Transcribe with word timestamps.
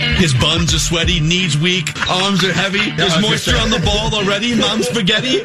His 0.00 0.32
buns 0.34 0.74
are 0.74 0.78
sweaty, 0.78 1.20
knees 1.20 1.58
weak, 1.58 1.88
arms 2.08 2.42
are 2.44 2.52
heavy. 2.52 2.90
There's 2.92 3.20
moisture 3.20 3.56
on 3.56 3.70
the 3.70 3.80
ball 3.80 4.14
already. 4.14 4.54
Mom's 4.54 4.88
spaghetti. 4.88 5.44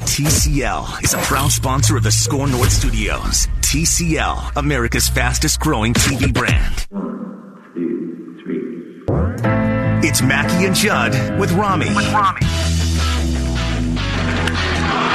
TCL 0.00 1.02
is 1.02 1.14
a 1.14 1.18
proud 1.18 1.50
sponsor 1.50 1.96
of 1.96 2.02
the 2.02 2.10
Score 2.10 2.46
North 2.46 2.72
Studios. 2.72 3.46
TCL, 3.60 4.56
America's 4.56 5.08
fastest 5.08 5.60
growing 5.60 5.94
TV 5.94 6.32
brand. 6.32 6.86
One, 6.90 7.72
two, 7.74 8.36
three. 8.44 10.08
It's 10.08 10.20
Mackey 10.20 10.66
and 10.66 10.74
Judd 10.74 11.12
with 11.38 11.52
Rami. 11.52 11.86
With 11.94 12.12
Rami. 12.12 12.40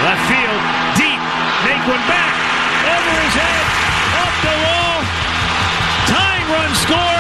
Left 0.02 0.24
field, 0.26 0.62
deep, 0.98 1.22
make 1.70 1.84
one 1.86 2.04
back, 2.10 2.34
over 2.82 3.14
his 3.22 3.36
head, 3.38 3.66
up 4.24 4.34
the 4.42 4.56
wall. 4.66 4.98
Tying 6.08 6.48
run 6.50 6.76
scores. 6.76 7.13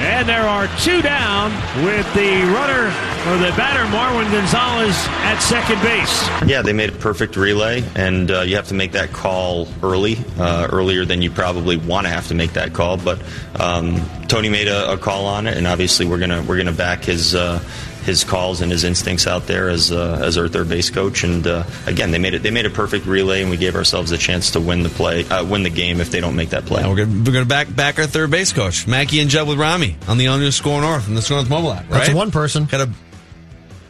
And 0.00 0.26
there 0.26 0.48
are 0.48 0.66
two 0.78 1.02
down 1.02 1.52
with 1.84 2.06
the 2.14 2.42
runner 2.54 2.86
or 3.28 3.36
the 3.36 3.54
batter, 3.54 3.84
Marwin 3.94 4.32
Gonzalez, 4.32 4.96
at 5.24 5.38
second 5.40 5.80
base. 5.82 6.48
Yeah, 6.48 6.62
they 6.62 6.72
made 6.72 6.88
a 6.88 6.92
perfect 6.92 7.36
relay, 7.36 7.84
and 7.94 8.30
uh, 8.30 8.40
you 8.40 8.56
have 8.56 8.68
to 8.68 8.74
make 8.74 8.92
that 8.92 9.12
call 9.12 9.68
early, 9.82 10.16
uh, 10.38 10.68
earlier 10.72 11.04
than 11.04 11.20
you 11.20 11.30
probably 11.30 11.76
want 11.76 12.06
to 12.06 12.12
have 12.12 12.28
to 12.28 12.34
make 12.34 12.54
that 12.54 12.72
call. 12.72 12.96
But 12.96 13.22
um, 13.56 14.00
Tony 14.26 14.48
made 14.48 14.68
a, 14.68 14.92
a, 14.92 14.96
call 14.96 15.26
on 15.26 15.46
it, 15.46 15.58
and 15.58 15.66
obviously 15.66 16.06
we're 16.06 16.18
gonna 16.18 16.42
we're 16.48 16.56
gonna 16.56 16.72
back 16.72 17.04
his. 17.04 17.34
Uh, 17.34 17.62
his 18.02 18.24
calls 18.24 18.60
and 18.60 18.70
his 18.70 18.84
instincts 18.84 19.26
out 19.26 19.46
there 19.46 19.68
as 19.68 19.92
uh, 19.92 20.20
as 20.22 20.38
our 20.38 20.48
third 20.48 20.68
base 20.68 20.90
coach. 20.90 21.24
And 21.24 21.46
uh, 21.46 21.64
again, 21.86 22.10
they 22.10 22.18
made 22.18 22.34
it 22.34 22.42
they 22.42 22.50
made 22.50 22.66
a 22.66 22.70
perfect 22.70 23.06
relay, 23.06 23.42
and 23.42 23.50
we 23.50 23.56
gave 23.56 23.76
ourselves 23.76 24.12
a 24.12 24.18
chance 24.18 24.52
to 24.52 24.60
win 24.60 24.82
the 24.82 24.88
play, 24.88 25.24
uh, 25.26 25.44
win 25.44 25.62
the 25.62 25.70
game 25.70 26.00
if 26.00 26.10
they 26.10 26.20
don't 26.20 26.36
make 26.36 26.50
that 26.50 26.66
play. 26.66 26.82
Yeah, 26.82 26.88
we're 26.88 27.06
gonna, 27.06 27.44
back 27.44 27.74
back 27.74 27.98
our 27.98 28.06
third 28.06 28.30
base 28.30 28.52
coach, 28.52 28.86
Mackey 28.86 29.20
and 29.20 29.30
Judd 29.30 29.48
with 29.48 29.58
Rami 29.58 29.96
on 30.08 30.18
the 30.18 30.28
on 30.28 30.50
Score 30.52 30.80
North 30.80 31.08
and 31.08 31.16
the 31.16 31.22
Score 31.22 31.38
North 31.38 31.50
mobile 31.50 31.72
app. 31.72 31.90
Right? 31.90 31.98
That's 32.04 32.14
one 32.14 32.30
person. 32.30 32.64
Got 32.64 32.86
to 32.86 32.90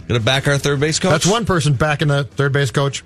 got 0.08 0.14
to 0.14 0.20
back 0.20 0.48
our 0.48 0.58
third 0.58 0.80
base 0.80 0.98
coach. 0.98 1.12
That's 1.12 1.26
one 1.26 1.44
person 1.44 1.74
backing 1.74 2.08
the 2.08 2.24
third 2.24 2.52
base 2.52 2.70
coach. 2.70 3.04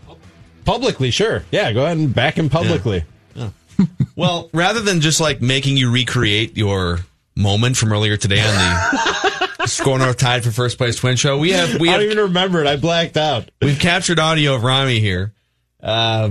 Publicly, 0.65 1.11
sure. 1.11 1.45
Yeah, 1.51 1.73
go 1.73 1.85
ahead 1.85 1.99
and 1.99 2.15
back 2.15 2.39
him 2.39 2.49
publicly. 2.49 3.05
Yeah. 3.35 3.51
Yeah. 3.79 3.87
well, 4.17 4.49
rather 4.53 4.81
than 4.81 5.01
just 5.01 5.21
like 5.21 5.43
making 5.43 5.77
you 5.77 5.91
recreate 5.91 6.57
your 6.57 7.01
moment 7.37 7.77
from 7.77 7.93
earlier 7.93 8.17
today 8.17 8.41
on 8.41 8.47
the 8.47 9.31
Score 9.67 9.99
North 9.99 10.17
tied 10.17 10.45
for 10.45 10.51
first 10.51 10.79
place 10.79 10.97
twin 10.97 11.17
show. 11.17 11.39
We 11.39 11.53
have 11.53 11.81
we 11.81 11.89
I 11.89 11.93
have, 11.93 12.01
don't 12.01 12.11
even 12.11 12.25
remember 12.25 12.61
it. 12.61 12.67
I 12.67 12.77
blacked 12.77 13.17
out. 13.17 13.51
We've 13.63 13.79
captured 13.79 14.19
audio 14.19 14.55
of 14.55 14.65
Rami 14.65 15.01
here. 15.01 15.33
Uh, 15.83 16.31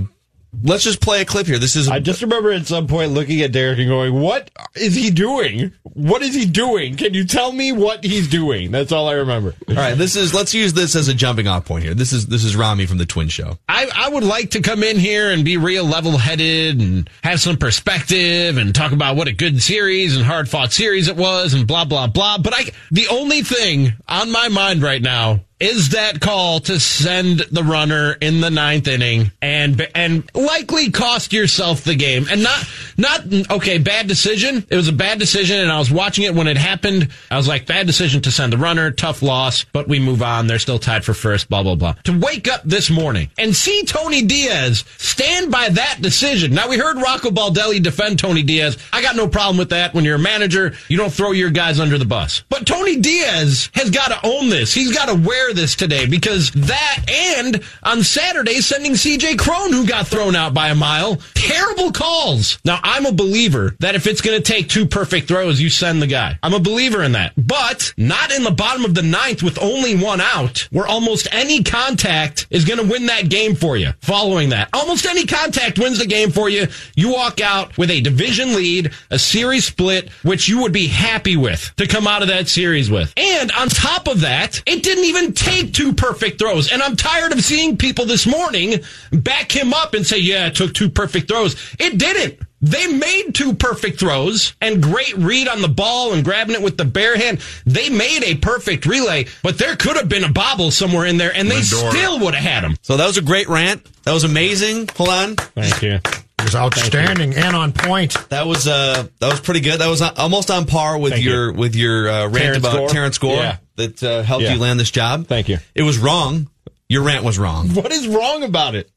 let's 0.62 0.84
just 0.84 1.00
play 1.00 1.20
a 1.20 1.24
clip 1.24 1.46
here. 1.46 1.58
This 1.58 1.76
is. 1.76 1.88
I 1.88 1.98
just 1.98 2.22
remember 2.22 2.52
at 2.52 2.66
some 2.66 2.86
point 2.86 3.12
looking 3.12 3.40
at 3.40 3.52
Derek 3.52 3.78
and 3.78 3.88
going, 3.88 4.14
"What 4.14 4.50
is 4.74 4.94
he 4.94 5.10
doing? 5.10 5.72
What 5.82 6.22
is 6.22 6.34
he 6.34 6.46
doing? 6.46 6.96
Can 6.96 7.14
you 7.14 7.24
tell 7.24 7.52
me 7.52 7.72
what 7.72 8.04
he's 8.04 8.28
doing?" 8.28 8.70
That's 8.70 8.92
all 8.92 9.08
I 9.08 9.14
remember. 9.14 9.54
All 9.68 9.74
right, 9.74 9.96
this 9.96 10.16
is. 10.16 10.34
Let's 10.34 10.54
use 10.54 10.72
this 10.72 10.94
as 10.96 11.08
a 11.08 11.14
jumping 11.14 11.48
off 11.48 11.64
point 11.64 11.84
here. 11.84 11.94
This 11.94 12.12
is 12.12 12.26
this 12.26 12.44
is 12.44 12.56
Rami 12.56 12.86
from 12.86 12.98
the 12.98 13.06
Twin 13.06 13.28
Show. 13.28 13.58
I 13.68 13.90
I 13.94 14.08
would 14.08 14.24
like 14.24 14.50
to 14.50 14.60
come 14.60 14.82
in 14.82 14.98
here 14.98 15.30
and 15.30 15.44
be 15.44 15.56
real 15.56 15.84
level 15.84 16.18
headed 16.18 16.80
and 16.80 17.10
have 17.22 17.40
some 17.40 17.56
perspective 17.56 18.56
and 18.56 18.74
talk 18.74 18.92
about 18.92 19.16
what 19.16 19.28
a 19.28 19.32
good 19.32 19.62
series 19.62 20.16
and 20.16 20.24
hard 20.24 20.48
fought 20.48 20.72
series 20.72 21.08
it 21.08 21.16
was 21.16 21.54
and 21.54 21.66
blah 21.66 21.84
blah 21.84 22.06
blah. 22.06 22.38
But 22.38 22.54
I 22.54 22.64
the 22.90 23.08
only 23.08 23.42
thing 23.42 23.92
on 24.08 24.30
my 24.30 24.48
mind 24.48 24.82
right 24.82 25.02
now 25.02 25.40
is 25.64 25.88
that 25.90 26.20
call 26.20 26.60
to 26.60 26.78
send 26.78 27.38
the 27.40 27.64
runner 27.64 28.12
in 28.20 28.42
the 28.42 28.50
ninth 28.50 28.86
inning 28.86 29.32
and 29.40 29.88
and 29.94 30.30
likely 30.34 30.90
cost 30.90 31.32
yourself 31.32 31.84
the 31.84 31.94
game. 31.94 32.26
And 32.30 32.42
not 32.42 32.68
not 32.98 33.50
okay 33.50 33.78
bad 33.78 34.06
decision. 34.06 34.66
It 34.68 34.76
was 34.76 34.88
a 34.88 34.92
bad 34.92 35.18
decision 35.18 35.58
and 35.60 35.72
I 35.72 35.78
was 35.78 35.90
watching 35.90 36.24
it 36.24 36.34
when 36.34 36.48
it 36.48 36.58
happened. 36.58 37.08
I 37.30 37.38
was 37.38 37.48
like 37.48 37.64
bad 37.64 37.86
decision 37.86 38.20
to 38.22 38.30
send 38.30 38.52
the 38.52 38.58
runner 38.58 38.90
tough 38.90 39.22
loss 39.22 39.64
but 39.64 39.88
we 39.88 39.98
move 39.98 40.22
on. 40.22 40.48
They're 40.48 40.58
still 40.58 40.78
tied 40.78 41.02
for 41.02 41.14
first 41.14 41.48
blah 41.48 41.62
blah 41.62 41.76
blah. 41.76 41.94
To 42.04 42.18
wake 42.18 42.46
up 42.46 42.60
this 42.64 42.90
morning 42.90 43.30
and 43.38 43.56
see 43.56 43.84
Tony 43.86 44.20
Diaz 44.20 44.84
stand 44.98 45.50
by 45.50 45.70
that 45.70 45.96
decision. 46.02 46.52
Now 46.52 46.68
we 46.68 46.76
heard 46.76 46.98
Rocco 46.98 47.30
Baldelli 47.30 47.82
defend 47.82 48.18
Tony 48.18 48.42
Diaz. 48.42 48.76
I 48.92 49.00
got 49.00 49.16
no 49.16 49.28
problem 49.28 49.56
with 49.56 49.70
that. 49.70 49.94
When 49.94 50.04
you're 50.04 50.16
a 50.16 50.18
manager 50.18 50.74
you 50.88 50.98
don't 50.98 51.12
throw 51.12 51.32
your 51.32 51.48
guys 51.48 51.80
under 51.80 51.96
the 51.96 52.04
bus. 52.04 52.42
But 52.50 52.66
Tony 52.66 52.96
Diaz 53.00 53.70
has 53.72 53.88
got 53.88 54.08
to 54.08 54.26
own 54.26 54.50
this. 54.50 54.74
He's 54.74 54.92
got 54.94 55.06
to 55.06 55.14
wear 55.14 55.53
this 55.54 55.76
today 55.76 56.06
because 56.06 56.50
that 56.52 57.04
and 57.08 57.62
on 57.82 58.02
Saturday 58.02 58.60
sending 58.60 58.92
CJ 58.92 59.38
Cron 59.38 59.72
who 59.72 59.86
got 59.86 60.06
thrown 60.06 60.36
out 60.36 60.54
by 60.54 60.68
a 60.68 60.74
mile. 60.74 61.16
Terrible 61.34 61.92
calls. 61.92 62.58
Now 62.64 62.80
I'm 62.82 63.06
a 63.06 63.12
believer 63.12 63.76
that 63.80 63.94
if 63.94 64.06
it's 64.06 64.20
going 64.20 64.36
to 64.36 64.52
take 64.52 64.68
two 64.68 64.86
perfect 64.86 65.28
throws, 65.28 65.60
you 65.60 65.70
send 65.70 66.02
the 66.02 66.06
guy. 66.06 66.38
I'm 66.42 66.54
a 66.54 66.60
believer 66.60 67.02
in 67.02 67.12
that, 67.12 67.32
but 67.36 67.92
not 67.96 68.32
in 68.32 68.44
the 68.44 68.50
bottom 68.50 68.84
of 68.84 68.94
the 68.94 69.02
ninth 69.02 69.42
with 69.42 69.58
only 69.60 69.96
one 69.96 70.20
out 70.20 70.68
where 70.70 70.86
almost 70.86 71.28
any 71.32 71.62
contact 71.62 72.46
is 72.50 72.64
going 72.64 72.80
to 72.80 72.90
win 72.90 73.06
that 73.06 73.28
game 73.28 73.54
for 73.54 73.76
you. 73.76 73.92
Following 74.00 74.50
that, 74.50 74.68
almost 74.72 75.06
any 75.06 75.26
contact 75.26 75.78
wins 75.78 75.98
the 75.98 76.06
game 76.06 76.30
for 76.30 76.48
you. 76.48 76.66
You 76.96 77.12
walk 77.12 77.40
out 77.40 77.76
with 77.78 77.90
a 77.90 78.00
division 78.00 78.54
lead, 78.54 78.92
a 79.10 79.18
series 79.18 79.64
split, 79.64 80.10
which 80.22 80.48
you 80.48 80.60
would 80.62 80.72
be 80.72 80.86
happy 80.86 81.36
with 81.36 81.72
to 81.76 81.86
come 81.86 82.06
out 82.06 82.22
of 82.22 82.28
that 82.28 82.48
series 82.48 82.90
with. 82.90 83.12
And 83.16 83.52
on 83.52 83.68
top 83.68 84.08
of 84.08 84.20
that, 84.20 84.62
it 84.66 84.82
didn't 84.82 85.04
even 85.04 85.32
take 85.44 85.72
two 85.72 85.92
perfect 85.92 86.38
throws. 86.38 86.72
And 86.72 86.82
I'm 86.82 86.96
tired 86.96 87.32
of 87.32 87.42
seeing 87.42 87.76
people 87.76 88.06
this 88.06 88.26
morning 88.26 88.80
back 89.12 89.50
him 89.52 89.72
up 89.72 89.94
and 89.94 90.06
say, 90.06 90.18
yeah, 90.18 90.46
it 90.46 90.54
took 90.54 90.74
two 90.74 90.88
perfect 90.90 91.28
throws. 91.28 91.54
It 91.78 91.98
didn't. 91.98 92.40
They 92.60 92.86
made 92.86 93.34
two 93.34 93.52
perfect 93.54 94.00
throws 94.00 94.54
and 94.62 94.82
great 94.82 95.14
read 95.18 95.48
on 95.48 95.60
the 95.60 95.68
ball 95.68 96.14
and 96.14 96.24
grabbing 96.24 96.54
it 96.54 96.62
with 96.62 96.78
the 96.78 96.86
bare 96.86 97.14
hand. 97.16 97.40
They 97.66 97.90
made 97.90 98.22
a 98.24 98.36
perfect 98.36 98.86
relay, 98.86 99.26
but 99.42 99.58
there 99.58 99.76
could 99.76 99.96
have 99.96 100.08
been 100.08 100.24
a 100.24 100.32
bobble 100.32 100.70
somewhere 100.70 101.04
in 101.04 101.18
there 101.18 101.30
and 101.34 101.50
they 101.50 101.56
Lindor. 101.60 101.90
still 101.90 102.20
would 102.20 102.34
have 102.34 102.42
had 102.42 102.64
him. 102.64 102.76
So 102.80 102.96
that 102.96 103.06
was 103.06 103.18
a 103.18 103.22
great 103.22 103.50
rant. 103.50 103.84
That 104.04 104.14
was 104.14 104.24
amazing. 104.24 104.88
Hold 104.96 105.10
on. 105.10 105.36
Thank 105.36 105.82
you. 105.82 106.00
It 106.38 106.44
was 106.48 106.54
outstanding 106.56 107.34
and 107.34 107.54
on 107.54 107.72
point. 107.72 108.16
That 108.30 108.46
was 108.46 108.66
uh 108.66 109.08
that 109.18 109.30
was 109.30 109.40
pretty 109.40 109.60
good. 109.60 109.80
That 109.80 109.88
was 109.88 110.00
almost 110.00 110.50
on 110.50 110.64
par 110.66 110.98
with 110.98 111.12
Thank 111.14 111.24
your 111.24 111.50
you. 111.50 111.56
with 111.58 111.74
your 111.76 112.08
uh, 112.08 112.22
rant 112.24 112.34
Terrence 112.36 112.58
about 112.58 112.76
Gore? 112.76 112.88
Terrence 112.88 113.18
Gore 113.18 113.36
Yeah. 113.36 113.56
That 113.76 114.02
uh, 114.02 114.22
helped 114.22 114.44
Yeah. 114.44 114.54
you 114.54 114.60
land 114.60 114.78
this 114.80 114.90
job. 114.90 115.26
Thank 115.26 115.48
you. 115.48 115.58
It 115.74 115.82
was 115.82 115.98
wrong. 115.98 116.48
Your 116.88 117.02
rant 117.02 117.24
was 117.24 117.38
wrong. 117.38 117.68
What 117.74 117.92
is 117.92 118.06
wrong 118.06 118.42
about 118.42 118.74
it? 118.74 118.90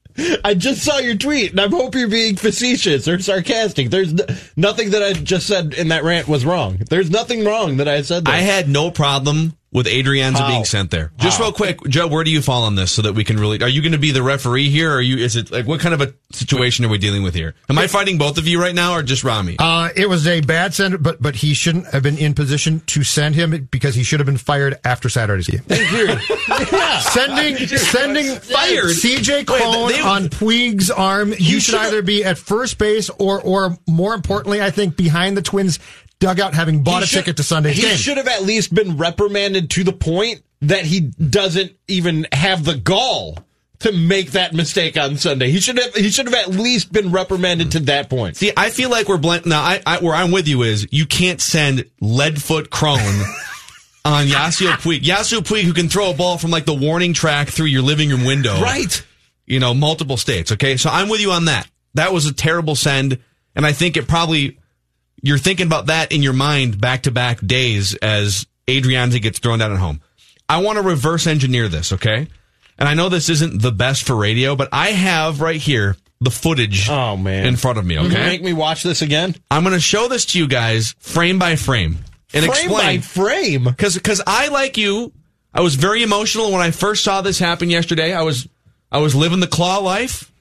I 0.43 0.55
just 0.55 0.81
saw 0.83 0.97
your 0.97 1.15
tweet, 1.15 1.51
and 1.51 1.61
I 1.61 1.67
hope 1.67 1.93
you're 1.93 2.07
being 2.07 2.35
facetious 2.37 3.07
or 3.07 3.19
sarcastic. 3.19 3.91
There's 3.91 4.09
n- 4.13 4.35
nothing 4.55 4.89
that 4.91 5.03
I 5.03 5.13
just 5.13 5.45
said 5.45 5.75
in 5.75 5.89
that 5.89 6.03
rant 6.03 6.27
was 6.27 6.43
wrong. 6.43 6.79
There's 6.89 7.11
nothing 7.11 7.45
wrong 7.45 7.77
that 7.77 7.87
I 7.87 8.01
said. 8.01 8.25
There. 8.25 8.33
I 8.33 8.39
had 8.39 8.67
no 8.67 8.89
problem 8.89 9.55
with 9.71 9.85
Adrianza 9.85 10.37
How? 10.39 10.47
being 10.47 10.65
sent 10.65 10.91
there. 10.91 11.11
Just 11.17 11.37
How? 11.37 11.45
real 11.45 11.51
quick, 11.53 11.83
Joe, 11.87 12.07
where 12.07 12.23
do 12.23 12.31
you 12.31 12.41
fall 12.41 12.63
on 12.63 12.75
this 12.75 12.91
so 12.91 13.01
that 13.01 13.13
we 13.13 13.23
can 13.23 13.37
really? 13.37 13.61
Are 13.61 13.67
you 13.67 13.81
going 13.81 13.91
to 13.91 13.97
be 13.97 14.11
the 14.11 14.23
referee 14.23 14.69
here? 14.69 14.91
Or 14.91 14.95
are 14.95 15.01
you? 15.01 15.17
Is 15.17 15.35
it 15.35 15.51
like 15.51 15.67
what 15.67 15.79
kind 15.81 15.93
of 15.93 16.01
a 16.01 16.13
situation 16.31 16.85
are 16.85 16.89
we 16.89 16.97
dealing 16.97 17.21
with 17.23 17.35
here? 17.35 17.53
Am 17.69 17.77
I 17.77 17.87
fighting 17.87 18.17
both 18.17 18.37
of 18.37 18.47
you 18.47 18.61
right 18.61 18.73
now, 18.73 18.93
or 18.93 19.03
just 19.03 19.23
Rami? 19.23 19.57
Uh, 19.59 19.89
it 19.95 20.07
was 20.07 20.25
a 20.25 20.39
bad 20.41 20.73
send, 20.73 21.03
but 21.03 21.21
but 21.21 21.35
he 21.35 21.53
shouldn't 21.53 21.87
have 21.87 22.01
been 22.03 22.17
in 22.17 22.33
position 22.33 22.81
to 22.87 23.03
send 23.03 23.35
him 23.35 23.67
because 23.69 23.93
he 23.93 24.03
should 24.03 24.19
have 24.19 24.25
been 24.27 24.37
fired 24.37 24.79
after 24.85 25.09
Saturday's 25.09 25.47
game. 25.47 25.61
Thank 25.67 25.91
you. 25.91 26.07
yeah. 26.77 26.99
Sending 26.99 27.57
sending 27.67 28.25
Fired? 28.39 28.85
CJ 28.85 29.49
Wait, 29.49 29.95
they- 29.95 30.01
on 30.01 30.29
Puig's 30.29 30.89
arm. 30.89 31.31
You 31.31 31.59
should 31.59 31.73
should've- 31.73 31.81
either 31.87 32.01
be 32.01 32.23
at 32.23 32.37
first 32.37 32.77
base 32.77 33.09
or 33.19 33.41
or 33.41 33.77
more 33.87 34.13
importantly, 34.13 34.61
I 34.61 34.71
think 34.71 34.95
behind 34.95 35.35
the 35.35 35.41
Twins 35.41 35.79
dugout, 36.19 36.53
having 36.53 36.83
bought 36.83 36.99
He 36.99 37.03
a 37.03 37.07
should- 37.07 37.17
ticket 37.19 37.37
to 37.37 37.43
Sunday's 37.43 37.75
he 37.75 37.81
game. 37.83 37.97
should 37.97 38.17
have 38.17 38.27
at 38.27 38.43
least 38.43 38.73
been 38.73 38.97
reprimanded 38.97 39.69
to 39.71 39.83
the 39.83 39.93
point 39.93 40.41
that 40.61 40.85
he 40.85 41.01
doesn't 41.01 41.73
even 41.87 42.27
have 42.31 42.63
the 42.65 42.75
gall 42.75 43.37
to 43.79 43.91
make 43.91 44.31
that 44.31 44.53
mistake 44.55 44.97
on 44.97 45.17
Sunday. 45.17 45.51
He 45.51 45.59
should 45.59 45.77
have. 45.77 45.93
He 45.93 46.09
should 46.09 46.25
have 46.25 46.33
at 46.33 46.47
least 46.49 46.91
been 46.91 47.11
reprimanded 47.11 47.73
to 47.73 47.79
that 47.81 48.09
point. 48.09 48.35
See, 48.35 48.51
I 48.57 48.71
feel 48.71 48.89
like 48.89 49.07
we're 49.07 49.17
blend. 49.19 49.45
Now, 49.45 49.61
I, 49.61 49.81
I 49.85 49.99
where 49.99 50.15
I'm 50.15 50.31
with 50.31 50.47
you 50.47 50.63
is 50.63 50.87
you 50.89 51.05
can't 51.05 51.39
send 51.39 51.85
Leadfoot 52.01 52.71
Cron 52.71 52.97
on 54.05 54.25
Yasiel 54.25 54.73
Puig. 54.77 55.01
Yasiel 55.03 55.41
Puig, 55.41 55.61
who 55.61 55.73
can 55.73 55.89
throw 55.89 56.09
a 56.09 56.15
ball 56.15 56.39
from 56.39 56.49
like 56.49 56.65
the 56.65 56.73
warning 56.73 57.13
track 57.13 57.49
through 57.49 57.67
your 57.67 57.83
living 57.83 58.09
room 58.09 58.25
window, 58.25 58.59
Right. 58.59 59.03
You 59.45 59.59
know, 59.59 59.73
multiple 59.75 60.17
states. 60.17 60.51
Okay, 60.53 60.75
so 60.77 60.89
I'm 60.89 61.07
with 61.07 61.21
you 61.21 61.31
on 61.31 61.45
that. 61.45 61.69
That 61.93 62.11
was 62.11 62.25
a 62.25 62.33
terrible 62.33 62.75
send. 62.75 63.19
And 63.55 63.65
I 63.65 63.73
think 63.73 63.95
it 63.95 64.07
probably, 64.07 64.57
you're 65.21 65.37
thinking 65.37 65.67
about 65.67 65.87
that 65.87 66.11
in 66.11 66.21
your 66.23 66.33
mind 66.33 66.79
back 66.79 67.03
to 67.03 67.11
back 67.11 67.39
days 67.45 67.95
as 67.95 68.45
Adrianza 68.67 69.21
gets 69.21 69.39
thrown 69.39 69.59
down 69.59 69.71
at 69.71 69.79
home. 69.79 70.01
I 70.49 70.61
want 70.61 70.77
to 70.77 70.83
reverse 70.83 71.27
engineer 71.27 71.67
this, 71.67 71.93
okay? 71.93 72.27
And 72.77 72.87
I 72.87 72.93
know 72.93 73.09
this 73.09 73.29
isn't 73.29 73.61
the 73.61 73.71
best 73.71 74.03
for 74.03 74.15
radio, 74.15 74.55
but 74.55 74.69
I 74.71 74.89
have 74.89 75.41
right 75.41 75.59
here 75.59 75.97
the 76.21 76.31
footage 76.31 76.89
Oh 76.89 77.17
man. 77.17 77.45
in 77.45 77.55
front 77.57 77.77
of 77.77 77.85
me, 77.85 77.97
okay? 77.99 78.25
make 78.25 78.43
me 78.43 78.53
watch 78.53 78.83
this 78.83 79.01
again? 79.01 79.35
I'm 79.51 79.63
going 79.63 79.73
to 79.75 79.79
show 79.79 80.07
this 80.07 80.25
to 80.27 80.39
you 80.39 80.47
guys 80.47 80.95
frame 80.99 81.37
by 81.39 81.55
frame 81.55 81.97
and 82.33 82.45
frame 82.45 82.49
explain. 82.65 82.97
by 82.97 83.01
frame. 83.01 83.63
Because 83.65 83.95
because 83.95 84.21
I 84.25 84.47
like 84.49 84.77
you, 84.77 85.11
I 85.53 85.61
was 85.61 85.75
very 85.75 86.03
emotional 86.03 86.51
when 86.51 86.61
I 86.61 86.71
first 86.71 87.03
saw 87.03 87.21
this 87.21 87.39
happen 87.39 87.69
yesterday. 87.69 88.13
I 88.13 88.21
was 88.21 88.47
I 88.91 88.99
was 88.99 89.15
living 89.15 89.39
the 89.41 89.47
claw 89.47 89.79
life, 89.79 90.31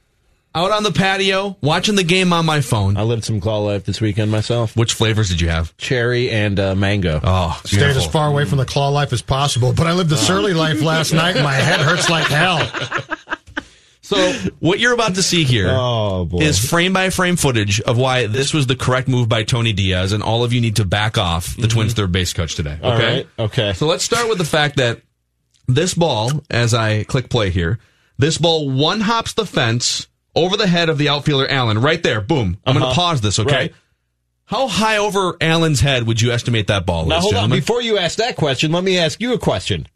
out 0.56 0.70
on 0.72 0.82
the 0.82 0.90
patio, 0.90 1.56
watching 1.60 1.94
the 1.96 2.02
game 2.02 2.32
on 2.32 2.46
my 2.46 2.62
phone. 2.62 2.96
I 2.96 3.02
lived 3.02 3.24
some 3.24 3.40
claw 3.40 3.58
life 3.58 3.84
this 3.84 4.00
weekend 4.00 4.30
myself. 4.30 4.74
Which 4.74 4.94
flavors 4.94 5.28
did 5.28 5.40
you 5.40 5.48
have? 5.50 5.76
Cherry 5.76 6.30
and 6.30 6.58
uh, 6.58 6.74
mango. 6.74 7.20
Oh, 7.22 7.60
Stayed 7.64 7.82
as 7.96 8.06
far 8.06 8.28
away 8.28 8.46
from 8.46 8.58
the 8.58 8.64
claw 8.64 8.88
life 8.88 9.12
as 9.12 9.20
possible. 9.22 9.72
But 9.74 9.86
I 9.86 9.92
lived 9.92 10.08
the 10.10 10.16
surly 10.16 10.54
life 10.64 10.80
last 10.82 11.12
night. 11.12 11.36
and 11.36 11.44
My 11.44 11.52
head 11.52 11.80
hurts 11.80 12.08
like 12.08 12.26
hell. 12.26 12.66
So 14.02 14.16
what 14.60 14.78
you're 14.78 14.94
about 14.94 15.16
to 15.16 15.22
see 15.22 15.42
here 15.42 15.66
is 15.66 15.72
Oh, 15.74 16.24
boy. 16.26 16.52
frame 16.52 16.92
by 16.92 17.10
frame 17.10 17.34
footage 17.34 17.80
of 17.80 17.98
why 17.98 18.28
this 18.28 18.54
was 18.54 18.68
the 18.68 18.76
correct 18.76 19.08
move 19.08 19.28
by 19.28 19.42
Tony 19.42 19.72
Diaz, 19.72 20.12
and 20.12 20.22
all 20.22 20.44
of 20.44 20.52
you 20.52 20.60
need 20.60 20.76
to 20.76 20.84
back 20.84 21.18
off 21.18 21.56
the 21.56 21.66
Twins 21.66 21.92
third 21.92 22.12
base 22.12 22.32
coach 22.32 22.54
today. 22.54 22.78
Okay. 22.80 22.86
All 22.86 22.96
right. 22.98 23.26
Okay. 23.38 23.72
So 23.72 23.86
let's 23.88 24.04
start 24.04 24.28
with 24.28 24.38
the 24.38 24.44
fact 24.44 24.76
that 24.76 25.02
this 25.66 25.92
ball, 25.94 26.30
as 26.48 26.72
I 26.72 27.02
click 27.02 27.28
play 27.28 27.50
here, 27.50 27.80
this 28.16 28.38
ball 28.38 28.70
one 28.70 29.00
hops 29.00 29.32
the 29.34 29.44
fence 29.44 30.06
over 30.36 30.56
the 30.56 30.66
head 30.66 30.88
of 30.88 30.98
the 30.98 31.08
outfielder 31.08 31.48
Allen. 31.50 31.80
Right 31.80 32.02
there. 32.02 32.20
Boom. 32.20 32.58
I'm 32.64 32.74
going 32.74 32.82
Uh-huh. 32.84 32.92
to 32.92 32.96
pause 33.00 33.20
this, 33.20 33.38
okay? 33.40 33.54
Right. 33.56 33.74
How 34.44 34.68
high 34.68 34.98
over 34.98 35.36
Allen's 35.40 35.80
head 35.80 36.06
would 36.06 36.20
you 36.20 36.30
estimate 36.30 36.68
that 36.68 36.86
ball 36.86 37.02
is? 37.04 37.08
Now 37.08 37.16
is, 37.18 37.22
hold 37.24 37.34
on. 37.34 37.50
Before 37.50 37.82
you 37.82 37.98
ask 37.98 38.18
that 38.18 38.36
question, 38.36 38.70
let 38.70 38.84
me 38.84 38.96
ask 38.98 39.20
you 39.20 39.32
a 39.32 39.38
question. 39.38 39.88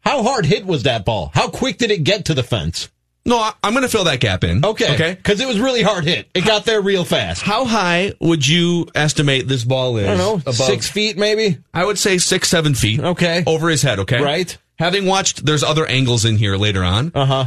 How 0.00 0.22
hard 0.22 0.44
hit 0.44 0.66
was 0.66 0.82
that 0.82 1.04
ball? 1.06 1.30
How 1.32 1.48
quick 1.48 1.78
did 1.78 1.90
it 1.90 2.04
get 2.04 2.26
to 2.26 2.34
the 2.34 2.42
fence? 2.42 2.90
no, 3.24 3.38
I, 3.38 3.52
I'm 3.64 3.72
going 3.72 3.82
to 3.82 3.88
fill 3.88 4.04
that 4.04 4.20
gap 4.20 4.44
in. 4.44 4.64
Okay. 4.64 4.94
Okay. 4.94 5.14
Because 5.14 5.40
it 5.40 5.48
was 5.48 5.58
really 5.58 5.82
hard 5.82 6.04
hit. 6.04 6.28
It 6.32 6.44
got 6.44 6.64
there 6.64 6.80
real 6.80 7.04
fast. 7.04 7.42
How 7.42 7.64
high 7.64 8.12
would 8.20 8.46
you 8.46 8.86
estimate 8.94 9.48
this 9.48 9.64
ball 9.64 9.96
is? 9.96 10.04
I 10.06 10.10
don't 10.10 10.18
know. 10.18 10.34
above- 10.34 10.54
Six 10.54 10.88
feet 10.88 11.16
maybe? 11.18 11.58
I 11.74 11.84
would 11.84 11.98
say 11.98 12.18
six, 12.18 12.48
seven 12.48 12.74
feet. 12.74 13.00
Okay. 13.00 13.42
Over 13.44 13.68
his 13.68 13.82
head, 13.82 13.98
okay? 14.00 14.22
Right. 14.22 14.56
Having 14.78 15.06
watched, 15.06 15.44
there's 15.44 15.64
other 15.64 15.84
angles 15.86 16.24
in 16.24 16.36
here 16.36 16.56
later 16.56 16.84
on. 16.84 17.10
Uh 17.16 17.24
huh. 17.26 17.46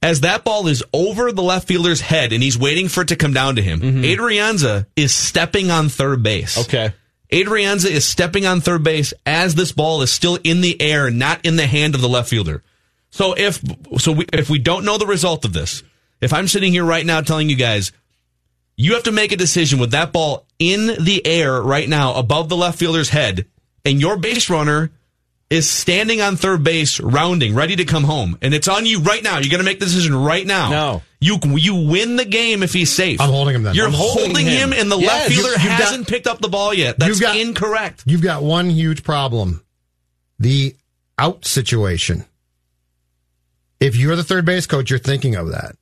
As 0.00 0.20
that 0.20 0.44
ball 0.44 0.68
is 0.68 0.84
over 0.92 1.32
the 1.32 1.42
left 1.42 1.66
fielder's 1.66 2.00
head 2.00 2.32
and 2.32 2.42
he's 2.42 2.56
waiting 2.56 2.88
for 2.88 3.02
it 3.02 3.08
to 3.08 3.16
come 3.16 3.32
down 3.32 3.56
to 3.56 3.62
him, 3.62 3.80
Adrianza 3.80 4.86
is 4.94 5.12
stepping 5.12 5.70
on 5.70 5.88
third 5.88 6.22
base. 6.22 6.56
Mm-hmm. 6.56 6.76
Okay. 6.76 6.94
Adrianza 7.32 7.90
is 7.90 8.06
stepping 8.06 8.46
on 8.46 8.60
third 8.60 8.82
base 8.84 9.12
as 9.26 9.54
this 9.54 9.72
ball 9.72 10.00
is 10.02 10.12
still 10.12 10.38
in 10.44 10.60
the 10.60 10.80
air, 10.80 11.10
not 11.10 11.44
in 11.44 11.56
the 11.56 11.66
hand 11.66 11.94
of 11.94 12.00
the 12.00 12.08
left 12.08 12.30
fielder. 12.30 12.62
So 13.10 13.34
if 13.36 13.60
so, 13.98 14.12
we, 14.12 14.26
if 14.32 14.48
we 14.48 14.58
don't 14.58 14.84
know 14.84 14.98
the 14.98 15.06
result 15.06 15.44
of 15.44 15.52
this, 15.52 15.82
if 16.20 16.32
I'm 16.32 16.48
sitting 16.48 16.72
here 16.72 16.84
right 16.84 17.04
now 17.04 17.20
telling 17.20 17.50
you 17.50 17.56
guys, 17.56 17.92
you 18.76 18.94
have 18.94 19.02
to 19.04 19.12
make 19.12 19.32
a 19.32 19.36
decision 19.36 19.78
with 19.78 19.90
that 19.90 20.12
ball 20.12 20.46
in 20.58 20.86
the 21.04 21.26
air 21.26 21.60
right 21.60 21.88
now 21.88 22.14
above 22.14 22.48
the 22.48 22.56
left 22.56 22.78
fielder's 22.78 23.08
head, 23.10 23.46
and 23.84 24.00
your 24.00 24.16
base 24.16 24.48
runner 24.48 24.90
is 25.50 25.68
standing 25.68 26.20
on 26.20 26.36
third 26.36 26.62
base, 26.62 27.00
rounding, 27.00 27.54
ready 27.54 27.74
to 27.76 27.84
come 27.86 28.04
home, 28.04 28.36
and 28.42 28.52
it's 28.52 28.68
on 28.68 28.84
you 28.84 29.00
right 29.00 29.22
now. 29.22 29.38
You 29.38 29.50
got 29.50 29.56
to 29.58 29.62
make 29.62 29.78
the 29.80 29.86
decision 29.86 30.14
right 30.14 30.46
now. 30.46 30.68
No. 30.70 31.02
you 31.20 31.38
you 31.56 31.74
win 31.88 32.16
the 32.16 32.24
game 32.26 32.62
if 32.62 32.72
he's 32.74 32.92
safe. 32.92 33.20
I'm 33.20 33.30
holding 33.30 33.54
him 33.54 33.62
then. 33.62 33.74
You're 33.74 33.86
I'm 33.86 33.92
holding, 33.94 34.24
holding 34.26 34.46
him. 34.46 34.72
him. 34.72 34.78
and 34.78 34.92
the 34.92 34.98
Yes. 34.98 35.08
left 35.08 35.28
fielder 35.32 35.48
You- 35.48 35.54
you've 35.54 35.78
got- 35.78 35.80
hasn't 35.88 36.06
picked 36.08 36.26
up 36.26 36.40
the 36.40 36.48
ball 36.48 36.74
yet. 36.74 36.98
That's 36.98 37.08
You've 37.08 37.20
got- 37.20 37.36
incorrect. 37.36 38.02
You've 38.06 38.20
got 38.22 38.42
one 38.42 38.68
huge 38.70 39.02
problem 39.02 39.62
the 40.38 40.76
out 41.18 41.44
situation. 41.46 42.26
If 43.80 43.96
you're 43.96 44.16
the 44.16 44.24
third 44.24 44.44
base 44.44 44.66
coach, 44.66 44.90
you're 44.90 44.98
thinking 44.98 45.34
of 45.34 45.48
that. 45.50 45.76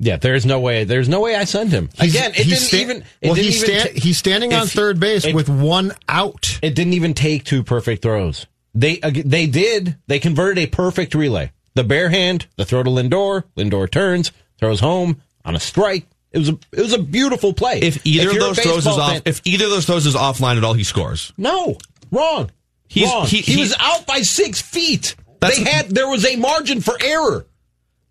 Yeah, 0.00 0.16
there's 0.16 0.46
no 0.46 0.60
way. 0.60 0.84
There's 0.84 1.08
no 1.08 1.20
way 1.20 1.34
I 1.34 1.44
send 1.44 1.70
him. 1.72 1.90
He's- 1.98 2.14
Again, 2.14 2.30
it 2.32 2.44
didn't 2.44 2.58
sta- 2.58 2.76
even. 2.78 2.96
It 3.20 3.26
well, 3.28 3.34
didn't 3.34 3.46
he's, 3.52 3.64
even 3.64 3.80
sta- 3.80 4.00
he's 4.00 4.18
standing 4.18 4.52
on 4.54 4.66
third 4.68 5.00
base 5.00 5.24
it- 5.24 5.34
with 5.34 5.48
one 5.48 5.92
out. 6.08 6.58
It 6.62 6.74
didn't 6.76 6.92
even 6.92 7.14
take 7.14 7.44
two 7.44 7.64
perfect 7.64 8.02
throws. 8.02 8.46
They 8.74 9.00
uh, 9.00 9.10
they 9.12 9.46
did. 9.46 9.96
They 10.06 10.18
converted 10.20 10.58
a 10.62 10.66
perfect 10.66 11.14
relay. 11.14 11.50
The 11.74 11.82
bare 11.84 12.10
hand, 12.10 12.46
the 12.56 12.64
throw 12.64 12.82
to 12.82 12.90
Lindor. 12.90 13.44
Lindor 13.56 13.90
turns, 13.90 14.30
throws 14.58 14.80
home 14.80 15.20
on 15.44 15.56
a 15.56 15.60
strike. 15.60 16.06
It 16.32 16.38
was 16.38 16.48
a 16.50 16.58
it 16.72 16.80
was 16.82 16.92
a 16.92 16.98
beautiful 16.98 17.52
play. 17.52 17.80
If 17.80 18.06
either 18.06 18.28
of 18.28 18.34
you're 18.34 18.44
a 18.44 18.46
those 18.48 18.58
throws 18.60 18.78
is 18.78 18.86
off, 18.86 19.12
fan- 19.12 19.22
if 19.24 19.40
either 19.44 19.64
of 19.64 19.70
those 19.72 19.86
throws 19.86 20.06
is 20.06 20.14
offline 20.14 20.58
at 20.58 20.64
all, 20.64 20.74
he 20.74 20.84
scores. 20.84 21.32
no, 21.36 21.76
wrong. 22.12 22.50
He's- 22.86 23.10
wrong. 23.12 23.26
he- 23.26 23.38
He, 23.40 23.54
he- 23.54 23.60
was 23.60 23.74
out 23.80 24.06
by 24.06 24.20
six 24.22 24.60
feet. 24.60 25.16
They 25.40 25.62
had 25.64 25.90
there 25.90 26.08
was 26.08 26.24
a 26.26 26.36
margin 26.36 26.80
for 26.80 26.96
error. 27.02 27.46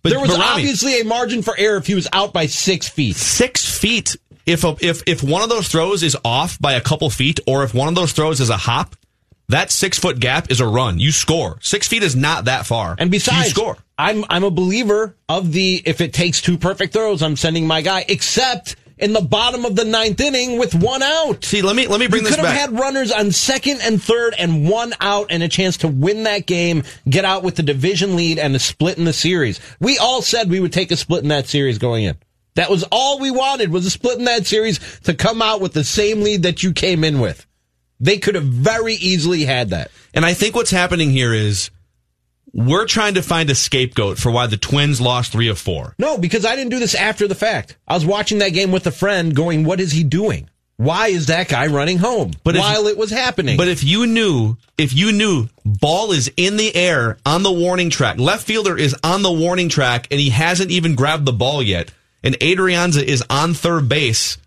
But 0.10 0.28
there 0.28 0.38
was 0.38 0.38
obviously 0.38 1.02
a 1.02 1.06
margin 1.06 1.42
for 1.42 1.58
error 1.58 1.78
if 1.78 1.88
he 1.88 1.96
was 1.96 2.08
out 2.14 2.34
by 2.34 2.48
six 2.48 2.88
feet. 2.88 3.16
six 3.16 3.80
feet. 3.80 4.16
If 4.46 4.64
a, 4.64 4.78
if 4.80 5.04
if 5.06 5.22
one 5.22 5.44
of 5.44 5.50
those 5.50 5.68
throws 5.68 6.04
is 6.04 6.16
off 6.24 6.58
by 6.60 6.74
a 6.74 6.82
couple 6.82 7.10
feet, 7.10 7.40
or 7.46 7.64
if 7.64 7.74
one 7.74 7.90
of 7.90 7.96
those 7.96 8.14
throws 8.14 8.40
is 8.40 8.50
a 8.50 8.56
hop, 8.56 8.96
that 9.50 9.72
six 9.72 10.00
foot 10.00 10.20
gap 10.20 10.52
is 10.52 10.62
a 10.62 10.68
run. 10.68 11.00
You 11.00 11.12
score. 11.12 11.58
Six 11.62 11.88
feet 11.88 12.04
is 12.04 12.16
not 12.16 12.46
that 12.46 12.66
far. 12.66 12.96
And 12.98 13.12
besides, 13.12 13.48
you 13.48 13.52
score. 13.52 13.78
I'm 13.98 14.24
I'm 14.30 14.44
a 14.44 14.52
believer 14.52 15.16
of 15.28 15.52
the 15.52 15.82
if 15.86 16.02
it 16.02 16.14
takes 16.14 16.42
two 16.42 16.58
perfect 16.58 16.94
throws, 16.94 17.22
I'm 17.22 17.36
sending 17.36 17.68
my 17.68 17.82
guy. 17.82 18.06
Except 18.08 18.76
in 18.98 19.14
the 19.14 19.22
bottom 19.22 19.66
of 19.66 19.76
the 19.76 19.86
ninth 19.86 20.20
inning 20.20 20.58
with 20.58 20.74
one 20.74 21.04
out. 21.04 21.44
See, 21.44 21.62
let 21.62 21.76
me 21.76 21.88
let 21.88 22.00
me 22.00 22.08
bring 22.08 22.24
this 22.24 22.34
up. 22.34 22.40
you 22.40 22.44
this 22.44 22.52
could 22.52 22.58
have 22.58 22.70
back. 22.70 22.70
had 22.70 22.80
runners 22.80 23.12
on 23.12 23.32
second 23.32 23.80
and 23.84 24.02
third 24.02 24.34
and 24.38 24.70
one 24.70 24.94
out 25.00 25.28
and 25.30 25.44
a 25.44 25.48
chance 25.48 25.78
to 25.78 25.88
win 25.88 26.24
that 26.24 26.46
game, 26.48 26.84
get 27.08 27.26
out 27.26 27.44
with 27.44 27.56
the 27.56 27.64
division 27.64 28.16
lead 28.16 28.40
and 28.40 28.56
a 28.56 28.60
split 28.60 28.98
in 28.98 29.06
the 29.06 29.14
series. 29.14 29.60
We 29.80 29.98
all 29.98 30.22
said 30.22 30.50
we 30.50 30.60
would 30.60 30.74
take 30.74 30.92
a 30.92 30.98
split 30.98 31.24
in 31.24 31.30
that 31.30 31.48
series 31.48 31.78
going 31.78 32.06
in. 32.06 32.18
That 32.56 32.72
was 32.72 32.84
all 32.92 33.20
we 33.20 33.30
wanted 33.30 33.72
was 33.72 33.86
a 33.86 33.92
split 33.92 34.18
in 34.18 34.26
that 34.26 34.48
series 34.48 34.80
to 35.02 35.14
come 35.14 35.44
out 35.44 35.62
with 35.62 35.74
the 35.74 35.84
same 35.84 36.22
lead 36.22 36.44
that 36.44 36.64
you 36.64 36.74
came 36.74 37.04
in 37.04 37.20
with. 37.20 37.46
They 38.00 38.18
could 38.18 38.36
have 38.36 38.46
very 38.46 38.96
easily 38.96 39.46
had 39.46 39.70
that. 39.70 39.92
And 40.14 40.26
I 40.26 40.34
think 40.34 40.56
what's 40.56 40.72
happening 40.72 41.12
here 41.12 41.34
is 41.34 41.70
we're 42.58 42.88
trying 42.88 43.14
to 43.14 43.22
find 43.22 43.50
a 43.50 43.56
scapegoat 43.56 44.18
for 44.18 44.32
why 44.32 44.48
the 44.48 44.58
Twins 44.58 45.00
lost 45.00 45.32
three 45.32 45.48
of 45.48 45.60
four. 45.60 45.94
No, 46.00 46.18
because 46.18 46.44
I 46.44 46.56
didn't 46.56 46.72
do 46.72 46.80
this 46.80 46.96
after 46.96 47.28
the 47.28 47.36
fact. 47.36 47.78
I 47.88 47.94
was 47.94 48.06
watching 48.06 48.40
that 48.40 48.50
game 48.50 48.72
with 48.72 48.88
a 48.88 48.92
friend 48.92 49.36
going, 49.36 49.64
what 49.64 49.80
is 49.80 49.92
he 49.92 50.04
doing? 50.04 50.50
Why 50.78 51.08
is 51.08 51.28
that 51.28 51.48
guy 51.50 51.68
running 51.68 51.98
home? 52.00 52.32
But 52.44 52.56
if- 52.56 52.62
while 52.62 52.88
it 52.88 52.98
was 52.98 53.10
happening. 53.12 53.58
But 53.58 53.68
if 53.68 53.84
you 53.84 54.06
knew, 54.08 54.58
if 54.78 54.94
you 54.94 55.12
knew 55.12 55.50
ball 55.66 56.12
is 56.12 56.32
in 56.36 56.58
the 56.58 56.76
air 56.76 57.18
on 57.26 57.44
the 57.44 57.52
warning 57.52 57.90
track, 57.90 58.18
left 58.20 58.46
fielder 58.46 58.78
is 58.78 58.96
on 59.04 59.22
the 59.22 59.32
warning 59.32 59.70
track 59.70 60.08
and 60.12 60.20
he 60.20 60.30
hasn't 60.32 60.72
even 60.72 60.96
grabbed 60.96 61.26
the 61.26 61.34
ball 61.34 61.62
yet, 61.64 61.92
and 62.24 62.36
Adrianza 62.40 63.04
is 63.04 63.24
on 63.30 63.54
third 63.54 63.88
base. 63.88 64.38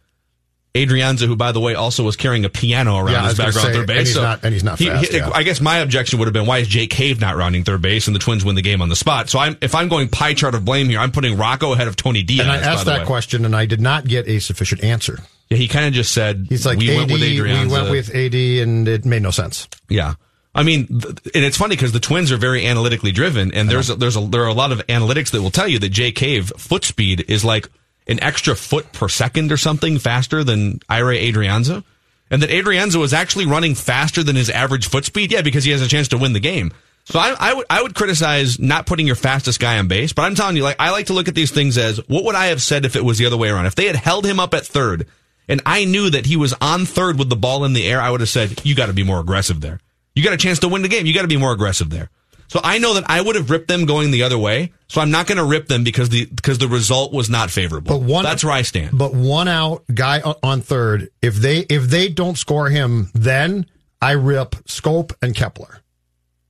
Adrianza, 0.75 1.27
who 1.27 1.35
by 1.35 1.51
the 1.53 1.59
way 1.61 1.75
also 1.75 2.05
was 2.05 2.15
carrying 2.17 2.45
a 2.45 2.49
piano 2.49 2.97
around 2.97 3.11
Yeah, 3.11 3.29
his 3.29 3.39
background 3.39 3.67
say, 3.69 3.73
third 3.73 3.87
base, 3.89 3.99
and 3.99 4.07
he's 4.07 4.17
not- 4.17 4.45
and 4.45 4.53
he's 4.55 4.65
not 4.65 4.79
fast, 4.79 5.13
yeah. 5.13 5.31
I 5.35 5.43
guess 5.43 5.61
my 5.61 5.79
objection 5.79 6.19
would 6.21 6.27
have 6.27 6.33
been 6.33 6.47
why 6.47 6.59
is 6.59 6.69
Jake 6.69 6.91
Cave 6.91 7.21
not 7.21 7.37
rounding 7.37 7.65
third 7.65 7.83
base 7.83 8.07
and 8.07 8.15
the 8.15 8.21
Twins 8.21 8.45
win 8.45 8.55
the 8.55 8.63
game 8.63 8.81
on 8.81 8.89
the 8.89 8.95
spot. 8.97 9.29
So 9.29 9.39
I'm 9.41 9.57
if 9.61 9.75
I'm 9.75 9.89
going 9.89 10.09
pie 10.09 10.35
chart 10.35 10.55
of 10.55 10.65
blame 10.65 10.89
here, 10.89 11.01
I'm 11.01 11.11
putting 11.11 11.37
Rocco 11.37 11.73
ahead 11.73 11.89
of 11.89 11.97
Tony 11.97 12.23
Diaz. 12.23 12.41
And 12.47 12.51
I 12.53 12.57
asked 12.59 12.85
that 12.87 13.01
way. 13.01 13.05
question, 13.07 13.45
and 13.45 13.57
I 13.57 13.67
did 13.67 13.81
not 13.81 14.07
get 14.07 14.29
a 14.29 14.39
sufficient 14.39 14.85
answer. 14.85 15.19
Yeah, 15.49 15.57
he 15.57 15.67
kind 15.67 15.87
of 15.87 15.93
just 15.93 16.13
said 16.13 16.47
He's 16.49 16.65
like, 16.65 16.79
we 16.79 16.91
AD, 16.93 16.97
went 16.99 17.11
with 17.13 17.21
Adrianza. 17.23 17.67
we 17.67 17.73
went 17.73 17.91
with 17.91 18.15
AD, 18.15 18.35
and 18.63 18.87
it 18.87 19.05
made 19.05 19.23
no 19.23 19.33
sense. 19.33 19.67
Yeah. 19.89 20.15
I 20.55 20.63
mean, 20.65 20.87
and 20.91 21.45
it's 21.45 21.57
funny 21.57 21.75
because 21.77 21.93
the 21.93 22.01
Twins 22.01 22.31
are 22.33 22.37
very 22.37 22.67
analytically 22.67 23.11
driven, 23.13 23.53
and 23.55 23.69
there's 23.69 23.89
a, 23.91 23.95
there's 23.97 24.17
a, 24.17 24.21
there 24.21 24.43
are 24.43 24.49
a 24.49 24.53
lot 24.55 24.71
of 24.73 24.85
analytics 24.89 25.31
that 25.31 25.43
will 25.43 25.51
tell 25.53 25.67
you 25.69 25.79
that 25.81 25.91
Jake 25.91 26.17
Cave 26.17 26.53
foot 26.57 26.85
speed 26.85 27.25
is 27.29 27.45
like 27.45 27.69
an 28.07 28.23
extra 28.23 28.55
foot 28.55 28.93
per 28.93 29.09
second 29.09 29.53
or 29.53 29.57
something 29.57 29.99
faster 29.99 30.43
than 30.45 30.79
Ehire 30.91 31.33
Adrianza, 31.33 31.85
and 32.31 32.43
that 32.43 32.51
Adrianza 32.51 32.97
was 32.97 33.13
actually 33.13 33.47
running 33.47 33.75
faster 33.75 34.23
than 34.23 34.37
his 34.37 34.51
average 34.51 34.89
foot 34.89 35.05
speed. 35.05 35.33
Yeah, 35.33 35.43
because 35.43 35.65
he 35.65 35.71
has 35.71 35.83
a 35.83 35.89
chance 35.89 36.09
to 36.09 36.19
win 36.19 36.33
the 36.33 36.41
game. 36.41 36.73
So 37.05 37.19
I, 37.19 37.35
I 37.39 37.55
would 37.55 37.67
I 37.71 37.83
would 37.83 37.95
criticize 37.95 38.59
not 38.59 38.87
putting 38.87 39.07
your 39.07 39.17
fastest 39.17 39.59
guy 39.59 39.79
on 39.79 39.89
base, 39.89 40.13
but 40.13 40.23
I'm 40.23 40.35
telling 40.35 40.57
you, 40.57 40.63
like 40.63 40.77
I 40.79 40.91
like 40.91 41.07
to 41.07 41.13
look 41.13 41.29
at 41.29 41.35
these 41.35 41.51
things 41.51 41.77
as 41.79 41.99
what 42.09 42.25
would 42.25 42.35
I 42.35 42.47
have 42.47 42.63
said 42.63 42.85
if 42.85 42.95
it 42.95 43.05
was 43.05 43.19
the 43.19 43.27
other 43.27 43.37
way 43.37 43.49
around? 43.49 43.67
If 43.67 43.75
they 43.75 43.87
had 43.87 43.97
held 43.97 44.25
him 44.27 44.39
up 44.39 44.55
at 44.55 44.67
third, 44.67 45.07
and 45.49 45.61
I 45.67 45.85
knew 45.85 46.11
that 46.11 46.27
he 46.27 46.37
was 46.37 46.55
on 46.61 46.87
third 46.87 47.19
with 47.19 47.29
the 47.29 47.37
ball 47.37 47.65
in 47.65 47.73
the 47.73 47.87
air, 47.87 48.01
I 48.01 48.11
would 48.11 48.21
have 48.21 48.29
said, 48.29 48.65
"You 48.65 48.75
got 48.75 48.87
to 48.87 48.93
be 48.93 49.03
more 49.03 49.19
aggressive 49.19 49.61
there. 49.61 49.81
You 50.15 50.23
got 50.23 50.35
a 50.35 50.39
chance 50.39 50.61
to 50.61 50.69
win 50.69 50.83
the 50.83 50.89
game. 50.89 51.07
You 51.07 51.15
got 51.15 51.23
to 51.23 51.29
be 51.29 51.37
more 51.37 51.53
aggressive 51.53 51.91
there." 51.91 52.11
So 52.51 52.59
I 52.65 52.79
know 52.79 52.95
that 52.95 53.05
I 53.09 53.21
would 53.21 53.37
have 53.37 53.49
ripped 53.49 53.69
them 53.69 53.87
going 53.87 54.11
the 54.11 54.25
other 54.25 54.37
way. 54.37 54.73
So 54.89 55.01
I'm 55.01 55.13
not 55.13 55.29
going 55.29 55.39
to 55.39 55.45
rip 55.45 55.69
them 55.69 55.85
because 55.85 56.09
the 56.09 56.25
because 56.27 56.59
the 56.59 56.67
result 56.67 57.13
was 57.13 57.31
not 57.31 57.49
favorable. 57.49 57.97
But 57.97 58.03
one, 58.05 58.25
that's 58.25 58.43
where 58.43 58.53
I 58.53 58.63
stand. 58.63 58.99
But 58.99 59.15
one 59.15 59.47
out 59.47 59.85
guy 59.95 60.21
on 60.43 60.61
third. 60.61 61.11
If 61.23 61.37
they 61.37 61.59
if 61.61 61.85
they 61.85 62.09
don't 62.09 62.37
score 62.37 62.69
him, 62.69 63.09
then 63.15 63.67
I 64.03 64.13
rip 64.13 64.51
Schoop 64.67 65.13
and 65.23 65.33
Kepler, 65.33 65.79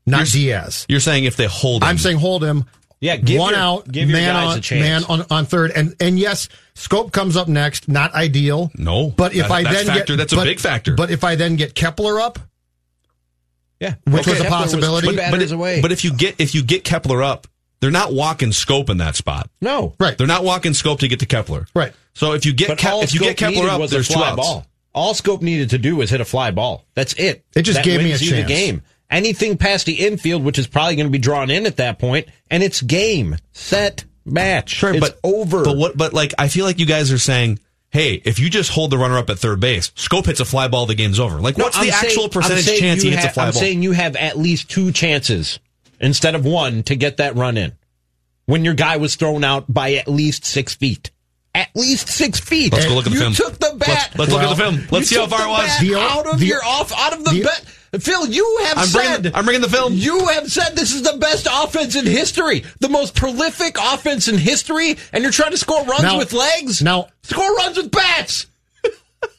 not 0.06 0.26
Diaz. 0.28 0.86
You're 0.88 1.00
saying 1.00 1.24
if 1.24 1.36
they 1.36 1.44
hold, 1.46 1.82
him. 1.82 1.88
I'm 1.90 1.98
saying 1.98 2.16
hold 2.16 2.42
him. 2.42 2.64
Yeah, 3.02 3.16
give 3.16 3.38
one 3.38 3.52
your- 3.52 3.60
out, 3.60 3.90
give 3.92 4.08
your 4.08 4.18
man 4.18 4.34
guys 4.34 4.52
on 4.52 4.58
a 4.58 4.60
chance. 4.62 4.80
man 5.08 5.20
on, 5.20 5.26
on 5.30 5.44
third, 5.44 5.70
and 5.70 5.94
and 6.00 6.18
yes, 6.18 6.48
Schoop 6.76 7.12
comes 7.12 7.36
up 7.36 7.46
next. 7.46 7.88
Not 7.88 8.14
ideal. 8.14 8.70
No, 8.74 9.10
but 9.10 9.34
if 9.34 9.42
That- 9.48 9.50
I 9.50 9.62
that's 9.64 9.76
then 9.76 9.86
factor- 9.86 10.04
get 10.12 10.16
that's 10.16 10.32
a 10.32 10.36
but- 10.36 10.44
big 10.44 10.60
factor. 10.60 10.94
But 10.94 11.10
if 11.10 11.24
I 11.24 11.34
then 11.34 11.56
get 11.56 11.74
Kepler 11.74 12.20
up, 12.22 12.38
Yeah, 13.80 13.94
which 14.06 14.26
was 14.26 14.38
a 14.40 14.42
Kepler 14.44 14.50
possibility. 14.58 15.06
two 15.08 15.16
but, 15.16 15.30
batters 15.30 15.52
it- 15.52 15.54
away. 15.54 15.80
but 15.80 15.90
if 15.92 16.04
you 16.04 16.12
get 16.12 16.36
if 16.38 16.54
you 16.54 16.62
get 16.62 16.84
Kepler 16.84 17.22
up, 17.22 17.46
they're 17.80 17.90
not 17.90 18.12
walking 18.12 18.50
Schoop 18.50 18.90
in 18.90 18.98
that 18.98 19.16
spot. 19.16 19.48
no, 19.60 19.94
right, 19.98 20.16
They're 20.18 20.26
not 20.26 20.44
walking 20.44 20.72
Schoop 20.72 20.98
to 21.00 21.08
get 21.08 21.20
to 21.20 21.26
Kepler. 21.26 21.66
right. 21.74 21.92
So 22.14 22.32
if 22.32 22.44
you 22.44 22.52
get 22.52 22.76
Ke- 22.78 23.02
if 23.02 23.14
you 23.14 23.20
get 23.20 23.36
Kepler 23.36 23.68
up, 23.70 23.80
was 23.80 23.90
there's 23.90 24.08
two 24.08 24.18
outs. 24.22 24.36
ball. 24.36 24.66
All 24.92 25.14
Schoop 25.14 25.40
needed 25.42 25.70
to 25.70 25.78
do 25.78 25.96
was 25.96 26.10
hit 26.10 26.20
a 26.20 26.24
fly 26.24 26.50
ball. 26.50 26.84
That's 26.94 27.14
it. 27.14 27.44
It 27.54 27.62
just 27.62 27.76
That 27.76 27.84
gave 27.84 28.00
me 28.00 28.12
a 28.12 28.16
you 28.16 28.30
the 28.30 28.36
chance. 28.38 28.48
game. 28.48 28.82
Anything 29.08 29.56
past 29.56 29.86
the 29.86 29.94
infield, 30.06 30.44
which 30.44 30.58
is 30.58 30.66
probably 30.66 30.96
going 30.96 31.06
to 31.06 31.10
be 31.12 31.18
drawn 31.18 31.50
in 31.50 31.66
at 31.66 31.76
that 31.78 31.98
point, 31.98 32.26
and 32.50 32.62
it's 32.62 32.80
game, 32.82 33.36
set, 33.52 34.04
match. 34.24 34.70
Sure, 34.70 34.90
it's 34.90 35.00
but 35.00 35.18
over. 35.24 35.64
But 35.64 35.76
what? 35.76 35.96
But 35.96 36.12
like, 36.12 36.34
I 36.38 36.48
feel 36.48 36.64
like 36.64 36.78
you 36.78 36.86
guys 36.86 37.10
are 37.12 37.18
saying, 37.18 37.58
"Hey, 37.90 38.22
if 38.24 38.38
you 38.38 38.48
just 38.50 38.70
hold 38.70 38.90
the 38.90 38.98
runner 38.98 39.18
up 39.18 39.30
at 39.30 39.38
third 39.38 39.60
base, 39.60 39.90
Schoop 39.96 40.26
hits 40.26 40.40
a 40.40 40.44
fly 40.44 40.68
ball, 40.68 40.86
the 40.86 40.94
game's 40.94 41.20
over." 41.20 41.40
Like, 41.40 41.58
No, 41.58 41.64
what's 41.64 41.76
I'm 41.76 41.86
the 41.86 41.92
actual 41.92 42.10
saying- 42.10 42.24
I'm 42.24 42.30
percentage 42.30 42.78
chance 42.80 43.02
he 43.02 43.10
hits 43.10 43.24
a 43.24 43.30
fly 43.30 43.46
I'm 43.46 43.52
ball? 43.52 43.60
saying 43.60 43.82
you 43.82 43.92
have 43.92 44.16
at 44.16 44.38
least 44.38 44.68
two 44.68 44.92
chances 44.92 45.58
instead 46.00 46.34
of 46.34 46.44
one 46.44 46.82
to 46.84 46.94
get 46.96 47.16
that 47.18 47.36
run 47.36 47.56
in. 47.56 47.72
When 48.46 48.64
your 48.64 48.74
guy 48.74 48.96
was 48.96 49.14
thrown 49.14 49.44
out 49.44 49.72
by 49.72 49.94
at 49.94 50.08
least 50.08 50.44
six 50.44 50.74
feet. 50.74 51.10
At 51.54 51.68
least 51.74 52.08
six 52.08 52.38
feet. 52.38 52.72
Let's 52.72 52.86
go 52.86 52.94
look 52.94 53.06
at 53.06 53.10
the 53.12 53.18
you 53.18 53.22
film. 53.22 53.34
took 53.34 53.58
the 53.58 53.74
bat. 53.76 53.88
Let's- 53.88 54.18
let's 54.18 54.32
look 54.32 54.42
at 54.42 54.48
the 54.50 54.56
film. 54.56 54.86
Let's 54.90 55.08
see 55.08 55.16
how 55.16 55.26
far 55.26 55.40
the 55.40 55.44
it 55.46 55.48
was. 55.48 55.66
bat 55.66 55.80
The- 55.80 55.94
out 55.96 56.26
of 56.26 56.38
the- 56.38 56.46
your 56.46 56.64
off 56.64 56.92
out 56.96 57.12
of 57.12 57.24
the, 57.24 57.30
the- 57.32 57.42
bet. 57.42 57.64
Phil, 58.02 58.28
you 58.28 58.60
have 58.66 58.78
I'm 58.78 58.86
said 58.86 59.22
bringing- 59.22 59.34
I'm 59.36 59.44
bringing 59.44 59.62
the 59.62 59.68
film. 59.68 59.94
You 59.94 60.28
have 60.28 60.48
said 60.50 60.76
this 60.76 60.94
is 60.94 61.02
the 61.02 61.14
best 61.14 61.48
offense 61.50 61.96
in 61.96 62.06
history, 62.06 62.62
the 62.78 62.88
most 62.88 63.16
prolific 63.16 63.76
offense 63.80 64.28
in 64.28 64.38
history, 64.38 64.96
and 65.12 65.24
you're 65.24 65.32
trying 65.32 65.50
to 65.50 65.58
score 65.58 65.84
runs 65.84 66.02
Now- 66.02 66.18
with 66.18 66.32
legs. 66.32 66.82
now- 66.82 67.08
score 67.24 67.52
runs 67.56 67.76
with 67.76 67.90
bats. 67.90 68.46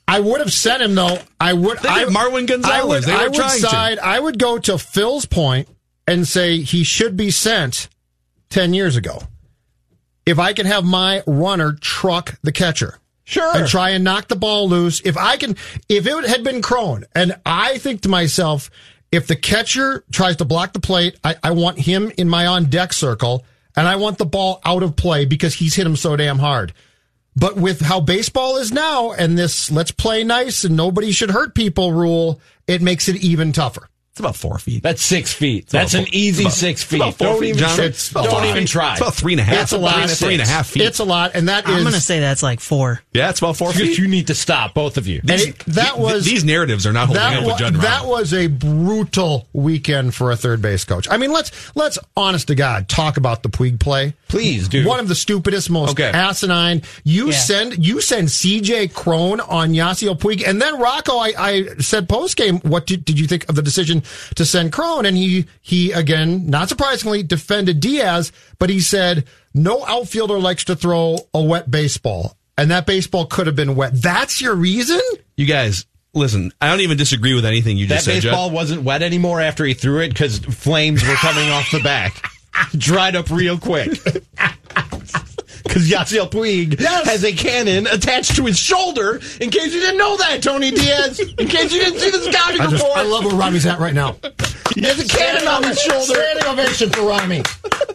I 0.06 0.20
would 0.20 0.42
have 0.42 0.52
sent 0.52 0.82
him 0.84 0.96
though. 0.96 1.18
I 1.40 1.54
would. 1.54 1.80
They 1.80 1.88
I, 1.88 2.00
did 2.04 2.10
Marwin 2.14 2.46
Gonzalez. 2.46 2.68
I 2.82 2.84
would, 2.84 3.04
They 3.04 3.14
were 3.14 3.20
I 3.20 3.24
would 3.28 3.34
trying 3.36 3.62
to. 3.62 3.68
side. 3.70 4.00
I 4.00 4.20
would 4.20 4.38
go 4.38 4.58
to 4.58 4.78
Phil's 4.78 5.26
point 5.26 5.70
and 6.06 6.28
say 6.28 6.58
he 6.62 6.84
should 6.84 7.16
be 7.16 7.32
sent 7.32 7.88
ten 8.50 8.74
years 8.74 8.98
ago. 8.98 9.24
If 10.32 10.40
I 10.40 10.54
can 10.54 10.66
have 10.66 10.86
my 10.86 11.24
runner 11.28 11.74
truck 11.74 12.40
the 12.42 12.54
catcher. 12.54 12.98
Sure. 13.26 13.58
And 13.58 13.68
try 13.68 13.90
and 13.90 14.04
knock 14.04 14.30
the 14.30 14.38
ball 14.38 14.70
loose. 14.70 15.02
If 15.04 15.18
I 15.18 15.36
can, 15.36 15.58
if 15.90 16.08
it 16.08 16.26
had 16.26 16.44
been 16.44 16.62
Cron, 16.62 17.04
and 17.14 17.38
I 17.46 17.78
think 17.80 18.02
to 18.02 18.10
myself, 18.10 18.72
if 19.12 19.28
the 19.28 19.36
catcher 19.36 20.06
tries 20.10 20.38
to 20.38 20.46
block 20.46 20.72
the 20.72 20.80
plate, 20.80 21.20
I, 21.22 21.36
I 21.44 21.52
want 21.52 21.80
him 21.80 22.14
in 22.18 22.30
my 22.30 22.48
on 22.48 22.66
deck 22.66 22.94
circle, 22.94 23.46
and 23.76 23.90
I 23.90 23.98
want 23.98 24.20
the 24.20 24.26
ball 24.26 24.62
out 24.64 24.84
of 24.84 24.96
play 24.96 25.26
because 25.26 25.54
he's 25.56 25.76
hit 25.76 25.86
him 25.86 25.98
so 25.98 26.16
damn 26.16 26.40
hard. 26.40 26.74
But 27.36 27.58
with 27.58 27.82
how 27.82 28.00
baseball 28.00 28.58
is 28.58 28.72
now 28.72 29.12
and 29.12 29.38
this 29.38 29.70
let's 29.70 29.92
play 29.92 30.24
nice 30.24 30.64
and 30.64 30.78
nobody 30.78 31.12
should 31.12 31.32
hurt 31.32 31.56
people 31.56 31.92
rule, 31.92 32.40
it 32.68 32.82
makes 32.82 33.10
it 33.10 33.18
even 33.18 33.52
tougher. 33.52 33.90
It's 34.12 34.20
about 34.20 34.36
four 34.36 34.58
feet. 34.60 34.84
That's 34.84 35.02
six 35.02 35.32
feet. 35.32 35.68
That's 35.70 35.94
about 35.94 36.08
an 36.08 36.14
easy 36.14 36.44
about- 36.44 36.54
six 36.54 36.82
it's 36.82 36.90
feet. 36.92 36.98
about 36.98 37.16
four 37.18 37.28
Don't 37.28 37.40
feet, 37.40 37.48
even, 37.50 37.60
John. 37.60 37.76
try- 37.78 37.86
It's 37.86 38.12
about 38.12 38.24
don't 38.26 38.34
four 38.42 38.46
even 38.46 38.66
try. 38.66 38.92
It's 38.92 39.00
about 39.02 39.16
three 39.16 39.34
and 39.34 39.40
a 39.40 39.44
half. 39.44 39.62
It's 39.64 39.72
a 39.72 39.78
lot. 39.78 40.10
Three 40.10 40.34
and 40.34 40.42
a 40.44 40.46
half 40.46 40.68
feet. 40.68 40.84
It's 40.84 41.00
a 41.00 41.06
lot, 41.06 41.32
and 41.34 41.48
that 41.48 41.64
is 41.66 41.74
I'm 41.76 41.82
going 41.84 41.94
to 41.94 42.02
say 42.02 42.20
that's 42.20 42.44
like 42.44 42.60
four. 42.60 43.02
yeah, 43.14 43.30
it's 43.30 43.40
about 43.40 43.56
four 43.56 43.72
You, 43.72 43.86
feet. 43.86 43.98
you 43.98 44.10
need 44.10 44.28
to 44.28 44.36
stop, 44.36 44.74
both 44.74 44.98
of 44.98 45.08
you. 45.08 45.22
and 45.22 45.32
it, 45.40 45.60
that 45.60 45.92
Th- 45.94 45.98
was 45.98 46.26
these 46.26 46.44
narratives 46.44 46.86
are 46.86 46.92
not 46.92 47.08
holding 47.08 47.24
up 47.24 47.44
wa- 47.44 47.48
with 47.52 47.58
Judd 47.60 47.76
that 47.76 48.06
was 48.06 48.34
a 48.34 48.48
brutal 48.48 49.48
weekend 49.54 50.14
for 50.14 50.32
a 50.32 50.36
third 50.36 50.62
base 50.62 50.84
coach. 50.84 51.08
I 51.10 51.18
mean, 51.18 51.32
let's 51.32 51.72
let's 51.76 51.98
honest 52.18 52.48
to 52.48 52.56
God 52.56 52.90
talk 52.90 53.16
about 53.18 53.44
the 53.44 53.50
Puig 53.50 53.80
play. 53.80 54.14
Please, 54.28 54.68
dude. 54.68 54.86
One 54.86 55.00
of 55.00 55.08
the 55.08 55.16
stupidest, 55.16 55.70
most 55.70 55.92
Okay. 55.92 56.10
asinine. 56.10 56.82
You 57.04 57.28
Yeah. 57.28 57.38
send 57.38 57.86
you 57.86 58.02
send 58.02 58.32
C.J. 58.32 58.90
Cron 58.90 59.40
on 59.42 59.72
Yasiel 59.74 60.18
Puig, 60.18 60.46
and 60.48 60.62
then 60.62 60.80
Rocco. 60.80 61.18
I, 61.18 61.34
I 61.38 61.66
said 61.80 62.10
post 62.10 62.36
game, 62.38 62.60
what 62.60 62.86
did, 62.88 63.06
did 63.06 63.20
you 63.20 63.28
think 63.28 63.48
of 63.50 63.56
the 63.56 63.62
decision 63.62 64.01
to 64.36 64.46
send 64.46 64.72
Cron? 64.72 65.06
And 65.06 65.18
he 65.18 65.46
he 65.62 65.92
again, 65.92 66.48
not 66.50 66.70
surprisingly, 66.70 67.24
defended 67.24 67.80
Diaz, 67.80 68.32
but 68.60 68.70
he 68.70 68.80
said 68.80 69.26
no 69.54 69.86
outfielder 69.86 70.40
likes 70.40 70.64
to 70.66 70.76
throw 70.76 71.18
a 71.34 71.42
wet 71.42 71.70
baseball, 71.70 72.38
and 72.58 72.72
that 72.72 72.86
baseball 72.86 73.26
could 73.26 73.48
have 73.48 73.56
been 73.56 73.76
wet. 73.76 73.92
That's 74.02 74.42
your 74.42 74.56
reason? 74.56 75.00
You 75.36 75.46
guys, 75.46 75.86
listen. 76.14 76.52
I 76.62 76.70
don't 76.70 76.82
even 76.82 76.98
disagree 76.98 77.34
with 77.34 77.46
anything 77.46 77.78
you 77.78 77.88
That 77.88 77.96
just 77.96 78.06
said, 78.06 78.16
That 78.16 78.22
baseball 78.24 78.48
Judd. 78.48 78.56
wasn't 78.56 78.84
wet 78.84 79.02
anymore 79.02 79.42
after 79.42 79.66
he 79.66 79.74
threw 79.74 80.00
it 80.00 80.10
because 80.10 80.40
flames 80.40 81.06
were 81.08 81.16
coming 81.16 81.50
off 81.50 81.70
the 81.72 81.80
back. 81.82 82.24
Dried 82.78 83.16
up 83.16 83.30
real 83.30 83.58
quick. 83.58 83.92
Because 85.64 85.90
Yasiel 85.90 86.30
Puig 86.30 86.80
has 86.80 87.24
a 87.24 87.32
cannon 87.34 87.88
attached 87.88 88.36
to 88.36 88.46
his 88.46 88.58
shoulder. 88.58 89.22
In 89.40 89.50
case 89.50 89.74
you 89.74 89.80
didn't 89.80 89.98
know 89.98 90.18
that, 90.18 90.42
Tony 90.44 90.72
Diaz. 90.72 91.20
In 91.20 91.48
case 91.48 91.74
you 91.74 91.80
didn't 91.84 92.00
see 92.00 92.10
the 92.10 92.20
scouting 92.32 92.62
I 92.62 92.68
just 92.68 92.84
report, 92.84 92.98
I 92.98 93.04
love 93.04 93.26
where 93.26 93.36
Rami's 93.36 93.66
at 93.66 93.80
right 93.80 93.94
now. 93.94 94.18
he 94.76 94.82
has 94.82 95.00
a 95.00 95.08
cannon 95.08 95.48
on 95.48 95.64
his 95.64 95.80
shoulder. 95.82 96.06
Standing 96.14 96.46
ovation 96.46 96.90
for 96.90 97.02
Rami. 97.04 97.44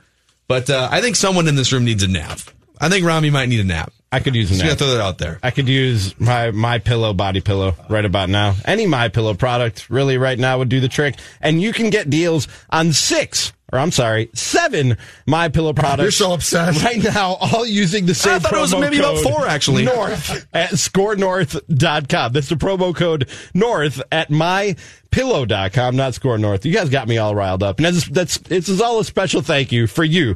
But 0.48 0.70
uh, 0.70 0.90
I 0.92 1.02
think 1.02 1.16
someone 1.16 1.48
in 1.48 1.56
this 1.56 1.72
room 1.72 1.86
needs 1.86 2.04
a 2.04 2.08
nap. 2.08 2.40
I 2.80 2.90
think 2.90 3.06
Rami 3.06 3.30
might 3.30 3.48
need 3.50 3.60
a 3.60 3.64
nap. 3.64 3.92
I 4.12 4.20
could 4.20 4.36
use 4.36 4.50
a 4.50 4.54
Just 4.54 4.62
nap. 4.64 4.70
gotta 4.70 4.78
throw 4.80 4.94
that 4.98 5.02
out 5.02 5.18
there. 5.20 5.40
I 5.44 5.52
could 5.52 5.68
use 5.68 6.20
my 6.20 6.52
my 6.52 6.80
pillow 6.80 7.14
body 7.14 7.42
pillow 7.42 7.76
right 7.90 8.06
about 8.06 8.30
now. 8.30 8.56
Any 8.66 8.88
my 8.88 9.10
pillow 9.10 9.34
product 9.34 9.90
really 9.90 10.18
right 10.18 10.38
now 10.40 10.58
would 10.58 10.70
do 10.70 10.80
the 10.80 10.88
trick. 10.88 11.16
And 11.42 11.62
you 11.62 11.74
can 11.74 11.90
get 11.90 12.10
deals 12.10 12.48
on 12.72 12.92
six 12.94 13.54
or 13.72 13.80
I'm 13.80 13.92
sorry, 13.92 14.30
seven 14.34 14.98
my 15.28 15.50
pillow 15.50 15.74
products. 15.74 16.02
You're 16.20 16.28
so 16.30 16.34
upset. 16.34 16.82
right 16.84 17.04
now, 17.04 17.34
all 17.40 17.66
using 17.66 18.06
the 18.06 18.16
same 18.16 18.34
I 18.36 18.40
thought 18.40 18.54
it 18.54 18.60
was 18.60 18.76
maybe 18.76 18.98
about 18.98 19.20
four, 19.20 19.46
actually. 19.48 19.86
North 19.86 20.48
at 20.54 20.72
scorenorth.com. 20.72 22.34
That's 22.34 22.50
the 22.50 22.56
promo 22.56 22.96
code 22.96 23.30
North 23.54 24.02
at 24.12 24.30
mypillow.com, 24.30 25.96
not 25.96 26.14
score 26.16 26.38
North. 26.38 26.66
You 26.66 26.74
guys 26.74 26.90
got 26.90 27.08
me 27.08 27.18
all 27.18 27.36
riled 27.36 27.64
up. 27.64 27.78
And 27.80 27.86
that's 27.86 28.08
that's 28.10 28.38
it's 28.50 28.82
all 28.82 29.00
a 29.00 29.06
special 29.06 29.42
thank 29.42 29.72
you 29.72 29.88
for 29.88 30.04
you 30.04 30.36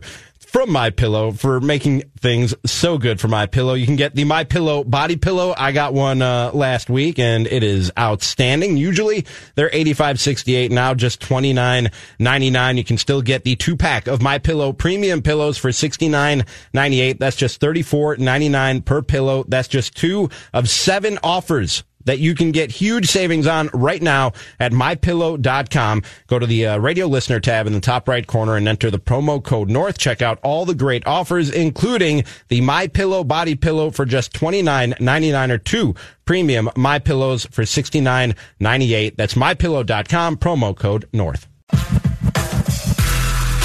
from 0.53 0.72
My 0.72 0.91
Pillow 0.91 1.31
for 1.31 1.60
making 1.60 2.03
things 2.19 2.53
so 2.63 3.00
good 3.00 3.19
for 3.19 3.27
My 3.27 3.48
Pillow. 3.48 3.74
You 3.74 3.88
can 3.88 3.95
get 3.95 4.13
the 4.13 4.24
My 4.24 4.43
Pillow 4.43 4.83
body 4.83 5.15
pillow. 5.15 5.55
I 5.57 5.72
got 5.72 5.95
one 5.95 6.22
uh, 6.22 6.51
last 6.53 6.91
week 6.91 7.17
and 7.17 7.48
it 7.48 7.63
is 7.63 7.91
outstanding. 7.98 8.77
Usually 8.77 9.25
they're 9.55 9.72
85.68 9.72 10.69
now 10.69 10.93
just 10.93 11.19
29.99. 11.22 12.77
You 12.77 12.83
can 12.83 13.00
still 13.00 13.24
get 13.24 13.43
the 13.43 13.55
two 13.55 13.75
pack 13.75 14.05
of 14.05 14.22
My 14.22 14.38
Pillow 14.38 14.74
premium 14.74 15.24
pillows 15.24 15.57
for 15.57 15.69
69.98. 15.69 17.17
That's 17.17 17.36
just 17.36 17.60
34.99 17.60 18.86
per 18.86 19.01
pillow. 19.01 19.45
That's 19.48 19.67
just 19.67 19.98
two 19.98 20.29
of 20.53 20.69
seven 20.69 21.17
offers 21.24 21.83
that 22.05 22.19
you 22.19 22.36
can 22.36 22.51
get 22.51 22.72
huge 22.72 23.07
savings 23.07 23.48
on 23.48 23.69
right 23.74 24.01
now 24.01 24.33
at 24.60 24.72
mypillow.com. 24.72 26.03
Go 26.27 26.39
to 26.39 26.45
the 26.45 26.67
uh, 26.67 26.77
radio 26.77 27.07
listener 27.07 27.39
tab 27.39 27.67
in 27.67 27.74
the 27.74 27.79
top 27.79 28.07
right 28.07 28.25
corner 28.25 28.55
and 28.55 28.67
enter 28.67 28.91
the 28.91 29.00
promo 29.00 29.43
code 29.43 29.69
North. 29.69 29.98
Check 29.98 30.22
out 30.22 30.39
all 30.43 30.65
the 30.65 30.75
great 30.75 31.05
offers, 31.05 31.50
including 31.50 32.24
the 32.50 32.62
My 32.62 32.88
Pillow 32.88 33.24
body 33.24 33.55
pillow 33.55 33.89
for 33.91 34.05
just 34.05 34.33
$29.99 34.33 35.51
or 35.51 35.57
two 35.57 35.95
premium 36.25 36.69
My 36.75 37.00
Pillows 37.00 37.45
for 37.51 37.63
$69.98. 37.63 39.15
That's 39.15 39.33
mypillow.com, 39.33 40.38
promo 40.38 40.75
code 40.75 41.07
North. 41.13 41.48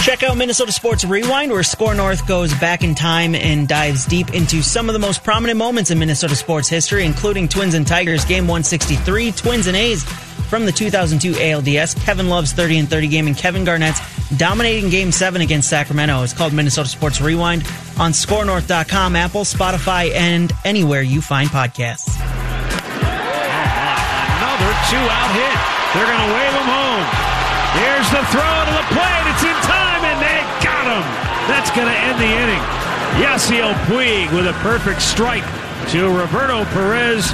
Check 0.09 0.23
out 0.23 0.39
Minnesota 0.39 0.73
Sports 0.73 1.05
Rewind, 1.05 1.53
where 1.53 1.63
Score 1.63 1.95
North 1.95 2.27
goes 2.27 2.55
back 2.55 2.83
in 2.83 2.95
time 2.95 3.35
and 3.35 3.69
dives 3.69 4.07
deep 4.07 4.33
into 4.33 4.63
some 4.63 4.89
of 4.89 4.95
the 4.95 4.99
most 4.99 5.23
prominent 5.23 5.59
moments 5.59 5.91
in 5.91 5.99
Minnesota 5.99 6.35
sports 6.35 6.67
history, 6.67 7.05
including 7.05 7.47
Twins 7.47 7.75
and 7.75 7.87
Tigers 7.87 8.25
Game 8.25 8.45
163, 8.45 9.33
Twins 9.33 9.67
and 9.67 9.77
A's 9.77 10.05
from 10.49 10.65
the 10.65 10.73
2002 10.73 11.33
ALDS, 11.33 12.03
Kevin 12.07 12.31
Love's 12.31 12.53
30 12.53 12.79
and 12.79 12.89
30 12.89 13.09
game, 13.09 13.27
and 13.27 13.37
Kevin 13.37 13.67
Garnett's 13.67 14.01
dominating 14.39 14.89
Game 14.89 15.13
7 15.13 15.43
against 15.43 15.69
Sacramento. 15.69 16.23
It's 16.23 16.33
called 16.33 16.55
Minnesota 16.55 16.89
Sports 16.89 17.21
Rewind 17.21 17.65
on 17.99 18.13
ScoreNorth.com, 18.13 19.15
Apple, 19.15 19.43
Spotify, 19.43 20.15
and 20.15 20.51
anywhere 20.65 21.03
you 21.03 21.21
find 21.21 21.51
podcasts. 21.51 22.17
Another 22.17 22.25
two 24.89 25.05
out 25.05 25.33
hit. 25.37 25.53
They're 25.93 26.07
going 26.07 26.27
to 26.27 26.33
wave 26.35 26.55
him 26.55 26.65
home. 26.65 27.05
Here's 27.77 28.09
the 28.09 28.25
throw 28.33 28.65
to 28.65 28.73
the 28.73 28.89
plate. 28.97 29.29
It's 29.29 29.45
in 29.45 29.58
him. 30.89 31.05
That's 31.49 31.71
going 31.71 31.87
to 31.89 31.99
end 31.99 32.19
the 32.19 32.27
inning. 32.27 32.63
Yasiel 33.23 33.73
Puig 33.87 34.33
with 34.35 34.47
a 34.47 34.53
perfect 34.61 35.03
strike 35.03 35.45
to 35.91 36.09
Roberto 36.09 36.65
Perez, 36.67 37.33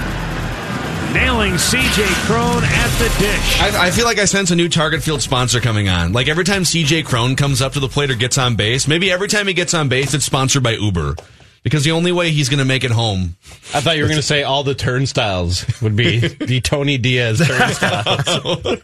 nailing 1.12 1.54
CJ 1.54 2.06
Cron 2.26 2.62
at 2.64 2.88
the 2.98 3.08
dish. 3.18 3.60
I, 3.60 3.86
I 3.86 3.90
feel 3.90 4.04
like 4.04 4.18
I 4.18 4.24
sense 4.24 4.50
a 4.50 4.56
new 4.56 4.68
Target 4.68 5.02
Field 5.02 5.20
sponsor 5.22 5.60
coming 5.60 5.88
on. 5.88 6.12
Like 6.12 6.28
every 6.28 6.44
time 6.44 6.62
CJ 6.62 7.04
Cron 7.04 7.36
comes 7.36 7.60
up 7.60 7.72
to 7.72 7.80
the 7.80 7.88
plate 7.88 8.10
or 8.10 8.14
gets 8.14 8.38
on 8.38 8.56
base, 8.56 8.86
maybe 8.86 9.10
every 9.10 9.28
time 9.28 9.46
he 9.46 9.54
gets 9.54 9.74
on 9.74 9.88
base, 9.88 10.14
it's 10.14 10.24
sponsored 10.24 10.62
by 10.62 10.72
Uber. 10.72 11.16
Because 11.64 11.82
the 11.82 11.92
only 11.92 12.12
way 12.12 12.30
he's 12.30 12.50
going 12.50 12.58
to 12.58 12.64
make 12.64 12.84
it 12.84 12.90
home. 12.90 13.36
I 13.72 13.80
thought 13.80 13.96
you 13.96 14.02
were 14.02 14.08
going 14.08 14.20
to 14.20 14.26
say 14.26 14.42
all 14.42 14.64
the 14.64 14.74
turnstiles 14.74 15.64
would 15.80 15.96
be 15.96 16.18
the 16.28 16.60
Tony 16.60 16.98
Diaz 16.98 17.38
turnstiles. 17.38 18.82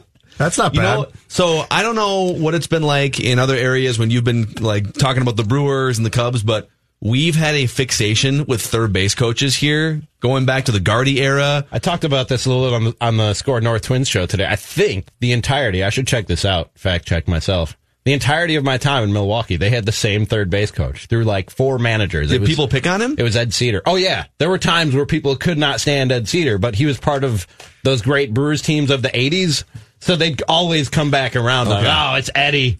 That's 0.38 0.58
not 0.58 0.74
You 0.74 0.80
bad. 0.80 0.98
know, 0.98 1.06
so 1.28 1.64
I 1.70 1.82
don't 1.82 1.94
know 1.96 2.32
what 2.32 2.54
it's 2.54 2.66
been 2.66 2.82
like 2.82 3.20
in 3.20 3.38
other 3.38 3.56
areas 3.56 3.98
when 3.98 4.10
you've 4.10 4.24
been 4.24 4.46
like 4.60 4.92
talking 4.94 5.22
about 5.22 5.36
the 5.36 5.44
Brewers 5.44 5.96
and 5.98 6.04
the 6.06 6.10
Cubs, 6.10 6.42
but 6.42 6.68
we've 7.00 7.36
had 7.36 7.54
a 7.54 7.66
fixation 7.66 8.44
with 8.46 8.60
third 8.60 8.92
base 8.92 9.14
coaches 9.14 9.54
here, 9.56 10.02
going 10.20 10.44
back 10.46 10.64
to 10.66 10.72
the 10.72 10.80
Gardy 10.80 11.20
era. 11.22 11.64
I 11.72 11.78
talked 11.78 12.04
about 12.04 12.28
this 12.28 12.46
a 12.46 12.50
little 12.50 12.68
bit 12.68 12.74
on 12.74 12.84
the, 12.84 12.96
on 13.00 13.16
the 13.16 13.34
Score 13.34 13.60
North 13.60 13.82
Twins 13.82 14.08
show 14.08 14.26
today. 14.26 14.46
I 14.48 14.56
think 14.56 15.06
the 15.20 15.32
entirety, 15.32 15.82
I 15.84 15.90
should 15.90 16.06
check 16.06 16.26
this 16.26 16.44
out, 16.44 16.70
fact 16.74 17.06
check 17.06 17.28
myself. 17.28 17.76
The 18.04 18.12
entirety 18.12 18.54
of 18.54 18.62
my 18.62 18.78
time 18.78 19.02
in 19.02 19.12
Milwaukee, 19.12 19.56
they 19.56 19.68
had 19.68 19.84
the 19.84 19.90
same 19.90 20.26
third 20.26 20.48
base 20.48 20.70
coach 20.70 21.06
through 21.06 21.24
like 21.24 21.50
four 21.50 21.76
managers. 21.80 22.30
Did 22.30 22.40
was- 22.42 22.48
people 22.50 22.68
pick 22.68 22.86
on 22.86 23.02
him? 23.02 23.16
It 23.18 23.22
was 23.24 23.36
Ed 23.36 23.52
Sedar. 23.52 23.82
Oh 23.84 23.96
yeah, 23.96 24.26
there 24.38 24.48
were 24.48 24.58
times 24.58 24.94
where 24.94 25.06
people 25.06 25.34
could 25.34 25.58
not 25.58 25.80
stand 25.80 26.12
Ed 26.12 26.28
Sedar, 26.28 26.56
but 26.58 26.76
he 26.76 26.86
was 26.86 26.98
part 26.98 27.24
of 27.24 27.48
those 27.82 28.02
great 28.02 28.32
Brewers 28.32 28.62
teams 28.62 28.92
of 28.92 29.02
the 29.02 29.08
'80s, 29.08 29.64
so 30.00 30.16
they'd 30.16 30.42
always 30.48 30.88
come 30.88 31.10
back 31.10 31.36
around. 31.36 31.68
on, 31.68 31.78
Okay. 31.84 31.92
oh, 31.94 32.14
it's 32.16 32.30
Eddie. 32.34 32.78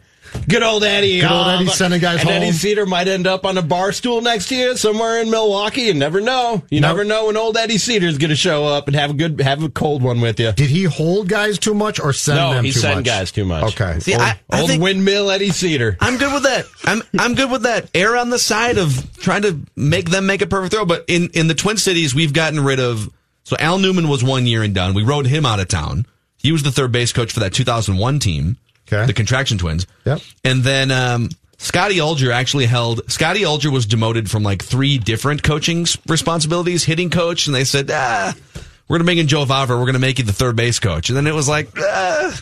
Good 0.48 0.62
old 0.62 0.84
Eddie. 0.84 1.20
Good 1.20 1.30
old 1.30 1.46
Oh, 1.46 1.50
Eddie 1.50 1.64
but- 1.66 1.74
sending 1.74 2.00
guys 2.00 2.20
and 2.20 2.28
home. 2.28 2.42
Eddie 2.42 2.50
Sedar 2.52 2.84
might 2.86 3.08
end 3.08 3.26
up 3.26 3.46
on 3.46 3.56
a 3.56 3.62
bar 3.62 3.90
stool 3.92 4.20
next 4.20 4.48
to 4.48 4.56
you 4.56 4.76
somewhere 4.76 5.22
in 5.22 5.30
Milwaukee. 5.30 5.82
You 5.82 5.94
never 5.94 6.20
know. 6.20 6.62
You 6.68 6.80
No. 6.80 6.88
never 6.88 7.04
know 7.04 7.26
when 7.26 7.36
old 7.38 7.56
Eddie 7.56 7.78
Sedar's 7.78 8.18
going 8.18 8.30
to 8.30 8.36
show 8.36 8.66
up 8.66 8.86
and 8.86 8.96
have 8.96 9.10
a 9.10 9.14
good, 9.14 9.40
have 9.40 9.62
a 9.62 9.70
cold 9.70 10.02
one 10.02 10.20
with 10.20 10.38
you. 10.38 10.52
Did 10.52 10.68
he 10.68 10.82
hold 10.84 11.28
guys 11.28 11.58
too 11.58 11.72
much 11.74 11.98
or 12.00 12.12
send 12.12 12.38
no, 12.38 12.52
them 12.52 12.64
he 12.66 12.72
too 12.72 12.80
sent 12.80 12.96
much? 12.96 13.04
guys 13.06 13.30
too 13.32 13.46
much. 13.46 13.80
Okay. 13.80 13.98
See, 14.00 14.12
old, 14.12 14.22
I- 14.22 14.38
I 14.50 14.60
old 14.60 14.68
think- 14.70 14.82
windmill 14.82 15.30
Eddie 15.30 15.50
Sedar. 15.52 15.96
I'm 16.00 16.18
good 16.18 16.32
with 16.34 16.42
that. 16.42 16.66
I'm 16.84 17.02
I'm 17.18 17.34
good 17.34 17.50
with 17.50 17.62
that. 17.62 17.88
Err 17.94 18.16
on 18.18 18.28
the 18.28 18.38
side 18.38 18.76
of 18.76 19.06
trying 19.18 19.42
to 19.42 19.58
make 19.74 20.10
them 20.10 20.26
make 20.26 20.42
a 20.42 20.46
perfect 20.46 20.74
throw. 20.74 20.84
But 20.84 21.04
in 21.08 21.30
in 21.32 21.46
the 21.46 21.54
Twin 21.54 21.78
Cities, 21.78 22.14
we've 22.14 22.34
gotten 22.34 22.60
rid 22.62 22.80
of. 22.80 23.08
So 23.44 23.56
Al 23.58 23.78
Newman 23.78 24.08
was 24.08 24.22
one 24.24 24.46
year 24.46 24.62
and 24.64 24.74
done. 24.74 24.92
We 24.92 25.02
rode 25.04 25.26
him 25.26 25.46
out 25.46 25.60
of 25.60 25.68
town. 25.68 26.04
He 26.46 26.52
was 26.52 26.62
the 26.62 26.70
third 26.70 26.92
base 26.92 27.12
coach 27.12 27.32
for 27.32 27.40
that 27.40 27.52
2001 27.52 28.18
team, 28.20 28.56
Okay. 28.86 29.04
the 29.04 29.12
Contraction 29.12 29.58
Twins. 29.58 29.84
Yep. 30.04 30.20
And 30.44 30.62
then 30.62 30.92
um, 30.92 31.28
Scotty 31.58 31.96
Ullger 31.96 32.30
actually 32.32 32.66
held. 32.66 33.10
Scotty 33.10 33.40
Ullger 33.40 33.72
was 33.72 33.84
demoted 33.84 34.30
from 34.30 34.44
like 34.44 34.62
three 34.62 34.96
different 34.98 35.42
coaching 35.42 35.86
responsibilities, 36.06 36.84
hitting 36.84 37.10
coach, 37.10 37.46
and 37.48 37.54
they 37.56 37.64
said, 37.64 37.90
ah, 37.92 38.32
we're 38.88 38.98
gonna 38.98 39.06
make 39.06 39.18
in 39.18 39.26
Joe 39.26 39.44
Vavra. 39.44 39.78
We're 39.78 39.86
gonna 39.86 39.98
make 39.98 40.18
you 40.20 40.24
the 40.24 40.32
third 40.32 40.54
base 40.54 40.78
coach. 40.78 41.08
And 41.08 41.16
then 41.16 41.26
it 41.26 41.34
was 41.34 41.48
like, 41.48 41.68
ah, 41.76 42.40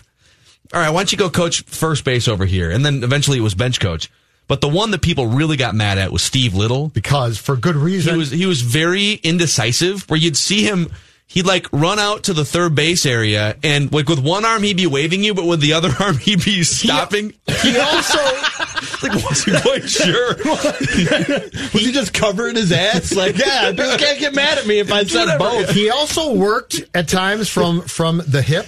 all 0.75 0.80
right, 0.80 0.90
why 0.90 1.00
don't 1.00 1.12
you 1.12 1.16
go 1.18 1.30
coach 1.30 1.62
first 1.62 2.04
base 2.04 2.28
over 2.28 2.44
here? 2.44 2.70
And 2.70 2.84
then 2.84 3.02
eventually 3.04 3.38
it 3.38 3.42
was 3.42 3.54
bench 3.54 3.80
coach. 3.80 4.11
But 4.46 4.61
the 4.61 4.68
one 4.68 4.90
that 4.90 5.00
people 5.00 5.26
really 5.28 5.56
got 5.56 5.75
mad 5.75 5.96
at 5.96 6.12
was 6.12 6.23
Steve 6.23 6.52
Liddle. 6.54 6.88
Because 6.88 7.38
for 7.38 7.56
good 7.56 7.76
reason. 7.76 8.12
He 8.12 8.18
was 8.18 8.30
he 8.30 8.44
was 8.46 8.61
very 8.61 9.14
indecisive. 9.14 10.02
Where 10.11 10.18
you'd 10.20 10.37
see 10.37 10.62
him, 10.64 10.90
he'd 11.26 11.47
like 11.47 11.66
run 11.73 11.99
out 11.99 12.25
to 12.25 12.33
the 12.33 12.45
third 12.45 12.75
base 12.75 13.07
area, 13.07 13.57
and 13.62 13.93
like 13.93 14.09
with 14.09 14.19
one 14.21 14.45
arm 14.45 14.62
he'd 14.62 14.76
be 14.76 14.87
waving 14.87 15.23
you, 15.25 15.35
but 15.35 15.47
with 15.47 15.61
the 15.61 15.73
other 15.73 15.90
arm 16.00 16.19
he'd 16.19 16.45
be 16.45 16.62
stopping. 16.62 17.33
he 17.62 17.78
also 17.78 18.19
like 19.02 19.25
wasn't 19.25 19.62
quite 19.62 19.88
sure. 19.88 20.37
Was 20.45 21.73
he 21.85 21.93
just 21.93 22.12
covering 22.14 22.57
his 22.57 22.73
ass? 22.73 23.14
Like, 23.14 23.37
yeah, 23.38 23.71
people 23.71 23.97
can't 23.97 24.19
get 24.19 24.35
mad 24.35 24.59
at 24.59 24.66
me 24.66 24.78
if 24.78 24.93
I 24.93 25.04
said 25.04 25.38
both. 25.38 25.71
he 25.71 25.90
also 25.90 26.35
worked 26.35 26.83
at 26.95 27.09
times 27.09 27.48
from 27.48 27.83
from 27.83 28.22
the 28.27 28.42
hip. 28.42 28.66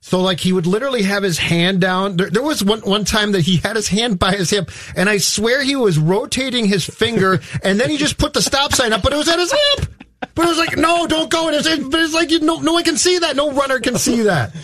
So 0.00 0.20
like 0.20 0.38
he 0.38 0.52
would 0.52 0.66
literally 0.66 1.02
have 1.04 1.22
his 1.22 1.38
hand 1.38 1.80
down. 1.80 2.18
There, 2.18 2.28
there 2.28 2.42
was 2.42 2.62
one 2.62 2.80
one 2.80 3.06
time 3.06 3.32
that 3.32 3.40
he 3.40 3.56
had 3.56 3.74
his 3.74 3.88
hand 3.88 4.18
by 4.18 4.32
his 4.32 4.50
hip, 4.50 4.70
and 4.94 5.08
I 5.08 5.16
swear 5.16 5.62
he 5.62 5.76
was 5.76 5.98
rotating 5.98 6.66
his 6.66 6.84
finger, 6.84 7.40
and 7.62 7.80
then 7.80 7.88
he 7.88 7.96
just 7.96 8.18
put 8.18 8.34
the 8.34 8.42
stop 8.42 8.74
sign 8.74 8.92
up, 8.92 9.02
but 9.02 9.14
it 9.14 9.16
was 9.16 9.28
at 9.28 9.38
his 9.38 9.50
hip. 9.52 10.03
But 10.34 10.46
it 10.46 10.48
was 10.48 10.58
like, 10.58 10.76
no, 10.76 11.06
don't 11.06 11.30
go. 11.30 11.48
And 11.48 11.56
it's, 11.56 11.68
but 11.88 12.00
it's 12.00 12.14
like, 12.14 12.30
you, 12.30 12.40
no, 12.40 12.60
no 12.60 12.72
one 12.72 12.84
can 12.84 12.96
see 12.96 13.18
that. 13.18 13.36
No 13.36 13.52
runner 13.52 13.80
can 13.80 13.96
see 13.98 14.22
that. 14.22 14.54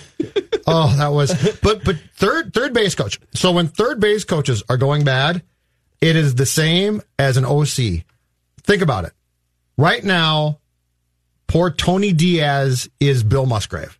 Oh, 0.66 0.94
that 0.96 1.08
was. 1.08 1.32
But 1.62 1.84
but 1.84 1.96
third 2.14 2.54
third 2.54 2.72
base 2.72 2.94
coach. 2.94 3.18
So 3.34 3.52
when 3.52 3.68
third 3.68 4.00
base 4.00 4.24
coaches 4.24 4.62
are 4.68 4.76
going 4.76 5.04
bad, 5.04 5.42
it 6.00 6.16
is 6.16 6.34
the 6.34 6.46
same 6.46 7.02
as 7.18 7.36
an 7.36 7.44
OC. 7.44 8.04
Think 8.62 8.82
about 8.82 9.04
it. 9.04 9.12
Right 9.76 10.04
now, 10.04 10.60
poor 11.46 11.70
Tony 11.70 12.12
Diaz 12.12 12.88
is 13.00 13.22
Bill 13.22 13.46
Musgrave. 13.46 13.98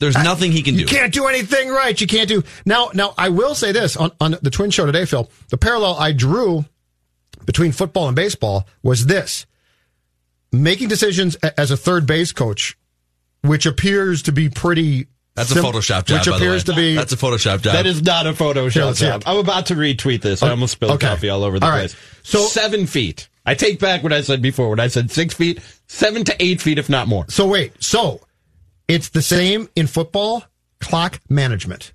There's 0.00 0.16
nothing 0.16 0.50
he 0.50 0.62
can 0.62 0.74
do. 0.74 0.80
You 0.80 0.86
can't 0.86 1.12
do 1.12 1.26
anything 1.26 1.68
right. 1.68 1.98
You 2.00 2.06
can't 2.06 2.28
do 2.28 2.42
now. 2.64 2.90
Now 2.94 3.12
I 3.18 3.28
will 3.28 3.54
say 3.54 3.70
this 3.72 3.96
on, 3.96 4.10
on 4.20 4.36
the 4.40 4.50
Twin 4.50 4.70
Show 4.70 4.86
today, 4.86 5.04
Phil. 5.04 5.30
The 5.50 5.58
parallel 5.58 5.96
I 5.96 6.12
drew 6.12 6.64
between 7.44 7.72
football 7.72 8.08
and 8.08 8.16
baseball 8.16 8.66
was 8.82 9.04
this: 9.06 9.44
making 10.52 10.88
decisions 10.88 11.36
as 11.36 11.70
a 11.70 11.76
third 11.76 12.06
base 12.06 12.32
coach, 12.32 12.76
which 13.42 13.66
appears 13.66 14.22
to 14.22 14.32
be 14.32 14.48
pretty. 14.48 15.06
That's 15.36 15.50
a 15.52 15.54
sim- 15.54 15.64
Photoshop 15.64 16.04
job. 16.06 16.18
Which 16.18 16.26
by 16.26 16.30
the 16.32 16.36
appears 16.36 16.66
way. 16.66 16.74
to 16.74 16.80
be 16.80 16.94
That's 16.96 17.12
a 17.12 17.16
Photoshop 17.16 17.62
job. 17.62 17.72
That 17.74 17.86
is 17.86 18.02
not 18.02 18.26
a 18.26 18.32
Here, 18.32 18.36
Photoshop 18.48 18.84
let's 18.86 19.00
job. 19.00 19.20
it. 19.22 19.28
I'm 19.28 19.38
about 19.38 19.66
to 19.66 19.74
retweet 19.74 20.22
this. 20.22 20.42
I 20.42 20.50
almost 20.50 20.72
spilled 20.72 20.92
Okay. 20.92 21.06
coffee 21.06 21.28
all 21.28 21.44
over 21.44 21.58
the 21.58 21.64
All 21.66 21.70
right. 21.72 21.88
place. 21.90 21.96
So- 22.22 22.46
seven 22.46 22.86
feet. 22.86 23.28
I 23.46 23.54
take 23.54 23.78
back 23.80 24.02
what 24.02 24.12
I 24.12 24.20
said 24.20 24.42
before. 24.42 24.68
When 24.70 24.80
I 24.80 24.88
said 24.88 25.10
six 25.10 25.32
feet, 25.34 25.60
seven 25.86 26.24
to 26.24 26.36
eight 26.44 26.60
feet, 26.60 26.78
if 26.78 26.88
not 26.90 27.08
more. 27.08 27.24
So 27.30 27.46
wait, 27.46 27.72
so 27.82 28.20
it's 28.86 29.08
the 29.10 29.22
same 29.22 29.68
in 29.76 29.86
football 29.86 30.44
clock 30.80 31.20
management. 31.30 31.92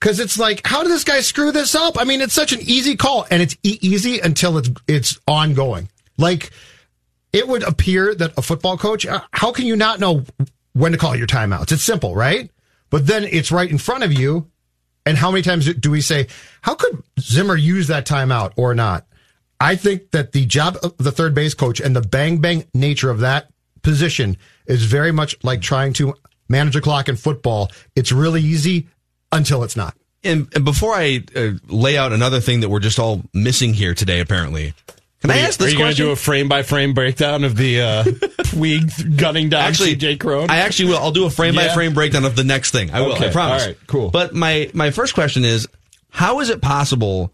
Cause 0.00 0.20
it's 0.20 0.38
like, 0.38 0.64
how 0.64 0.82
did 0.84 0.92
this 0.92 1.02
guy 1.02 1.20
screw 1.20 1.50
this 1.50 1.74
up? 1.74 1.98
I 2.00 2.04
mean, 2.04 2.20
it's 2.20 2.32
such 2.34 2.52
an 2.52 2.60
easy 2.62 2.94
call 2.96 3.26
and 3.32 3.42
it's 3.42 3.56
e- 3.64 3.78
easy 3.80 4.20
until 4.20 4.56
it's, 4.58 4.70
it's 4.86 5.18
ongoing. 5.26 5.88
Like 6.16 6.50
it 7.32 7.46
would 7.48 7.62
appear 7.62 8.14
that 8.14 8.36
a 8.36 8.42
football 8.42 8.78
coach, 8.78 9.06
uh, 9.06 9.20
how 9.32 9.52
can 9.52 9.66
you 9.66 9.76
not 9.76 10.00
know 10.00 10.24
when 10.72 10.92
to 10.92 10.98
call 10.98 11.16
your 11.16 11.26
timeouts? 11.26 11.72
It's 11.72 11.82
simple, 11.82 12.14
right? 12.14 12.50
But 12.90 13.06
then 13.06 13.24
it's 13.24 13.52
right 13.52 13.70
in 13.70 13.78
front 13.78 14.04
of 14.04 14.12
you. 14.12 14.50
And 15.04 15.16
how 15.16 15.30
many 15.30 15.42
times 15.42 15.72
do 15.74 15.90
we 15.90 16.00
say, 16.00 16.26
how 16.62 16.74
could 16.74 17.02
Zimmer 17.18 17.56
use 17.56 17.88
that 17.88 18.06
timeout 18.06 18.52
or 18.56 18.74
not? 18.74 19.06
I 19.60 19.74
think 19.74 20.10
that 20.12 20.32
the 20.32 20.46
job 20.46 20.76
of 20.82 20.96
the 20.98 21.10
third 21.10 21.34
base 21.34 21.54
coach 21.54 21.80
and 21.80 21.96
the 21.96 22.00
bang 22.00 22.38
bang 22.38 22.64
nature 22.74 23.10
of 23.10 23.20
that 23.20 23.48
position 23.82 24.36
is 24.66 24.84
very 24.84 25.12
much 25.12 25.36
like 25.42 25.60
trying 25.62 25.92
to 25.94 26.14
manage 26.48 26.76
a 26.76 26.80
clock 26.80 27.08
in 27.08 27.16
football. 27.16 27.70
It's 27.96 28.12
really 28.12 28.42
easy 28.42 28.88
until 29.32 29.62
it's 29.64 29.76
not. 29.76 29.94
and, 30.24 30.48
and 30.54 30.64
before 30.64 30.94
I 30.94 31.24
uh, 31.34 31.52
lay 31.68 31.96
out 31.96 32.12
another 32.12 32.40
thing 32.40 32.60
that 32.60 32.68
we're 32.68 32.80
just 32.80 32.98
all 32.98 33.22
missing 33.32 33.74
here 33.74 33.94
today, 33.94 34.20
apparently, 34.20 34.74
can 35.20 35.30
I 35.32 35.38
ask 35.38 35.60
Are 35.60 35.64
this 35.64 35.72
you 35.72 35.78
going 35.78 35.90
to 35.90 35.96
do 35.96 36.10
a 36.10 36.16
frame 36.16 36.48
by 36.48 36.62
frame 36.62 36.94
breakdown 36.94 37.42
of 37.42 37.56
the 37.56 37.80
uh, 37.80 38.04
Puig 38.48 39.16
gunning 39.16 39.48
down 39.48 39.62
actually, 39.62 39.96
CJ 39.96 40.20
Cron? 40.20 40.48
I 40.50 40.58
actually 40.58 40.90
will. 40.90 40.98
I'll 40.98 41.10
do 41.10 41.26
a 41.26 41.30
frame 41.30 41.54
by 41.56 41.68
frame 41.68 41.92
breakdown 41.92 42.24
of 42.24 42.36
the 42.36 42.44
next 42.44 42.70
thing. 42.70 42.90
I 42.92 43.00
will. 43.00 43.14
Okay, 43.14 43.28
I 43.28 43.32
promise. 43.32 43.62
all 43.62 43.68
right, 43.68 43.78
cool. 43.88 44.10
But 44.10 44.34
my 44.34 44.70
my 44.74 44.90
first 44.92 45.14
question 45.14 45.44
is, 45.44 45.66
how 46.10 46.40
is 46.40 46.50
it 46.50 46.62
possible 46.62 47.32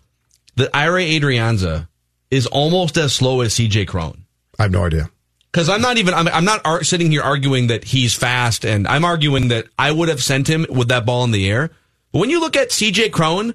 that 0.57 0.73
Ehire 0.73 1.21
Adrianza 1.21 1.89
is 2.31 2.47
almost 2.47 2.97
as 2.97 3.13
slow 3.13 3.43
as 3.43 3.55
CJ 3.55 3.87
Cron? 3.87 4.25
I 4.59 4.63
have 4.63 4.73
no 4.73 4.87
idea. 4.87 5.11
Because 5.53 5.69
I'm 5.69 5.83
not 5.83 5.99
even. 5.99 6.15
I'm, 6.15 6.27
I'm 6.29 6.45
not 6.45 6.63
ar- 6.65 6.83
sitting 6.85 7.11
here 7.13 7.23
arguing 7.23 7.67
that 7.69 7.85
he's 7.85 8.15
fast, 8.15 8.65
and 8.65 8.89
I'm 8.89 9.05
arguing 9.05 9.49
that 9.49 9.67
I 9.79 9.93
would 9.93 10.09
have 10.09 10.23
sent 10.23 10.49
him 10.49 10.67
with 10.69 10.89
that 10.89 11.05
ball 11.07 11.23
in 11.25 11.31
the 11.33 11.49
air. 11.51 11.71
But 12.13 12.19
when 12.21 12.31
you 12.31 12.41
look 12.41 12.57
at 12.57 12.71
CJ 12.71 13.13
Cron, 13.13 13.55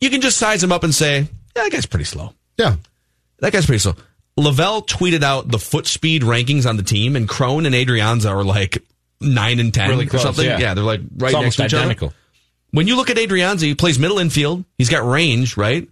you 0.00 0.08
can 0.08 0.20
just 0.20 0.38
size 0.38 0.62
him 0.62 0.72
up 0.72 0.82
and 0.84 0.94
say, 0.94 1.20
"Yeah, 1.56 1.64
that 1.64 1.72
guy's 1.72 1.84
pretty 1.84 2.04
slow." 2.06 2.32
Yeah. 2.56 2.76
That 3.44 3.52
guy's 3.52 3.66
pretty 3.66 3.78
slow. 3.80 3.94
Lavelle 4.38 4.80
tweeted 4.82 5.22
out 5.22 5.48
the 5.48 5.58
foot 5.58 5.86
speed 5.86 6.22
rankings 6.22 6.66
on 6.66 6.78
the 6.78 6.82
team, 6.82 7.14
and 7.14 7.28
Cron 7.28 7.66
and 7.66 7.74
Adrianza 7.74 8.30
are 8.30 8.42
like 8.42 8.82
nine 9.20 9.60
and 9.60 9.72
ten 9.72 9.90
Really 9.90 10.06
or 10.08 10.18
something. 10.18 10.44
yeah. 10.44 10.72
they're 10.72 10.82
like 10.82 11.00
right 11.00 11.12
It's 11.12 11.20
next 11.22 11.34
almost 11.34 11.56
to 11.58 11.64
each 11.66 11.74
identical. 11.74 12.08
other. 12.08 12.16
When 12.70 12.88
you 12.88 12.96
look 12.96 13.10
at 13.10 13.16
Adrianza, 13.18 13.60
he 13.62 13.74
plays 13.74 13.98
middle 13.98 14.18
infield. 14.18 14.64
He's 14.78 14.88
got 14.88 15.06
range, 15.06 15.56
right? 15.58 15.86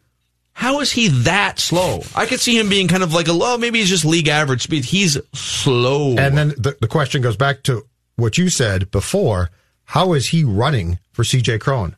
How 0.55 0.81
is 0.81 0.91
he 0.93 1.09
that 1.09 1.59
slow? 1.59 2.03
I 2.17 2.25
could 2.27 2.41
see 2.41 2.59
him 2.59 2.69
being 2.69 2.89
kind 2.89 3.03
of 3.03 3.13
like 3.15 3.29
a 3.29 3.33
low, 3.33 3.57
maybe 3.59 3.79
he's 3.81 3.89
just 3.91 4.05
league 4.05 4.29
average 4.29 4.63
speed. 4.63 4.85
He's 4.87 5.19
slow. 5.35 6.17
And 6.17 6.37
then 6.37 6.49
the, 6.59 6.77
the 6.81 6.89
question 6.89 7.21
goes 7.23 7.37
back 7.37 7.63
to 7.65 7.87
what 8.17 8.39
you 8.39 8.49
said 8.49 8.91
before. 8.91 9.51
How 9.85 10.15
is 10.15 10.29
he 10.29 10.43
running 10.43 10.99
for 11.13 11.23
CJ 11.23 11.61
Cron? 11.61 11.97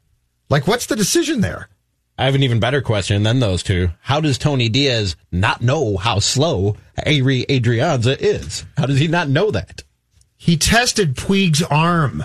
Like, 0.50 0.66
what's 0.66 0.86
the 0.86 0.96
decision 0.96 1.40
there? 1.40 1.68
I 2.16 2.26
have 2.26 2.34
an 2.34 2.42
even 2.44 2.60
better 2.60 2.80
question 2.80 3.24
than 3.24 3.40
those 3.40 3.62
two. 3.62 3.90
How 4.02 4.20
does 4.20 4.38
Tony 4.38 4.68
Diaz 4.68 5.16
not 5.32 5.62
know 5.62 5.96
how 5.96 6.20
slow 6.20 6.76
Ehire 6.98 7.46
Adrianza 7.46 8.16
is? 8.20 8.64
How 8.76 8.86
does 8.86 9.00
he 9.00 9.08
not 9.08 9.28
know 9.28 9.50
that? 9.50 9.82
He 10.36 10.56
tested 10.56 11.16
Puig's 11.16 11.62
arm. 11.62 12.24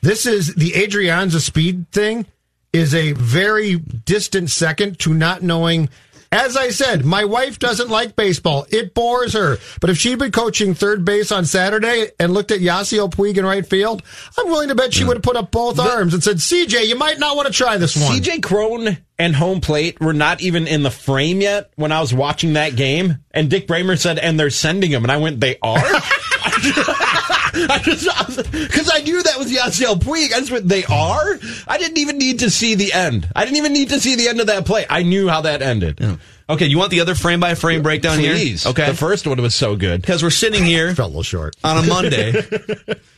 This 0.00 0.26
is 0.26 0.54
the 0.56 0.72
Adrianza 0.72 1.40
speed 1.40 1.90
thing 1.92 2.26
is 2.72 2.94
a 2.94 3.12
very 3.12 3.76
distant 3.76 4.50
second 4.50 4.98
to 5.00 5.14
not 5.14 5.42
knowing. 5.42 5.88
As 6.32 6.56
I 6.56 6.70
said, 6.70 7.04
my 7.04 7.26
wife 7.26 7.58
doesn't 7.58 7.90
like 7.90 8.16
baseball. 8.16 8.66
It 8.70 8.94
bores 8.94 9.34
her. 9.34 9.58
But 9.82 9.90
if 9.90 9.98
she'd 9.98 10.18
been 10.18 10.32
coaching 10.32 10.72
third 10.72 11.04
base 11.04 11.30
on 11.30 11.44
Saturday 11.44 12.08
and 12.18 12.32
looked 12.32 12.50
at 12.50 12.60
Yasiel 12.60 13.10
Puig 13.10 13.36
in 13.36 13.44
right 13.44 13.66
field, 13.66 14.02
I'm 14.38 14.46
willing 14.46 14.68
to 14.68 14.74
bet 14.74 14.94
she 14.94 15.04
would 15.04 15.18
have 15.18 15.22
put 15.22 15.36
up 15.36 15.50
both 15.50 15.78
arms 15.78 16.14
and 16.14 16.24
said, 16.24 16.36
CJ, 16.38 16.86
you 16.86 16.96
might 16.96 17.18
not 17.18 17.36
want 17.36 17.48
to 17.48 17.52
try 17.52 17.76
this 17.76 17.94
one. 17.96 18.18
CJ 18.18 18.42
Cron 18.42 18.96
and 19.18 19.36
home 19.36 19.60
plate 19.60 20.00
were 20.00 20.14
not 20.14 20.40
even 20.40 20.66
in 20.66 20.82
the 20.82 20.90
frame 20.90 21.42
yet 21.42 21.70
when 21.76 21.92
I 21.92 22.00
was 22.00 22.14
watching 22.14 22.54
that 22.54 22.76
game. 22.76 23.18
And 23.30 23.50
Dick 23.50 23.66
Bremer 23.66 23.96
said, 23.96 24.18
and 24.18 24.40
they're 24.40 24.48
sending 24.48 24.90
him. 24.90 25.04
And 25.04 25.12
I 25.12 25.18
went, 25.18 25.38
they 25.38 25.58
are? 25.62 25.78
I 26.44 27.80
just, 27.82 28.52
because 28.52 28.90
I 28.92 29.00
knew 29.00 29.22
that 29.22 29.38
was 29.38 29.52
Yasiel 29.52 29.96
Puig. 29.96 30.32
I 30.32 30.40
just 30.40 30.50
went, 30.50 30.68
they 30.68 30.84
are? 30.84 31.38
I 31.68 31.78
didn't 31.78 31.98
even 31.98 32.18
need 32.18 32.40
to 32.40 32.50
see 32.50 32.74
the 32.74 32.92
end. 32.92 33.28
I 33.34 33.44
didn't 33.44 33.58
even 33.58 33.72
need 33.72 33.90
to 33.90 34.00
see 34.00 34.16
the 34.16 34.28
end 34.28 34.40
of 34.40 34.46
that 34.46 34.64
play. 34.66 34.86
I 34.88 35.02
knew 35.02 35.28
how 35.28 35.42
that 35.42 35.62
ended. 35.62 36.00
Okay, 36.48 36.66
you 36.66 36.76
want 36.76 36.90
the 36.90 37.00
other 37.00 37.14
frame 37.14 37.40
by 37.40 37.54
frame 37.54 37.82
breakdown 37.82 38.18
Please. 38.18 38.64
here? 38.64 38.70
Okay. 38.72 38.86
The 38.90 38.96
first 38.96 39.26
one 39.26 39.40
was 39.40 39.54
so 39.54 39.76
good. 39.76 40.00
Because 40.02 40.22
we're 40.22 40.30
sitting 40.30 40.64
here 40.64 40.94
Fell 40.94 41.06
a 41.06 41.08
little 41.08 41.22
short. 41.22 41.56
on 41.64 41.82
a 41.82 41.86
Monday 41.88 42.34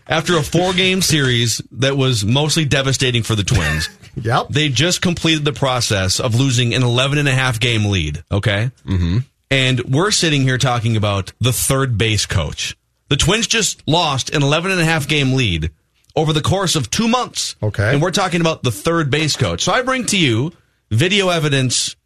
after 0.06 0.36
a 0.36 0.42
four 0.42 0.72
game 0.72 1.02
series 1.02 1.60
that 1.72 1.96
was 1.96 2.24
mostly 2.24 2.64
devastating 2.64 3.22
for 3.22 3.34
the 3.34 3.44
Twins. 3.44 3.88
Yep. 4.16 4.50
They 4.50 4.68
just 4.68 5.02
completed 5.02 5.44
the 5.44 5.52
process 5.52 6.20
of 6.20 6.36
losing 6.36 6.72
an 6.72 6.84
11 6.84 7.18
and 7.18 7.26
a 7.26 7.32
half 7.32 7.58
game 7.58 7.86
lead. 7.86 8.22
Okay. 8.30 8.70
Mm-hmm. 8.86 9.18
And 9.50 9.80
we're 9.92 10.12
sitting 10.12 10.42
here 10.42 10.56
talking 10.56 10.96
about 10.96 11.32
the 11.40 11.52
third 11.52 11.98
base 11.98 12.24
coach. 12.24 12.76
The 13.08 13.16
Twins 13.16 13.46
just 13.46 13.82
lost 13.86 14.34
an 14.34 14.42
11 14.42 14.70
and 14.70 14.80
a 14.80 14.84
half 14.84 15.06
game 15.08 15.34
lead 15.34 15.70
over 16.16 16.32
the 16.32 16.40
course 16.40 16.76
of 16.76 16.90
two 16.90 17.08
months. 17.08 17.56
Okay. 17.62 17.92
And 17.92 18.00
we're 18.00 18.10
talking 18.10 18.40
about 18.40 18.62
the 18.62 18.70
third 18.70 19.10
base 19.10 19.36
coach. 19.36 19.62
So 19.62 19.72
I 19.72 19.82
bring 19.82 20.06
to 20.06 20.18
you 20.18 20.52
video 20.90 21.28
evidence 21.28 21.96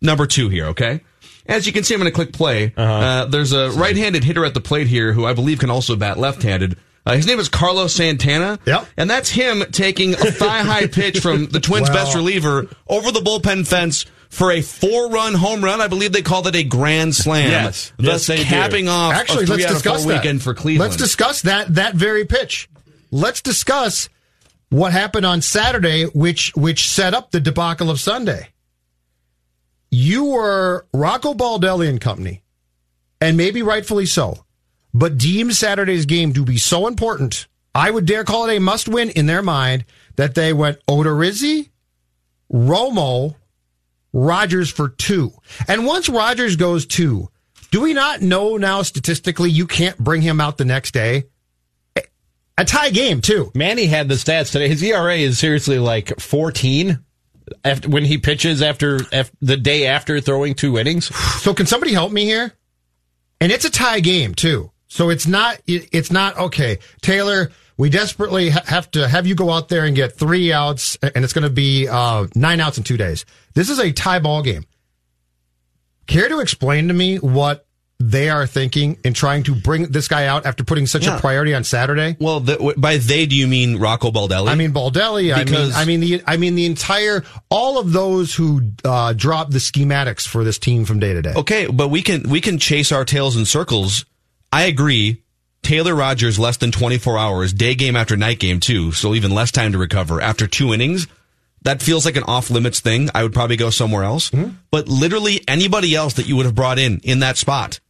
number 0.00 0.26
two 0.26 0.48
here. 0.48 0.66
Okay. 0.66 1.00
As 1.46 1.66
you 1.66 1.72
can 1.72 1.84
see, 1.84 1.94
I'm 1.94 2.00
going 2.00 2.10
to 2.10 2.14
click 2.14 2.32
play. 2.32 2.72
uh 2.76 3.24
there's 3.26 3.52
a 3.52 3.70
right-handed 3.72 4.24
hitter 4.24 4.44
at 4.44 4.54
the 4.54 4.60
plate 4.60 4.86
here 4.86 5.12
who 5.12 5.26
I 5.26 5.32
believe 5.32 5.58
can 5.58 5.70
also 5.70 5.96
bat 5.96 6.18
left-handed. 6.18 6.76
Uh, 7.06 7.16
his 7.16 7.26
name 7.26 7.38
is 7.40 7.48
Carlos 7.48 7.94
Santana. 7.94 8.58
Yep. 8.66 8.86
And 8.96 9.08
that's 9.10 9.30
him 9.30 9.62
taking 9.72 10.12
a 10.14 10.16
thigh-high 10.30 10.86
pitch 10.92 11.20
from 11.20 11.46
the 11.46 11.60
Twins' 11.60 11.88
Well- 11.88 12.04
best 12.04 12.14
reliever 12.14 12.68
over 12.88 13.10
the 13.10 13.20
bullpen 13.20 13.66
fence 13.66 14.04
for 14.28 14.52
a 14.52 14.60
four-run 14.60 15.34
home 15.34 15.64
run. 15.64 15.80
I 15.80 15.88
believe 15.88 16.12
they 16.12 16.22
called 16.22 16.46
it 16.46 16.54
a 16.54 16.62
grand 16.62 17.16
slam. 17.16 17.50
Yes. 17.50 17.92
Thus 17.96 18.06
Yes, 18.06 18.26
they 18.28 18.36
do. 18.38 18.44
capping 18.44 18.88
off 18.88 19.14
Actually, 19.14 19.46
let's 19.46 19.64
four 19.64 19.72
discuss 19.74 20.04
that. 20.04 20.16
weekend 20.18 20.42
for 20.42 20.54
Cleveland. 20.54 20.90
Let's 20.90 21.02
discuss 21.02 21.42
that 21.42 21.74
that 21.74 21.94
very 21.94 22.24
pitch. 22.26 22.68
Let's 23.10 23.40
discuss 23.42 24.08
what 24.68 24.92
happened 24.92 25.26
on 25.26 25.40
Saturday, 25.42 26.04
which 26.04 26.52
which 26.54 26.86
set 26.88 27.12
up 27.12 27.32
the 27.32 27.40
debacle 27.40 27.90
of 27.90 27.98
Sunday. 27.98 28.50
You 29.90 30.26
were 30.26 30.86
Rocco 30.94 31.34
Baldelli 31.34 31.88
and 31.88 32.00
company, 32.00 32.42
and 33.20 33.36
maybe 33.36 33.62
rightfully 33.62 34.06
so, 34.06 34.44
but 34.92 35.18
deemed 35.18 35.54
Saturday's 35.54 36.06
game 36.06 36.32
to 36.34 36.44
be 36.44 36.58
so 36.58 36.86
important, 36.86 37.46
I 37.74 37.90
would 37.90 38.06
dare 38.06 38.24
call 38.24 38.48
it 38.48 38.56
a 38.56 38.60
must-win 38.60 39.10
in 39.10 39.26
their 39.26 39.42
mind 39.42 39.84
that 40.16 40.34
they 40.34 40.52
went 40.52 40.84
Odorizzi, 40.86 41.70
Romo, 42.52 43.36
Rogers 44.12 44.70
for 44.70 44.88
two. 44.88 45.32
And 45.68 45.86
once 45.86 46.08
Rogers 46.08 46.56
goes 46.56 46.86
two, 46.86 47.28
do 47.70 47.80
we 47.80 47.94
not 47.94 48.20
know 48.20 48.56
now 48.56 48.82
statistically 48.82 49.50
you 49.50 49.66
can't 49.66 49.96
bring 49.98 50.22
him 50.22 50.40
out 50.40 50.58
the 50.58 50.64
next 50.64 50.92
day? 50.92 51.24
A 52.58 52.64
tie 52.64 52.90
game 52.90 53.22
too. 53.22 53.50
Manny 53.54 53.86
had 53.86 54.08
the 54.08 54.16
stats 54.16 54.52
today. 54.52 54.68
His 54.68 54.82
ERA 54.82 55.16
is 55.16 55.38
seriously 55.38 55.78
like 55.78 56.20
14 56.20 56.98
after, 57.64 57.88
when 57.88 58.04
he 58.04 58.18
pitches 58.18 58.60
after, 58.60 59.00
af 59.12 59.30
the 59.40 59.56
day 59.56 59.86
after 59.86 60.20
throwing 60.20 60.54
two 60.54 60.76
innings. 60.76 61.14
So 61.40 61.54
can 61.54 61.66
somebody 61.66 61.92
help 61.92 62.12
me 62.12 62.24
here? 62.24 62.52
And 63.40 63.50
it's 63.50 63.64
a 63.64 63.70
tie 63.70 64.00
game 64.00 64.34
too. 64.34 64.70
So 64.92 65.08
it's 65.08 65.26
not 65.26 65.58
it's 65.66 66.10
not 66.10 66.36
okay. 66.36 66.80
Taylor, 67.00 67.52
we 67.76 67.90
desperately 67.90 68.50
ha- 68.50 68.64
have 68.66 68.90
to 68.90 69.06
have 69.08 69.24
you 69.24 69.36
go 69.36 69.48
out 69.50 69.68
there 69.68 69.84
and 69.84 69.94
get 69.94 70.16
three 70.16 70.52
outs, 70.52 70.98
and 71.00 71.24
it's 71.24 71.32
going 71.32 71.44
to 71.44 71.48
be 71.48 71.86
uh, 71.88 72.26
nine 72.34 72.58
outs 72.58 72.76
in 72.76 72.82
two 72.82 72.96
days. 72.96 73.24
This 73.54 73.70
is 73.70 73.78
a 73.78 73.92
tie 73.92 74.18
ball 74.18 74.42
game. 74.42 74.64
Care 76.08 76.28
to 76.28 76.40
explain 76.40 76.88
to 76.88 76.94
me 76.94 77.18
what 77.18 77.66
they 78.00 78.30
are 78.30 78.46
thinking 78.48 78.98
in 79.04 79.14
trying 79.14 79.44
to 79.44 79.54
bring 79.54 79.84
this 79.92 80.08
guy 80.08 80.26
out 80.26 80.44
after 80.44 80.64
putting 80.64 80.86
such 80.86 81.06
Yeah. 81.06 81.18
a 81.18 81.20
priority 81.20 81.54
on 81.54 81.62
Saturday? 81.62 82.16
well, 82.18 82.40
the, 82.40 82.74
by 82.76 82.96
they, 82.96 83.26
do 83.26 83.36
you 83.36 83.46
mean 83.46 83.76
Rocco 83.78 84.10
Baldelli? 84.10 84.48
I 84.48 84.56
mean 84.56 84.72
Baldelli. 84.72 85.32
Because- 85.36 85.76
I 85.76 85.84
mean, 85.84 86.00
I 86.00 86.00
mean 86.06 86.18
the 86.18 86.22
I 86.26 86.36
mean 86.36 86.54
the 86.56 86.66
entire 86.66 87.22
all 87.48 87.78
of 87.78 87.92
those 87.92 88.34
who 88.34 88.72
uh, 88.84 89.12
drop 89.12 89.50
the 89.50 89.58
schematics 89.58 90.26
for 90.26 90.42
this 90.42 90.58
team 90.58 90.84
from 90.84 90.98
day 90.98 91.12
to 91.12 91.22
day. 91.22 91.34
Okay, 91.36 91.66
but 91.68 91.88
we 91.88 92.02
can 92.02 92.28
we 92.28 92.40
can 92.40 92.58
chase 92.58 92.90
our 92.90 93.04
tails 93.04 93.36
in 93.36 93.44
circles. 93.44 94.04
I 94.52 94.64
agree. 94.64 95.22
Taylor 95.62 95.94
Rogers 95.94 96.38
less 96.38 96.56
than 96.56 96.72
24 96.72 97.18
hours, 97.18 97.52
day 97.52 97.74
game 97.74 97.94
after 97.96 98.16
night 98.16 98.38
game 98.38 98.60
too, 98.60 98.92
so 98.92 99.14
even 99.14 99.30
less 99.32 99.50
time 99.50 99.72
to 99.72 99.78
recover 99.78 100.20
after 100.20 100.46
two 100.46 100.72
innings. 100.72 101.06
That 101.62 101.82
feels 101.82 102.06
like 102.06 102.16
an 102.16 102.22
off 102.22 102.50
limits 102.50 102.80
thing. 102.80 103.10
I 103.14 103.22
would 103.22 103.34
probably 103.34 103.56
go 103.56 103.68
somewhere 103.68 104.02
else. 104.02 104.30
Hmm? 104.30 104.50
But 104.70 104.88
literally 104.88 105.42
anybody 105.46 105.94
else 105.94 106.14
that 106.14 106.26
you 106.26 106.36
would 106.36 106.46
have 106.46 106.54
brought 106.54 106.78
in 106.78 107.00
in 107.02 107.20
that 107.20 107.36
spot 107.36 107.80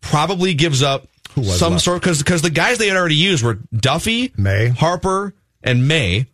probably 0.00 0.54
gives 0.54 0.82
up 0.82 1.06
some 1.34 1.72
left? 1.74 1.84
sort 1.84 2.00
because 2.02 2.18
because 2.18 2.42
the 2.42 2.50
guys 2.50 2.78
they 2.78 2.88
had 2.88 2.96
already 2.96 3.14
used 3.14 3.44
were 3.44 3.58
Duffy, 3.72 4.32
May. 4.36 4.68
Harper, 4.68 5.32
and 5.62 5.86
May. 5.86 6.26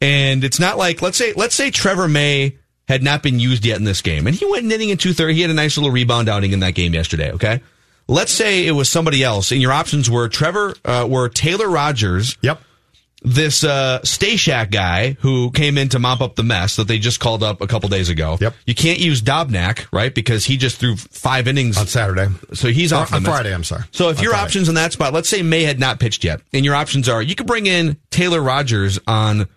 And 0.00 0.44
it's 0.44 0.60
not 0.60 0.76
like 0.76 1.02
let's 1.02 1.16
say 1.18 1.32
let's 1.34 1.54
say 1.54 1.70
Trevor 1.70 2.08
May 2.08 2.56
had 2.88 3.02
not 3.02 3.22
been 3.22 3.38
used 3.38 3.64
yet 3.64 3.78
in 3.78 3.84
this 3.84 4.02
game, 4.02 4.26
and 4.26 4.34
he 4.34 4.44
went 4.46 4.64
knitting 4.64 4.90
in 4.90 4.98
two 4.98 5.12
thirty. 5.12 5.34
He 5.34 5.42
had 5.42 5.50
a 5.50 5.54
nice 5.54 5.76
little 5.76 5.90
rebound 5.90 6.28
outing 6.28 6.52
in 6.52 6.60
that 6.60 6.74
game 6.74 6.94
yesterday. 6.94 7.32
Okay, 7.32 7.60
let's 8.08 8.32
say 8.32 8.66
it 8.66 8.72
was 8.72 8.88
somebody 8.88 9.22
else, 9.22 9.52
and 9.52 9.60
your 9.62 9.72
options 9.72 10.10
were 10.10 10.28
Trevor, 10.28 10.74
uh, 10.84 11.06
were 11.08 11.28
Taylor 11.28 11.68
Rogers, 11.68 12.36
Yep. 12.42 12.60
this 13.22 13.64
uh, 13.64 14.00
guy 14.70 15.16
who 15.20 15.50
came 15.50 15.76
in 15.78 15.88
to 15.90 15.98
mop 15.98 16.20
up 16.20 16.36
the 16.36 16.42
mess 16.42 16.76
that 16.76 16.88
they 16.88 16.98
just 16.98 17.20
called 17.20 17.42
up 17.42 17.60
a 17.60 17.66
couple 17.66 17.88
days 17.88 18.08
ago. 18.08 18.38
Yep. 18.40 18.54
You 18.66 18.74
can't 18.74 18.98
use 18.98 19.20
Dobnak, 19.22 19.86
right? 19.92 20.14
Because 20.14 20.44
he 20.44 20.56
just 20.56 20.78
threw 20.78 20.96
five 20.96 21.48
innings 21.48 21.76
On 21.78 21.86
Saturday. 21.86 22.28
so 22.54 22.68
he's 22.68 22.92
off 22.92 23.12
Or 23.12 23.16
on. 23.16 23.24
Friday, 23.24 23.52
I'm 23.52 23.64
sorry. 23.64 23.84
So 23.92 24.08
if 24.10 24.18
On 24.18 24.22
your 24.22 24.32
Friday. 24.32 24.44
options 24.44 24.68
in 24.68 24.74
that 24.76 24.92
spot, 24.92 25.12
let's 25.12 25.28
say 25.28 25.42
May 25.42 25.64
had 25.64 25.78
not 25.78 25.98
pitched 26.00 26.24
yet, 26.24 26.40
and 26.52 26.64
your 26.64 26.74
options 26.74 27.08
are 27.08 27.20
you 27.22 27.34
could 27.34 27.46
bring 27.46 27.66
in 27.66 27.96
Taylor 28.10 28.40
Rogers 28.40 28.98
on 29.06 29.48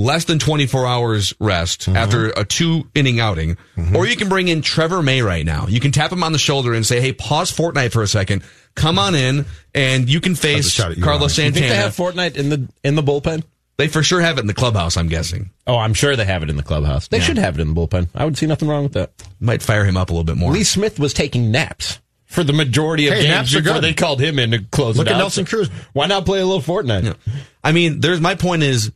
less 0.00 0.24
than 0.24 0.38
24 0.38 0.86
hours 0.86 1.34
rest 1.38 1.82
Mm-hmm. 1.82 1.96
after 1.96 2.28
a 2.30 2.44
two 2.44 2.88
inning 2.94 3.20
outing, 3.20 3.56
or 3.94 4.06
you 4.06 4.16
can 4.16 4.28
bring 4.28 4.48
in 4.48 4.62
Trevor 4.62 5.02
May 5.02 5.22
right 5.22 5.44
now. 5.44 5.66
You 5.68 5.80
can 5.80 5.92
tap 5.92 6.10
him 6.12 6.22
on 6.24 6.32
the 6.32 6.38
shoulder 6.38 6.74
and 6.74 6.84
say, 6.86 7.00
"Hey, 7.00 7.12
pause 7.12 7.50
Fortnite 7.52 7.92
for 7.92 8.02
a 8.02 8.08
second. 8.08 8.42
Come 8.74 8.98
on 8.98 9.14
in, 9.14 9.46
and 9.74 10.08
you 10.08 10.20
can 10.20 10.34
face 10.34 10.78
you, 10.78 11.02
Carlos 11.02 11.38
Ronnie. 11.38 11.48
You 11.48 11.52
think 11.54 11.68
they 11.68 11.76
have 11.76 11.96
Fortnite 11.96 12.36
in 12.36 12.48
the 12.48 12.68
in 12.84 12.94
the 12.94 13.02
bullpen? 13.02 13.42
They 13.78 13.88
for 13.88 14.02
sure 14.02 14.20
have 14.20 14.36
it 14.36 14.42
in 14.42 14.46
the 14.46 14.52
clubhouse. 14.54 14.96
I'm 14.98 15.08
guessing. 15.08 15.50
Oh, 15.66 15.76
I'm 15.76 15.94
sure 15.94 16.14
they 16.14 16.24
have 16.26 16.42
it 16.42 16.50
in 16.50 16.56
the 16.56 16.62
clubhouse. 16.62 17.08
They 17.08 17.18
should 17.20 17.38
have 17.38 17.58
it 17.58 17.62
in 17.62 17.72
the 17.72 17.80
bullpen. 17.80 18.08
I 18.14 18.24
would 18.26 18.36
see 18.36 18.46
nothing 18.46 18.68
wrong 18.68 18.82
with 18.82 18.92
that. 18.92 19.12
Might 19.40 19.62
fire 19.62 19.84
him 19.86 19.96
up 19.96 20.10
a 20.10 20.12
little 20.12 20.24
bit 20.24 20.36
more. 20.36 20.52
Lee 20.52 20.64
Smith 20.64 20.98
was 20.98 21.14
taking 21.14 21.50
naps 21.50 21.98
for 22.26 22.44
the 22.44 22.52
majority 22.52 23.08
of 23.08 23.14
Hey, 23.14 23.22
games 23.22 23.30
naps 23.30 23.54
are 23.54 23.60
before 23.62 23.74
good. 23.76 23.84
they 23.84 23.94
called 23.94 24.20
him 24.20 24.38
in 24.38 24.50
to 24.50 24.58
close 24.64 24.98
Look 24.98 25.06
it 25.06 25.12
at. 25.12 25.16
Nelson 25.16 25.46
Cruz. 25.46 25.68
Why 25.94 26.06
not 26.06 26.26
play 26.26 26.40
a 26.40 26.46
little 26.46 26.60
Fortnite? 26.62 27.16
I 27.64 27.72
mean, 27.72 28.00
there's 28.00 28.20
my 28.20 28.34
point 28.34 28.62
is 28.62 28.92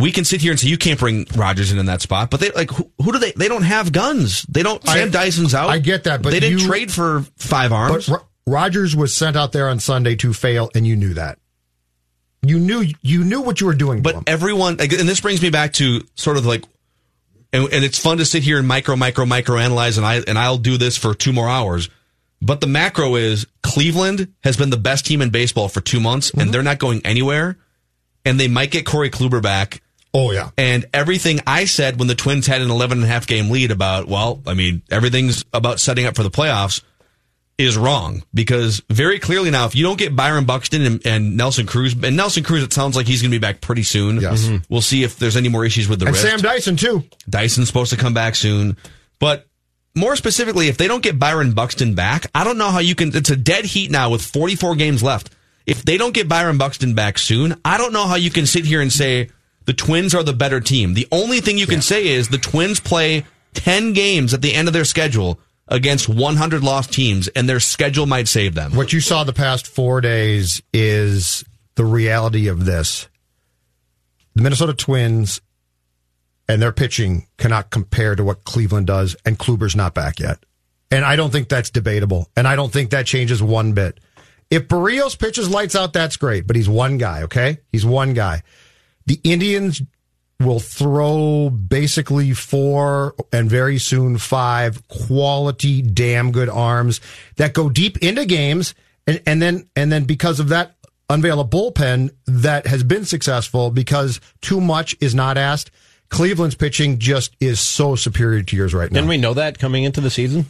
we 0.00 0.10
can 0.12 0.24
sit 0.24 0.40
here 0.40 0.50
and 0.50 0.58
say 0.58 0.68
you 0.68 0.78
can't 0.78 0.98
bring 0.98 1.26
Rogers 1.36 1.70
in 1.72 1.78
in 1.78 1.86
that 1.86 2.00
spot, 2.02 2.30
but 2.30 2.40
they 2.40 2.50
like 2.50 2.70
who, 2.70 2.90
who 3.02 3.12
do 3.12 3.18
they? 3.18 3.32
They 3.32 3.48
don't 3.48 3.62
have 3.62 3.92
guns. 3.92 4.42
They 4.48 4.62
don't. 4.62 4.86
I- 4.88 4.94
Sam 4.94 5.10
Dyson's 5.10 5.54
out. 5.54 5.68
I 5.70 5.78
get 5.78 6.04
that, 6.04 6.22
but 6.22 6.30
they 6.30 6.40
didn't 6.40 6.58
you- 6.60 6.66
trade 6.66 6.90
for 6.92 7.22
five 7.36 7.72
arms. 7.72 8.08
But 8.08 8.20
Ro- 8.20 8.26
Rogers 8.46 8.96
was 8.96 9.14
sent 9.14 9.36
out 9.36 9.52
there 9.52 9.68
on 9.68 9.78
Sunday 9.80 10.16
to 10.16 10.32
fail, 10.32 10.70
and 10.74 10.86
you 10.86 10.96
knew 10.96 11.14
that. 11.14 11.38
You 12.42 12.58
knew 12.58 12.86
you 13.02 13.22
knew 13.24 13.42
what 13.42 13.60
you 13.60 13.66
were 13.66 13.74
doing. 13.74 14.00
But 14.02 14.24
everyone, 14.26 14.78
and 14.80 14.90
this 14.90 15.20
brings 15.20 15.42
me 15.42 15.50
back 15.50 15.74
to 15.74 16.00
sort 16.14 16.38
of 16.38 16.46
like, 16.46 16.64
and, 17.52 17.64
and 17.70 17.84
it's 17.84 17.98
fun 17.98 18.16
to 18.18 18.24
sit 18.24 18.42
here 18.42 18.58
and 18.58 18.66
micro, 18.66 18.96
micro, 18.96 19.26
micro 19.26 19.58
analyze, 19.58 19.98
and 19.98 20.06
I 20.06 20.20
and 20.26 20.38
I'll 20.38 20.56
do 20.56 20.78
this 20.78 20.96
for 20.96 21.14
two 21.14 21.32
more 21.34 21.48
hours. 21.48 21.90
But 22.42 22.62
the 22.62 22.66
macro 22.66 23.16
is 23.16 23.46
Cleveland 23.62 24.32
has 24.42 24.56
been 24.56 24.70
the 24.70 24.78
best 24.78 25.04
team 25.04 25.20
in 25.20 25.28
baseball 25.28 25.68
for 25.68 25.82
two 25.82 26.00
months, 26.00 26.30
Mm-hmm. 26.30 26.40
and 26.40 26.54
they're 26.54 26.62
not 26.62 26.78
going 26.78 27.02
anywhere. 27.04 27.58
And 28.24 28.40
they 28.40 28.48
might 28.48 28.70
get 28.70 28.84
Corey 28.86 29.10
Kluber 29.10 29.42
back. 29.42 29.82
Oh 30.14 30.32
yeah, 30.32 30.50
And 30.58 30.86
everything 30.92 31.40
I 31.46 31.64
said 31.66 31.98
when 31.98 32.08
the 32.08 32.14
Twins 32.14 32.46
had 32.46 32.60
an 32.62 32.70
11 32.70 32.98
and 32.98 33.04
a 33.04 33.08
half 33.08 33.26
game 33.26 33.50
lead 33.50 33.70
about, 33.70 34.08
well, 34.08 34.40
I 34.46 34.54
mean, 34.54 34.82
everything's 34.90 35.44
about 35.52 35.80
setting 35.80 36.06
up 36.06 36.16
for 36.16 36.22
the 36.22 36.30
playoffs 36.30 36.82
is 37.58 37.76
wrong 37.76 38.22
because 38.32 38.82
very 38.88 39.18
clearly 39.18 39.50
now, 39.50 39.66
if 39.66 39.74
you 39.74 39.82
don't 39.82 39.98
get 39.98 40.16
Byron 40.16 40.46
Buxton 40.46 40.82
and, 40.82 41.06
and 41.06 41.36
Nelson 41.36 41.66
Cruz, 41.66 41.92
and 42.02 42.16
Nelson 42.16 42.42
Cruz, 42.42 42.62
it 42.62 42.72
sounds 42.72 42.96
like 42.96 43.06
he's 43.06 43.20
going 43.20 43.30
to 43.30 43.34
be 43.34 43.38
back 43.40 43.60
pretty 43.60 43.82
soon. 43.82 44.18
Yes. 44.20 44.44
Mhm. 44.46 44.64
We'll 44.70 44.80
see 44.80 45.02
if 45.04 45.18
there's 45.18 45.36
any 45.36 45.50
more 45.50 45.64
issues 45.66 45.86
with 45.86 46.00
the 46.00 46.06
and 46.06 46.14
wrist. 46.14 46.26
Sam 46.26 46.40
Dyson 46.40 46.76
too. 46.76 47.04
Dyson's 47.28 47.66
supposed 47.68 47.90
to 47.90 47.98
come 47.98 48.14
back 48.14 48.34
soon. 48.34 48.78
But 49.18 49.46
more 49.94 50.16
specifically, 50.16 50.68
if 50.68 50.78
they 50.78 50.88
don't 50.88 51.02
get 51.02 51.18
Byron 51.18 51.52
Buxton 51.52 51.94
back, 51.94 52.26
I 52.34 52.44
don't 52.44 52.56
know 52.56 52.70
how 52.70 52.78
you 52.78 52.94
can. 52.94 53.14
It's 53.14 53.28
a 53.30 53.36
dead 53.36 53.66
heat 53.66 53.90
now 53.90 54.08
with 54.08 54.22
44 54.22 54.74
games 54.76 55.02
left. 55.02 55.28
If 55.66 55.82
they 55.84 55.98
don't 55.98 56.14
get 56.14 56.28
Byron 56.28 56.56
Buxton 56.56 56.94
back 56.94 57.18
soon, 57.18 57.60
I 57.62 57.76
don't 57.76 57.92
know 57.92 58.06
how 58.06 58.14
you 58.14 58.30
can 58.30 58.46
sit 58.46 58.64
here 58.64 58.80
and 58.80 58.90
say 58.90 59.28
the 59.70 59.74
Twins 59.74 60.16
are 60.16 60.24
the 60.24 60.32
better 60.32 60.58
team. 60.58 60.94
The 60.94 61.06
only 61.12 61.40
thing 61.40 61.56
you 61.56 61.68
can 61.68 61.80
say 61.80 62.08
is 62.08 62.26
the 62.26 62.38
Twins 62.38 62.80
play 62.80 63.24
10 63.54 63.92
games 63.92 64.34
at 64.34 64.42
the 64.42 64.52
end 64.52 64.66
of 64.66 64.74
their 64.74 64.84
schedule 64.84 65.38
against 65.68 66.08
100 66.08 66.64
lost 66.64 66.92
teams, 66.92 67.28
and 67.28 67.48
their 67.48 67.60
schedule 67.60 68.04
might 68.04 68.26
save 68.26 68.56
them. 68.56 68.74
What 68.74 68.92
you 68.92 68.98
saw 68.98 69.22
the 69.22 69.32
past 69.32 69.68
four 69.68 70.00
days 70.00 70.60
is 70.72 71.44
the 71.76 71.84
reality 71.84 72.48
of 72.48 72.64
this. 72.64 73.08
The 74.34 74.42
Minnesota 74.42 74.74
Twins 74.74 75.40
and 76.48 76.60
their 76.60 76.72
pitching 76.72 77.28
cannot 77.38 77.70
compare 77.70 78.16
to 78.16 78.24
what 78.24 78.42
Cleveland 78.42 78.88
does, 78.88 79.14
and 79.24 79.38
Kluber's 79.38 79.76
not 79.76 79.94
back 79.94 80.18
yet. 80.18 80.44
And 80.90 81.04
I 81.04 81.14
don't 81.14 81.30
think 81.30 81.48
that's 81.48 81.70
debatable. 81.70 82.28
And 82.36 82.48
I 82.48 82.56
don't 82.56 82.72
think 82.72 82.90
that 82.90 83.06
changes 83.06 83.40
one 83.40 83.72
bit. 83.72 84.00
If 84.50 84.66
Berrios 84.66 85.16
pitches 85.16 85.48
lights 85.48 85.76
out, 85.76 85.92
that's 85.92 86.16
great, 86.16 86.48
but 86.48 86.56
he's 86.56 86.68
one 86.68 86.98
guy, 86.98 87.22
okay? 87.22 87.58
He's 87.70 87.86
one 87.86 88.14
guy. 88.14 88.42
The 89.10 89.20
Indians 89.24 89.82
will 90.38 90.60
throw 90.60 91.50
basically 91.50 92.32
four 92.32 93.16
and 93.32 93.50
very 93.50 93.78
soon 93.78 94.18
five 94.18 94.86
quality, 94.86 95.82
damn 95.82 96.30
good 96.30 96.48
arms 96.48 97.00
that 97.34 97.52
go 97.52 97.68
deep 97.68 97.98
into 98.04 98.24
games. 98.24 98.72
And, 99.08 99.20
and 99.26 99.42
then, 99.42 99.68
and 99.74 99.90
then 99.90 100.04
because 100.04 100.38
of 100.38 100.50
that, 100.50 100.76
unveil 101.08 101.40
a 101.40 101.44
bullpen 101.44 102.10
that 102.28 102.68
has 102.68 102.84
been 102.84 103.04
successful 103.04 103.72
because 103.72 104.20
too 104.42 104.60
much 104.60 104.94
is 105.00 105.12
not 105.12 105.36
asked. 105.36 105.72
Cleveland's 106.08 106.54
pitching 106.54 107.00
just 107.00 107.34
is 107.40 107.58
so 107.58 107.96
superior 107.96 108.44
to 108.44 108.56
yours 108.56 108.72
right 108.72 108.92
now. 108.92 108.98
Didn't 108.98 109.08
we 109.08 109.16
know 109.16 109.34
that 109.34 109.58
coming 109.58 109.82
into 109.82 110.00
the 110.00 110.10
season? 110.10 110.46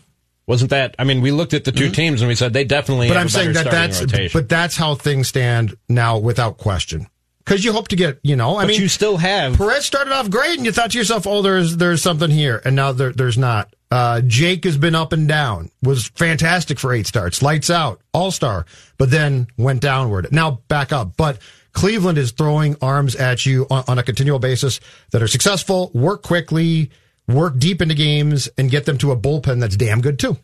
Wasn't 0.46 0.68
that? 0.68 0.96
I 0.98 1.04
mean, 1.04 1.22
we 1.22 1.30
looked 1.30 1.54
at 1.54 1.64
the 1.64 1.72
2 1.72 1.92
teams 1.92 2.20
and 2.20 2.28
we 2.28 2.34
said 2.34 2.52
they 2.52 2.64
definitely. 2.64 3.06
Mm-hmm. 3.06 3.14
but 3.14 3.20
I'm 3.22 3.30
saying 3.30 3.54
that 3.54 3.70
that's 3.70 4.02
rotation. 4.02 4.38
but 4.38 4.50
that's 4.50 4.76
how 4.76 4.96
things 4.96 5.28
stand 5.28 5.78
now 5.88 6.18
without 6.18 6.58
question. 6.58 7.06
Because 7.50 7.64
you 7.64 7.72
hope 7.72 7.88
to 7.88 7.96
get, 7.96 8.20
you 8.22 8.36
know, 8.36 8.54
I 8.58 8.62
But 8.62 8.68
mean, 8.68 8.80
you 8.80 8.86
still 8.86 9.16
have 9.16 9.56
Perez 9.56 9.84
started 9.84 10.12
off 10.12 10.30
great, 10.30 10.56
and 10.56 10.64
you 10.64 10.70
thought 10.70 10.92
to 10.92 10.98
yourself, 10.98 11.26
"Oh, 11.26 11.42
there's 11.42 11.78
there's 11.78 12.00
something 12.00 12.30
here," 12.30 12.62
and 12.64 12.76
now 12.76 12.92
there, 12.92 13.10
there's 13.10 13.36
not. 13.36 13.74
Uh, 13.90 14.20
Jake 14.20 14.62
has 14.62 14.76
been 14.76 14.94
up 14.94 15.12
and 15.12 15.26
down. 15.26 15.68
Was 15.82 16.06
fantastic 16.10 16.78
for 16.78 16.92
eight 16.92 17.08
starts, 17.08 17.42
lights 17.42 17.68
out, 17.68 18.02
all 18.14 18.30
star, 18.30 18.66
but 18.98 19.10
then 19.10 19.48
went 19.56 19.80
downward. 19.80 20.28
Now 20.30 20.60
back 20.68 20.92
up, 20.92 21.16
but. 21.16 21.38
Cleveland 21.72 22.18
is 22.18 22.32
throwing 22.32 22.74
arms 22.82 23.14
at 23.14 23.46
you 23.46 23.64
on, 23.70 23.84
on 23.86 23.96
a 23.96 24.02
continual 24.02 24.40
basis 24.40 24.80
that 25.12 25.22
are 25.22 25.28
successful, 25.28 25.92
work 25.94 26.20
quickly, 26.20 26.90
work 27.28 27.56
deep 27.58 27.80
into 27.80 27.94
games, 27.94 28.48
and 28.58 28.72
get 28.72 28.86
them 28.86 28.98
to 28.98 29.12
a 29.12 29.16
bullpen 29.16 29.60
that's 29.60 29.76
damn 29.76 30.00
good 30.00 30.18
too. 30.18 30.36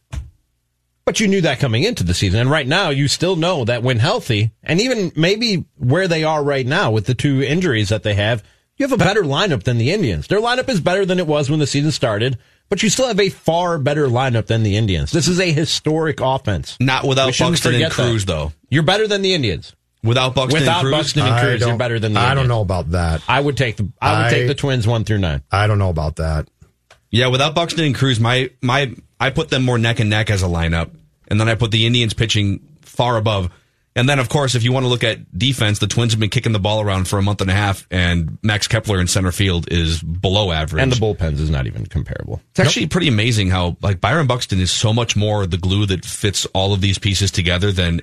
But 1.06 1.20
you 1.20 1.28
knew 1.28 1.42
that 1.42 1.60
coming 1.60 1.84
into 1.84 2.02
the 2.02 2.14
season. 2.14 2.40
And 2.40 2.50
right 2.50 2.66
now, 2.66 2.90
you 2.90 3.06
still 3.06 3.36
know 3.36 3.64
that 3.64 3.84
when 3.84 4.00
healthy, 4.00 4.50
and 4.64 4.80
even 4.80 5.12
maybe 5.14 5.64
where 5.76 6.08
they 6.08 6.24
are 6.24 6.42
right 6.42 6.66
now 6.66 6.90
with 6.90 7.06
the 7.06 7.14
two 7.14 7.40
injuries 7.42 7.90
that 7.90 8.02
they 8.02 8.14
have, 8.14 8.42
you 8.76 8.84
have 8.88 8.92
a 8.92 8.96
better 9.02 9.22
lineup 9.22 9.62
than 9.62 9.78
the 9.78 9.92
Indians. 9.92 10.26
Their 10.26 10.40
lineup 10.40 10.68
is 10.68 10.80
better 10.80 11.06
than 11.06 11.20
it 11.20 11.28
was 11.28 11.48
when 11.48 11.60
the 11.60 11.66
season 11.68 11.92
started, 11.92 12.38
but 12.68 12.82
you 12.82 12.90
still 12.90 13.06
have 13.06 13.20
a 13.20 13.28
far 13.28 13.78
better 13.78 14.08
lineup 14.08 14.46
than 14.46 14.64
the 14.64 14.76
Indians. 14.76 15.12
This 15.12 15.28
is 15.28 15.38
a 15.38 15.52
historic 15.52 16.18
offense. 16.20 16.76
Not 16.80 17.04
without 17.04 17.32
shouldn't 17.32 17.52
Buxton 17.52 17.74
and 17.76 17.84
forget 17.84 17.96
that. 17.96 18.10
Cruz, 18.10 18.24
though. 18.24 18.52
You're 18.68 18.82
better 18.82 19.06
than 19.06 19.22
the 19.22 19.32
Indians. 19.32 19.76
Without 20.02 20.34
Buxton 20.34 20.60
Without 20.60 20.78
and 20.80 20.82
Cruz, 20.86 20.92
Buxton 20.92 21.22
and 21.22 21.40
Cruz, 21.40 21.60
you're 21.60 21.76
better 21.76 22.00
than 22.00 22.14
the 22.14 22.20
I 22.20 22.34
don't 22.34 22.48
know 22.48 22.60
about 22.62 22.90
that. 22.90 23.22
I 23.28 23.40
would 23.40 23.56
take 23.56 23.76
the 23.76 23.88
I 24.02 24.18
would 24.18 24.26
I- 24.26 24.30
take 24.30 24.48
the 24.48 24.54
Twins 24.54 24.86
one 24.88 25.04
through 25.04 25.18
nine. 25.18 25.42
I 25.52 25.68
don't 25.68 25.78
know 25.78 25.90
about 25.90 26.16
that. 26.16 26.48
Yeah, 27.10 27.28
without 27.28 27.54
Buxton 27.54 27.84
and 27.84 27.94
Cruz, 27.94 28.20
my 28.20 28.50
my 28.60 28.94
I 29.20 29.30
put 29.30 29.48
them 29.48 29.64
more 29.64 29.78
neck 29.78 30.00
and 30.00 30.10
neck 30.10 30.30
as 30.30 30.42
a 30.42 30.46
lineup, 30.46 30.90
and 31.28 31.40
then 31.40 31.48
I 31.48 31.54
put 31.54 31.70
the 31.70 31.86
Indians 31.86 32.14
pitching 32.14 32.60
far 32.82 33.16
above. 33.16 33.50
And 33.94 34.06
then, 34.06 34.18
of 34.18 34.28
course, 34.28 34.54
if 34.54 34.62
you 34.62 34.72
want 34.72 34.84
to 34.84 34.88
look 34.88 35.04
at 35.04 35.38
defense, 35.38 35.78
the 35.78 35.86
Twins 35.86 36.12
have 36.12 36.20
been 36.20 36.28
kicking 36.28 36.52
the 36.52 36.58
ball 36.58 36.82
around 36.82 37.08
for 37.08 37.18
a 37.18 37.22
month 37.22 37.40
and 37.40 37.50
a 37.50 37.54
half, 37.54 37.86
and 37.90 38.36
Max 38.42 38.68
Kepler 38.68 39.00
in 39.00 39.06
center 39.06 39.32
field 39.32 39.72
is 39.72 40.02
below 40.02 40.52
average. 40.52 40.82
And 40.82 40.92
the 40.92 40.96
bullpens 40.96 41.40
is 41.40 41.48
not 41.48 41.66
even 41.66 41.86
comparable. 41.86 42.42
It's 42.50 42.60
actually 42.60 42.88
pretty 42.88 43.08
amazing 43.08 43.48
how 43.48 43.78
like 43.80 44.02
Byron 44.02 44.26
Buxton 44.26 44.60
is 44.60 44.70
so 44.70 44.92
much 44.92 45.16
more 45.16 45.46
the 45.46 45.56
glue 45.56 45.86
that 45.86 46.04
fits 46.04 46.44
all 46.52 46.74
of 46.74 46.82
these 46.82 46.98
pieces 46.98 47.30
together 47.30 47.72
than 47.72 48.02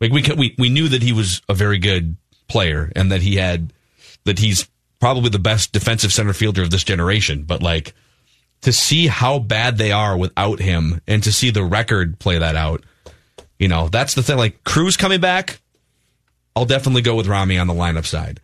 like 0.00 0.12
we 0.12 0.22
we 0.34 0.54
we 0.56 0.70
knew 0.70 0.88
that 0.88 1.02
he 1.02 1.12
was 1.12 1.42
a 1.46 1.54
very 1.54 1.78
good 1.78 2.16
player 2.48 2.90
and 2.96 3.12
that 3.12 3.20
he 3.20 3.36
had 3.36 3.74
that 4.24 4.38
he's 4.38 4.66
probably 4.98 5.28
the 5.28 5.38
best 5.38 5.72
defensive 5.72 6.12
center 6.12 6.32
fielder 6.32 6.62
of 6.62 6.70
this 6.70 6.84
generation, 6.84 7.42
but 7.42 7.62
like 7.62 7.94
to 8.62 8.72
see 8.72 9.06
how 9.06 9.38
bad 9.38 9.78
they 9.78 9.92
are 9.92 10.16
without 10.16 10.58
him 10.60 11.00
and 11.06 11.22
to 11.22 11.32
see 11.32 11.50
the 11.50 11.62
record 11.64 12.18
play 12.18 12.38
that 12.38 12.56
out, 12.56 12.82
you 13.58 13.68
know, 13.68 13.88
that's 13.88 14.14
the 14.14 14.22
thing. 14.22 14.36
Like 14.36 14.64
Cruz 14.64 14.96
coming 14.96 15.20
back, 15.20 15.60
I'll 16.56 16.64
definitely 16.64 17.02
go 17.02 17.14
with 17.14 17.26
Rami 17.28 17.58
on 17.58 17.66
the 17.66 17.74
lineup 17.74 18.06
side. 18.06 18.40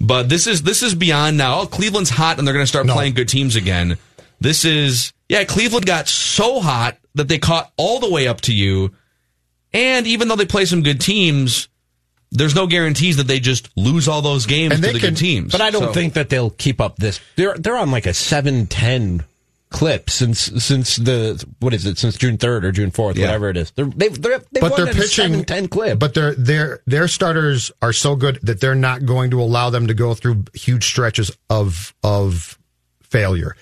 But 0.00 0.28
this 0.28 0.46
is 0.48 0.62
this 0.62 0.82
is 0.82 0.94
beyond 0.94 1.36
now. 1.38 1.60
Oh, 1.60 1.66
Cleveland's 1.66 2.10
hot 2.10 2.38
and 2.38 2.46
they're 2.46 2.52
going 2.54 2.64
to 2.64 2.68
start 2.68 2.86
No. 2.86 2.94
playing 2.94 3.14
good 3.14 3.28
teams 3.28 3.54
again. 3.56 3.96
This 4.40 4.64
is 4.64 5.12
yeah, 5.28 5.44
Cleveland 5.44 5.86
got 5.86 6.08
so 6.08 6.60
hot 6.60 6.98
that 7.14 7.28
they 7.28 7.38
caught 7.38 7.72
all 7.76 8.00
the 8.00 8.10
way 8.10 8.26
up 8.26 8.40
to 8.42 8.54
you. 8.54 8.92
And 9.72 10.06
even 10.06 10.28
though 10.28 10.36
they 10.36 10.46
play 10.46 10.64
some 10.64 10.82
good 10.82 11.00
teams, 11.00 11.68
there's 12.32 12.54
no 12.56 12.66
guarantees 12.66 13.16
that 13.18 13.28
they 13.28 13.38
just 13.40 13.70
lose 13.76 14.08
all 14.08 14.20
those 14.20 14.46
games 14.46 14.74
And 14.74 14.82
to 14.82 14.86
they 14.88 14.92
the 14.94 14.98
can- 15.00 15.10
good 15.10 15.16
teams. 15.16 15.52
But 15.52 15.60
I 15.60 15.70
don't 15.70 15.84
So- 15.84 15.92
think 15.92 16.14
that 16.14 16.28
they'll 16.28 16.50
keep 16.50 16.80
up 16.80 16.96
this. 16.96 17.20
They're 17.36 17.54
they're 17.56 17.76
on 17.76 17.92
like 17.92 18.06
a 18.06 18.14
seven 18.14 18.66
ten 18.66 19.22
clip 19.74 20.08
since 20.08 20.38
since 20.64 20.96
the 20.96 21.44
what 21.58 21.74
is 21.74 21.84
it 21.84 21.98
since 21.98 22.16
June 22.16 22.38
third 22.38 22.64
or 22.64 22.70
June 22.70 22.92
fourth 22.92 23.16
Yeah. 23.16 23.26
whatever 23.26 23.48
it 23.50 23.56
is. 23.56 23.72
They're 23.72 23.86
they've 23.86 24.22
they're, 24.22 24.38
they've 24.52 24.60
but 24.60 24.70
won 24.72 24.84
they're 24.84 24.94
pitching 24.94 25.44
7-10 25.44 25.68
clip. 25.70 25.98
But 25.98 26.14
their 26.14 26.32
their 26.34 26.80
their 26.86 27.08
starters 27.08 27.72
are 27.82 27.92
so 27.92 28.14
good 28.14 28.38
that 28.42 28.60
they're 28.60 28.76
not 28.76 29.04
going 29.04 29.30
to 29.32 29.40
allow 29.40 29.70
them 29.70 29.88
to 29.88 29.94
go 29.94 30.14
through 30.14 30.44
huge 30.54 30.84
stretches 30.86 31.30
of 31.50 31.92
of 32.04 32.56
failure. 33.02 33.56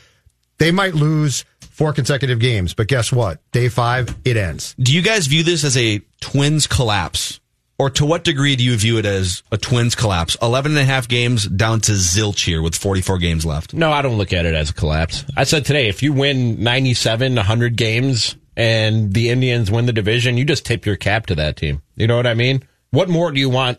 They 0.59 0.71
might 0.71 0.95
lose 0.95 1.45
four 1.61 1.93
consecutive 1.95 2.39
games, 2.39 2.75
but 2.75 2.87
guess 2.87 3.11
what? 3.11 3.41
Day 3.51 3.69
five, 3.71 4.15
it 4.25 4.37
ends. 4.37 4.75
Do 4.79 4.95
you 4.95 5.01
guys 5.03 5.27
view 5.27 5.43
this 5.43 5.65
as 5.65 5.77
a 5.77 6.01
twins 6.21 6.67
collapse? 6.67 7.41
Or 7.79 7.91
to 7.91 8.05
what 8.07 8.23
degree 8.23 8.55
do 8.55 8.63
you 8.65 8.77
view 8.77 8.99
it 8.99 9.07
as 9.07 9.43
a 9.51 9.57
twins 9.59 9.95
collapse? 9.95 10.37
11 10.41 10.73
and 10.73 10.81
a 10.81 10.85
half 10.85 11.09
games 11.09 11.47
down 11.49 11.81
to 11.83 11.93
zilch 11.93 12.45
here 12.45 12.63
with 12.63 12.77
44 12.77 13.19
games 13.19 13.45
left. 13.45 13.75
no, 13.75 13.91
I 13.91 14.03
don't 14.03 14.19
look 14.19 14.33
at 14.33 14.47
it 14.47 14.55
as 14.55 14.71
a 14.71 14.75
collapse. 14.75 15.25
I 15.37 15.45
said 15.45 15.65
today, 15.65 15.89
if 15.89 16.03
you 16.03 16.13
win 16.13 16.63
97, 16.63 17.35
100 17.35 17.77
games 17.77 18.37
and 18.57 19.13
the 19.13 19.31
Indians 19.31 19.71
win 19.71 19.87
the 19.87 19.93
division, 19.93 20.37
you 20.37 20.45
just 20.45 20.65
tip 20.65 20.87
your 20.87 20.97
cap 20.97 21.27
to 21.27 21.35
that 21.37 21.57
team. 21.57 21.83
You 21.97 22.07
know 22.07 22.17
what 22.17 22.27
I 22.27 22.35
mean? 22.35 22.63
What 22.91 23.09
more 23.09 23.33
do 23.33 23.41
you 23.41 23.49
want 23.49 23.79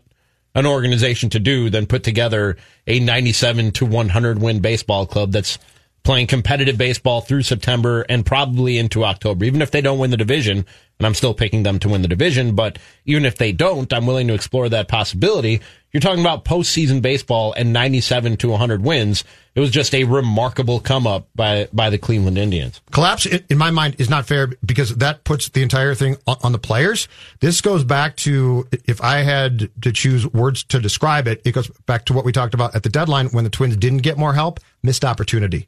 an 0.56 0.66
organization 0.66 1.30
to 1.32 1.40
do 1.40 1.70
than 1.70 1.86
put 1.88 2.04
together 2.04 2.58
a 2.88 3.00
97 3.00 3.72
to 3.72 3.86
100 3.86 4.42
win 4.42 4.60
baseball 4.60 5.06
club 5.06 5.32
that's 5.32 5.58
playing 6.04 6.28
competitive 6.28 6.78
baseball 6.78 7.22
through 7.22 7.44
September 7.44 8.06
and 8.10 8.26
probably 8.26 8.78
into 8.78 9.06
October. 9.06 9.46
Even 9.46 9.62
if 9.62 9.72
they 9.72 9.82
don't 9.82 10.00
win 10.00 10.12
the 10.12 10.18
division, 10.18 10.66
and 11.00 11.08
I'm 11.08 11.14
still 11.14 11.34
picking 11.34 11.64
them 11.64 11.80
to 11.80 11.90
win 11.90 12.02
the 12.02 12.08
division, 12.08 12.56
but 12.56 12.78
even 13.06 13.26
if 13.26 13.38
they 13.38 13.52
don't, 13.52 13.92
I'm 13.92 14.06
willing 14.06 14.28
to 14.28 14.34
explore 14.34 14.70
that 14.70 14.88
possibility. 14.88 15.62
You're 15.92 16.02
talking 16.02 16.22
about 16.22 16.44
postseason 16.44 17.02
baseball 17.02 17.54
and 17.54 17.72
97 17.72 18.38
to 18.38 18.50
100 18.50 18.84
wins. 18.84 19.24
It 19.56 19.60
was 19.60 19.70
just 19.70 19.94
a 19.94 20.04
remarkable 20.04 20.80
come 20.80 21.06
up 21.06 21.28
by 21.36 21.68
by 21.72 21.90
the 21.90 22.00
Cleveland 22.00 22.38
Indians. 22.38 22.82
Collapse, 22.92 23.26
in 23.26 23.58
my 23.58 23.70
mind, 23.70 23.96
is 24.00 24.10
not 24.10 24.26
fair 24.26 24.48
because 24.66 24.96
that 24.96 25.24
puts 25.24 25.50
the 25.50 25.62
entire 25.62 25.94
thing 25.94 26.18
on 26.26 26.52
the 26.52 26.58
players. 26.58 27.08
This 27.40 27.62
goes 27.62 27.84
back 27.84 28.16
to 28.18 28.68
if 28.86 29.02
I 29.02 29.20
had 29.20 29.70
to 29.82 29.92
choose 29.92 30.26
words 30.28 30.64
to 30.66 30.80
describe 30.80 31.28
it, 31.28 31.42
it 31.46 31.52
goes 31.52 31.70
back 31.86 32.06
to 32.06 32.14
what 32.14 32.26
we 32.26 32.32
talked 32.32 32.56
about 32.56 32.76
at 32.76 32.84
the 32.84 32.90
deadline 32.90 33.28
when 33.28 33.44
the 33.44 33.50
Twins 33.52 33.78
didn't 33.78 34.00
get 34.00 34.18
more 34.18 34.34
help, 34.34 34.60
missed 34.82 35.06
opportunity. 35.06 35.68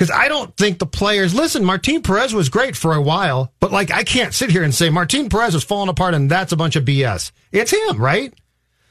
Because 0.00 0.16
I 0.18 0.28
don't 0.28 0.56
think 0.56 0.78
the 0.78 0.86
players 0.86 1.34
listen. 1.34 1.62
Martin 1.62 2.00
Perez 2.00 2.32
was 2.32 2.48
great 2.48 2.74
for 2.74 2.94
a 2.94 3.02
while, 3.02 3.52
but 3.60 3.70
like 3.70 3.90
I 3.90 4.02
can't 4.02 4.32
sit 4.32 4.48
here 4.48 4.62
and 4.62 4.74
say 4.74 4.88
Martin 4.88 5.28
Perez 5.28 5.54
is 5.54 5.62
falling 5.62 5.90
apart 5.90 6.14
and 6.14 6.30
that's 6.30 6.52
a 6.52 6.56
bunch 6.56 6.74
of 6.74 6.86
BS. 6.86 7.32
It's 7.52 7.70
him, 7.70 7.98
right? 7.98 8.32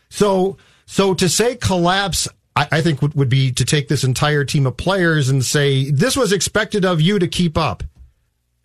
So, 0.09 0.57
so 0.85 1.15
to 1.15 1.27
say 1.27 1.55
collapse, 1.55 2.27
I, 2.55 2.67
I 2.73 2.81
think 2.81 3.01
would, 3.01 3.15
would 3.15 3.27
be 3.27 3.51
to 3.53 3.65
take 3.65 3.87
this 3.87 4.03
entire 4.03 4.45
team 4.45 4.67
of 4.67 4.77
players 4.77 5.29
and 5.29 5.43
say 5.43 5.89
this 5.89 6.15
was 6.15 6.31
expected 6.31 6.85
of 6.85 7.01
you 7.01 7.17
to 7.17 7.27
keep 7.27 7.57
up. 7.57 7.83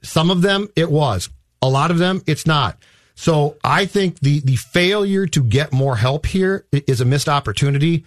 Some 0.03 0.31
of 0.31 0.43
them 0.43 0.69
it 0.77 0.91
was, 0.91 1.31
a 1.63 1.69
lot 1.71 1.91
of 1.91 1.97
them 1.97 2.21
it's 2.27 2.45
not. 2.45 2.77
So 3.15 3.57
I 3.65 3.87
think 3.87 4.21
the 4.21 4.41
the 4.41 4.57
failure 4.57 5.27
to 5.29 5.43
get 5.43 5.73
more 5.73 5.97
help 5.97 6.27
here 6.27 6.67
is 6.73 7.01
a 7.01 7.07
missed 7.07 7.31
opportunity, 7.31 8.05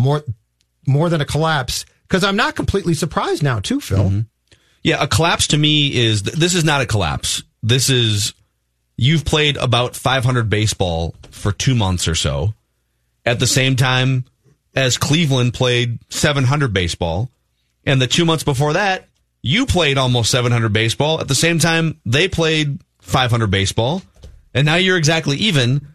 more 0.00 0.24
more 0.84 1.08
than 1.08 1.20
a 1.20 1.24
collapse. 1.24 1.84
Because 2.08 2.24
I'm 2.24 2.36
not 2.36 2.56
completely 2.56 2.94
surprised 2.94 3.42
now, 3.42 3.60
too, 3.60 3.80
Phil. 3.80 4.04
Mm-hmm. 4.04 4.20
Yeah, 4.82 5.02
a 5.02 5.06
collapse 5.06 5.48
to 5.48 5.58
me 5.58 5.94
is 5.94 6.22
this 6.22 6.54
is 6.54 6.64
not 6.64 6.80
a 6.80 6.86
collapse. 6.86 7.42
This 7.62 7.90
is 7.90 8.32
you've 8.96 9.24
played 9.24 9.56
about 9.58 9.94
500 9.94 10.48
baseball 10.48 11.14
for 11.30 11.52
2 11.52 11.74
months 11.74 12.08
or 12.08 12.14
so 12.14 12.54
at 13.26 13.38
the 13.38 13.46
same 13.46 13.76
time 13.76 14.24
as 14.74 14.96
Cleveland 14.96 15.54
played 15.54 15.98
700 16.08 16.72
baseball 16.72 17.30
and 17.84 18.00
the 18.00 18.06
2 18.06 18.24
months 18.24 18.44
before 18.44 18.72
that 18.72 19.08
you 19.42 19.66
played 19.66 19.98
almost 19.98 20.30
700 20.30 20.72
baseball 20.72 21.20
at 21.20 21.28
the 21.28 21.34
same 21.34 21.58
time 21.58 22.00
they 22.04 22.28
played 22.28 22.80
500 23.00 23.50
baseball 23.50 24.02
and 24.54 24.66
now 24.66 24.76
you're 24.76 24.96
exactly 24.96 25.36
even. 25.36 25.86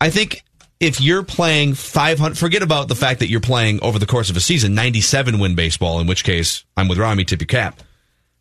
I 0.00 0.10
think 0.10 0.42
if 0.80 1.00
you're 1.00 1.24
playing 1.24 1.74
500, 1.74 2.38
forget 2.38 2.62
about 2.62 2.88
the 2.88 2.94
fact 2.94 3.20
that 3.20 3.28
you're 3.28 3.40
playing 3.40 3.82
over 3.82 3.98
the 3.98 4.06
course 4.06 4.30
of 4.30 4.36
a 4.36 4.40
season 4.40 4.74
97 4.74 5.38
win 5.38 5.54
baseball, 5.54 6.00
in 6.00 6.06
which 6.06 6.24
case 6.24 6.64
I'm 6.76 6.88
with 6.88 6.98
Rami 6.98 7.24
tip 7.24 7.40
your 7.40 7.46
cap. 7.46 7.80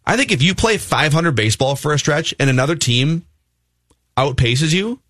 I 0.06 0.16
think 0.16 0.32
if 0.32 0.42
you 0.42 0.56
play 0.56 0.78
500 0.78 1.32
baseball 1.36 1.76
for 1.76 1.94
a 1.94 2.00
stretch 2.00 2.34
and 2.40 2.50
another 2.50 2.76
team 2.76 3.26
outpaces 4.16 4.74
you, 4.74 5.02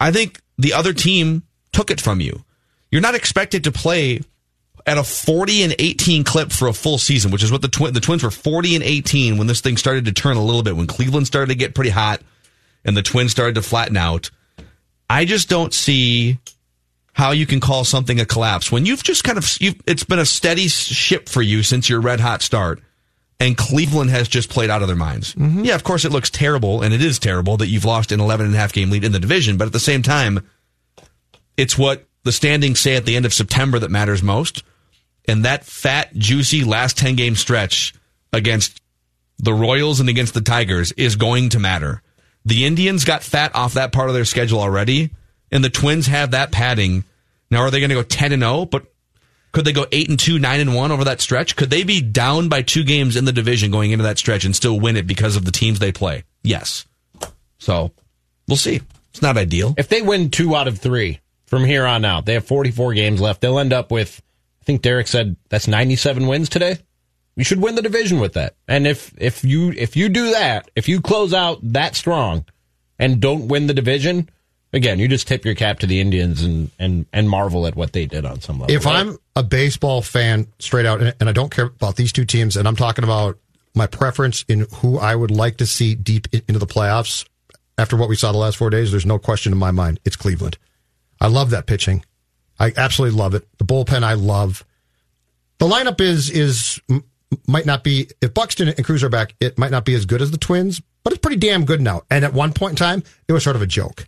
I 0.00 0.10
think 0.10 0.40
the 0.56 0.72
other 0.72 0.92
team 0.92 1.44
took 1.72 1.90
it 1.90 2.00
from 2.00 2.20
you. 2.20 2.44
You're 2.90 3.02
not 3.02 3.14
expected 3.14 3.64
to 3.64 3.72
play 3.72 4.20
at 4.86 4.96
a 4.96 5.04
40 5.04 5.64
and 5.64 5.74
18 5.78 6.24
clip 6.24 6.50
for 6.50 6.66
a 6.66 6.72
full 6.72 6.98
season, 6.98 7.30
which 7.30 7.42
is 7.42 7.52
what 7.52 7.62
the 7.62 7.68
twin 7.68 7.92
the 7.92 8.00
Twins 8.00 8.24
were 8.24 8.30
40 8.30 8.76
and 8.76 8.84
18 8.84 9.36
when 9.36 9.46
this 9.46 9.60
thing 9.60 9.76
started 9.76 10.06
to 10.06 10.12
turn 10.12 10.36
a 10.36 10.44
little 10.44 10.62
bit 10.62 10.76
when 10.76 10.86
Cleveland 10.86 11.26
started 11.26 11.48
to 11.48 11.54
get 11.54 11.74
pretty 11.74 11.90
hot 11.90 12.22
and 12.84 12.96
the 12.96 13.02
Twins 13.02 13.30
started 13.30 13.54
to 13.56 13.62
flatten 13.62 13.96
out. 13.96 14.30
I 15.10 15.24
just 15.24 15.48
don't 15.48 15.72
see 15.72 16.38
how 17.12 17.32
you 17.32 17.46
can 17.46 17.60
call 17.60 17.84
something 17.84 18.20
a 18.20 18.24
collapse 18.24 18.70
when 18.70 18.86
you've 18.86 19.02
just 19.02 19.24
kind 19.24 19.38
of 19.38 19.56
you've, 19.60 19.80
it's 19.86 20.04
been 20.04 20.20
a 20.20 20.26
steady 20.26 20.68
ship 20.68 21.28
for 21.28 21.42
you 21.42 21.62
since 21.62 21.88
your 21.88 22.00
red 22.00 22.20
hot 22.20 22.42
start 22.42 22.80
and 23.40 23.56
Cleveland 23.56 24.10
has 24.10 24.28
just 24.28 24.50
played 24.50 24.70
out 24.70 24.82
of 24.82 24.88
their 24.88 24.96
minds. 24.96 25.34
Mm-hmm. 25.34 25.64
Yeah, 25.64 25.74
of 25.74 25.84
course 25.84 26.04
it 26.04 26.12
looks 26.12 26.30
terrible 26.30 26.82
and 26.82 26.94
it 26.94 27.02
is 27.02 27.18
terrible 27.18 27.56
that 27.56 27.68
you've 27.68 27.84
lost 27.84 28.12
an 28.12 28.20
11 28.20 28.46
and 28.46 28.54
a 28.54 28.58
half 28.58 28.72
game 28.72 28.90
lead 28.90 29.04
in 29.04 29.12
the 29.12 29.18
division, 29.18 29.56
but 29.56 29.66
at 29.66 29.72
the 29.72 29.80
same 29.80 30.02
time 30.02 30.46
it's 31.56 31.76
what 31.76 32.06
the 32.22 32.32
standings 32.32 32.78
say 32.78 32.94
at 32.94 33.04
the 33.04 33.16
end 33.16 33.26
of 33.26 33.34
September 33.34 33.78
that 33.78 33.90
matters 33.90 34.22
most. 34.22 34.62
And 35.26 35.44
that 35.44 35.64
fat, 35.64 36.14
juicy 36.14 36.64
last 36.64 36.96
10 36.98 37.16
game 37.16 37.34
stretch 37.34 37.94
against 38.32 38.80
the 39.38 39.52
Royals 39.52 40.00
and 40.00 40.08
against 40.08 40.34
the 40.34 40.40
Tigers 40.40 40.92
is 40.92 41.16
going 41.16 41.48
to 41.50 41.58
matter. 41.58 42.02
The 42.44 42.64
Indians 42.64 43.04
got 43.04 43.22
fat 43.22 43.54
off 43.54 43.74
that 43.74 43.92
part 43.92 44.08
of 44.08 44.14
their 44.14 44.24
schedule 44.24 44.60
already, 44.60 45.10
and 45.50 45.62
the 45.62 45.70
Twins 45.70 46.06
have 46.06 46.30
that 46.32 46.52
padding. 46.52 47.04
Now, 47.50 47.60
are 47.60 47.70
they 47.70 47.80
going 47.80 47.90
to 47.90 47.96
go 47.96 48.02
10 48.02 48.32
and 48.32 48.42
0? 48.42 48.66
But 48.66 48.86
could 49.52 49.64
they 49.64 49.72
go 49.72 49.86
8 49.90 50.08
and 50.08 50.18
2, 50.18 50.38
9 50.38 50.60
and 50.60 50.74
1 50.74 50.92
over 50.92 51.04
that 51.04 51.20
stretch? 51.20 51.56
Could 51.56 51.70
they 51.70 51.82
be 51.82 52.00
down 52.00 52.48
by 52.48 52.62
two 52.62 52.84
games 52.84 53.16
in 53.16 53.24
the 53.24 53.32
division 53.32 53.70
going 53.70 53.90
into 53.90 54.04
that 54.04 54.18
stretch 54.18 54.44
and 54.44 54.54
still 54.54 54.78
win 54.78 54.96
it 54.96 55.06
because 55.06 55.36
of 55.36 55.44
the 55.44 55.52
teams 55.52 55.78
they 55.78 55.92
play? 55.92 56.24
Yes. 56.42 56.86
So, 57.58 57.92
we'll 58.46 58.56
see. 58.56 58.80
It's 59.10 59.22
not 59.22 59.36
ideal. 59.36 59.74
If 59.76 59.88
they 59.88 60.02
win 60.02 60.30
two 60.30 60.54
out 60.54 60.68
of 60.68 60.78
three 60.78 61.20
from 61.46 61.64
here 61.64 61.86
on 61.86 62.04
out, 62.04 62.26
they 62.26 62.34
have 62.34 62.46
44 62.46 62.94
games 62.94 63.20
left. 63.20 63.40
They'll 63.40 63.58
end 63.58 63.72
up 63.72 63.90
with, 63.90 64.22
I 64.60 64.64
think 64.64 64.82
Derek 64.82 65.08
said 65.08 65.36
that's 65.48 65.66
97 65.66 66.26
wins 66.26 66.48
today. 66.48 66.78
You 67.38 67.44
should 67.44 67.62
win 67.62 67.76
the 67.76 67.82
division 67.82 68.18
with 68.18 68.32
that. 68.32 68.56
And 68.66 68.84
if 68.84 69.14
if 69.16 69.44
you 69.44 69.70
if 69.70 69.96
you 69.96 70.08
do 70.08 70.32
that, 70.32 70.70
if 70.74 70.88
you 70.88 71.00
close 71.00 71.32
out 71.32 71.60
that 71.62 71.94
strong 71.94 72.44
and 72.98 73.20
don't 73.20 73.46
win 73.46 73.68
the 73.68 73.74
division, 73.74 74.28
again, 74.72 74.98
you 74.98 75.06
just 75.06 75.28
tip 75.28 75.44
your 75.44 75.54
cap 75.54 75.78
to 75.78 75.86
the 75.86 76.00
Indians 76.00 76.42
and 76.42 76.72
and 76.80 77.06
and 77.12 77.30
marvel 77.30 77.64
at 77.68 77.76
what 77.76 77.92
they 77.92 78.06
did 78.06 78.26
on 78.26 78.40
some 78.40 78.58
level. 78.58 78.74
If 78.74 78.86
right? 78.86 78.96
I'm 78.96 79.18
a 79.36 79.44
baseball 79.44 80.02
fan 80.02 80.48
straight 80.58 80.84
out 80.84 81.00
and 81.00 81.28
I 81.28 81.32
don't 81.32 81.50
care 81.50 81.66
about 81.66 81.94
these 81.94 82.12
two 82.12 82.24
teams 82.24 82.56
and 82.56 82.66
I'm 82.66 82.74
talking 82.74 83.04
about 83.04 83.38
my 83.72 83.86
preference 83.86 84.44
in 84.48 84.66
who 84.74 84.98
I 84.98 85.14
would 85.14 85.30
like 85.30 85.58
to 85.58 85.66
see 85.66 85.94
deep 85.94 86.26
into 86.34 86.58
the 86.58 86.66
playoffs 86.66 87.24
after 87.78 87.96
what 87.96 88.08
we 88.08 88.16
saw 88.16 88.32
the 88.32 88.38
last 88.38 88.56
4 88.56 88.70
days, 88.70 88.90
there's 88.90 89.06
no 89.06 89.20
question 89.20 89.52
in 89.52 89.58
my 89.58 89.70
mind. 89.70 90.00
It's 90.04 90.16
Cleveland. 90.16 90.58
I 91.20 91.28
love 91.28 91.50
that 91.50 91.66
pitching. 91.66 92.04
I 92.58 92.72
absolutely 92.76 93.16
love 93.16 93.34
it. 93.34 93.46
The 93.58 93.64
bullpen 93.64 94.02
I 94.02 94.14
love. 94.14 94.64
The 95.58 95.66
lineup 95.66 96.00
is 96.00 96.28
is 96.28 96.80
might 97.46 97.66
not 97.66 97.84
be 97.84 98.08
if 98.20 98.34
Buxton 98.34 98.68
and 98.68 98.84
Cruz 98.84 99.02
are 99.02 99.08
back, 99.08 99.34
it 99.40 99.58
might 99.58 99.70
not 99.70 99.84
be 99.84 99.94
as 99.94 100.06
good 100.06 100.22
as 100.22 100.30
the 100.30 100.38
Twins, 100.38 100.80
but 101.04 101.12
it's 101.12 101.20
pretty 101.20 101.36
damn 101.36 101.64
good 101.64 101.80
now. 101.80 102.02
And 102.10 102.24
at 102.24 102.32
one 102.32 102.52
point 102.52 102.72
in 102.72 102.76
time, 102.76 103.02
it 103.26 103.32
was 103.32 103.44
sort 103.44 103.56
of 103.56 103.62
a 103.62 103.66
joke. 103.66 104.06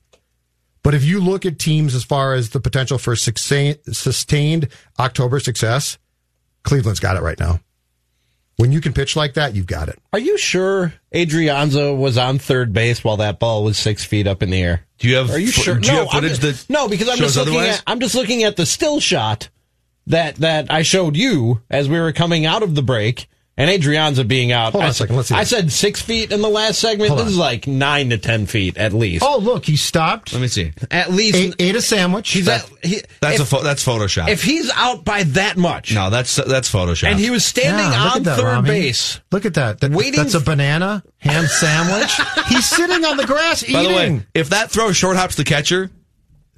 But 0.82 0.94
if 0.94 1.04
you 1.04 1.20
look 1.20 1.44
at 1.44 1.58
teams 1.58 1.94
as 1.94 2.04
far 2.04 2.34
as 2.34 2.50
the 2.50 2.60
potential 2.60 2.96
for 2.96 3.14
sustained 3.14 4.68
October 4.98 5.40
success, 5.40 5.98
Cleveland's 6.62 7.00
got 7.00 7.16
it 7.16 7.22
right 7.22 7.38
now. 7.38 7.60
When 8.56 8.72
you 8.72 8.80
can 8.82 8.92
pitch 8.92 9.16
like 9.16 9.34
that, 9.34 9.54
you've 9.54 9.66
got 9.66 9.88
it. 9.88 9.98
Are 10.12 10.18
you 10.18 10.36
sure 10.36 10.92
Adrianza 11.14 11.96
was 11.96 12.18
on 12.18 12.38
third 12.38 12.74
base 12.74 13.02
while 13.02 13.16
that 13.18 13.38
ball 13.38 13.64
was 13.64 13.78
six 13.78 14.04
feet 14.04 14.26
up 14.26 14.42
in 14.42 14.50
the 14.50 14.62
air? 14.62 14.86
Do 14.98 15.08
you 15.08 15.16
have? 15.16 15.30
Are 15.30 15.38
you 15.38 15.50
sure? 15.50 15.76
Do 15.76 15.88
you 15.88 15.94
no, 15.94 16.00
have 16.00 16.10
footage 16.10 16.40
just, 16.40 16.68
that 16.68 16.72
no, 16.72 16.86
because 16.86 17.08
I'm 17.08 17.16
just 17.16 17.36
looking 17.38 17.56
otherwise? 17.56 17.78
at 17.78 17.84
I'm 17.86 18.00
just 18.00 18.14
looking 18.14 18.42
at 18.42 18.56
the 18.56 18.66
still 18.66 19.00
shot 19.00 19.48
that 20.10 20.36
that 20.36 20.70
I 20.70 20.82
showed 20.82 21.16
you 21.16 21.60
as 21.70 21.88
we 21.88 21.98
were 21.98 22.12
coming 22.12 22.46
out 22.46 22.62
of 22.62 22.74
the 22.74 22.82
break. 22.82 23.26
And 23.56 23.68
Adrianza 23.68 24.26
being 24.26 24.52
out. 24.52 24.72
Hold 24.72 24.84
on 24.84 24.88
I 24.88 24.90
a 24.90 24.94
second, 24.94 25.16
let's 25.16 25.28
see 25.28 25.34
I 25.34 25.40
this. 25.40 25.50
said 25.50 25.70
six 25.70 26.00
feet 26.00 26.32
in 26.32 26.40
the 26.40 26.48
last 26.48 26.78
segment. 26.78 27.08
Hold 27.08 27.18
this 27.20 27.26
on. 27.26 27.32
is 27.32 27.36
like 27.36 27.66
nine 27.66 28.08
to 28.08 28.16
ten 28.16 28.46
feet 28.46 28.78
at 28.78 28.94
least. 28.94 29.22
Oh, 29.22 29.36
look, 29.36 29.66
he 29.66 29.76
stopped, 29.76 30.32
Let 30.32 30.40
me 30.40 30.48
see. 30.48 30.72
at 30.90 31.10
least 31.12 31.36
ate, 31.36 31.56
ate 31.58 31.74
a 31.76 31.82
sandwich. 31.82 32.30
he's 32.30 32.48
at, 32.48 32.64
he, 32.82 33.02
That's 33.20 33.34
if, 33.38 33.42
a 33.42 33.44
pho- 33.56 33.62
that's 33.62 33.84
Photoshop. 33.84 34.28
if 34.30 34.42
he's 34.42 34.70
out 34.76 35.04
by 35.04 35.24
that 35.24 35.58
much, 35.58 35.94
no, 35.94 36.08
that's 36.08 36.36
that's 36.36 36.72
Photoshop. 36.72 37.08
and 37.10 37.20
he 37.20 37.28
was 37.28 37.44
standing 37.44 37.84
Yeah, 37.84 38.12
on 38.14 38.22
that, 38.22 38.38
third 38.38 38.44
Rami. 38.46 38.68
base. 38.70 39.20
Look 39.30 39.44
at 39.44 39.52
that. 39.54 39.80
That- 39.80 39.90
Waiting 39.90 40.14
That's 40.22 40.32
a 40.34 40.40
banana 40.40 41.02
ham 41.18 41.44
sandwich. 41.46 42.18
He's 42.48 42.64
sitting 42.66 43.04
on 43.04 43.18
the 43.18 43.26
grass 43.26 43.62
By 43.62 43.82
eating. 43.82 43.88
the 43.90 43.94
way, 44.20 44.26
if 44.32 44.50
that 44.50 44.70
throw 44.70 44.92
short 44.92 45.18
hops 45.18 45.34
the 45.34 45.44
catcher, 45.44 45.90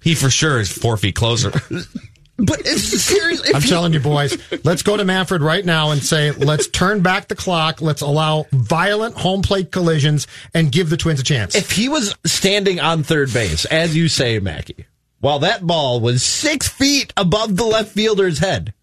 he 0.03 0.15
for 0.15 0.31
sure 0.31 0.61
is 0.61 0.71
four 0.71 0.97
feet 0.97 1.17
closer. 1.17 1.51
But 2.45 2.63
it's 2.65 2.83
serious. 3.03 3.41
If 3.49 3.55
I'm 3.55 3.63
he- 3.63 3.69
telling 3.69 3.93
you, 3.93 4.01
boys, 4.01 4.37
let's 4.65 4.83
go 4.83 4.97
to 4.97 5.05
Manfred 5.05 5.43
right 5.43 5.65
now 5.65 5.93
and 5.93 6.03
say, 6.03 6.33
let's 6.33 6.67
turn 6.69 7.01
back 7.01 7.29
the 7.29 7.37
clock. 7.37 7.81
Let's 7.81 8.01
allow 8.03 8.47
violent 8.51 9.17
home 9.17 9.43
plate 9.43 9.71
collisions 9.71 10.27
and 10.53 10.73
give 10.73 10.91
the 10.91 10.97
Twins 10.97 11.21
a 11.21 11.23
chance. 11.23 11.55
if 11.55 11.71
he 11.71 11.89
was 11.89 12.17
standing 12.27 12.81
on 12.81 13.05
third 13.05 13.33
base, 13.33 13.65
as 13.67 13.97
you 13.97 14.09
say, 14.09 14.39
Mackie, 14.41 14.87
while 15.21 15.39
that 15.41 15.65
ball 15.65 16.01
was 16.01 16.23
six 16.25 16.67
feet 16.69 17.13
above 17.17 17.57
the 17.57 17.65
left 17.65 17.93
fielder's 17.93 18.41
head, 18.41 18.75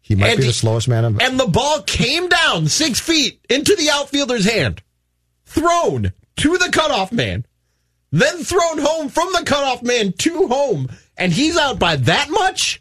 he 0.00 0.16
might 0.16 0.30
and 0.30 0.38
be 0.38 0.42
he- 0.44 0.48
the 0.48 0.54
slowest 0.54 0.88
man. 0.88 1.04
I've- 1.04 1.24
and 1.24 1.38
the 1.38 1.46
ball 1.46 1.82
came 1.82 2.28
down 2.28 2.66
six 2.68 2.98
feet 2.98 3.38
into 3.48 3.76
the 3.76 3.90
outfielder's 3.90 4.44
hand, 4.44 4.82
thrown 5.46 6.12
to 6.38 6.58
the 6.58 6.70
cutoff 6.72 7.12
man, 7.12 7.46
then 8.10 8.42
thrown 8.42 8.78
home 8.78 9.08
from 9.08 9.28
the 9.34 9.44
cutoff 9.44 9.84
man 9.84 10.12
to 10.18 10.48
home, 10.48 10.88
and 11.20 11.32
he's 11.32 11.56
out 11.56 11.78
by 11.78 11.96
that 11.96 12.28
much. 12.30 12.80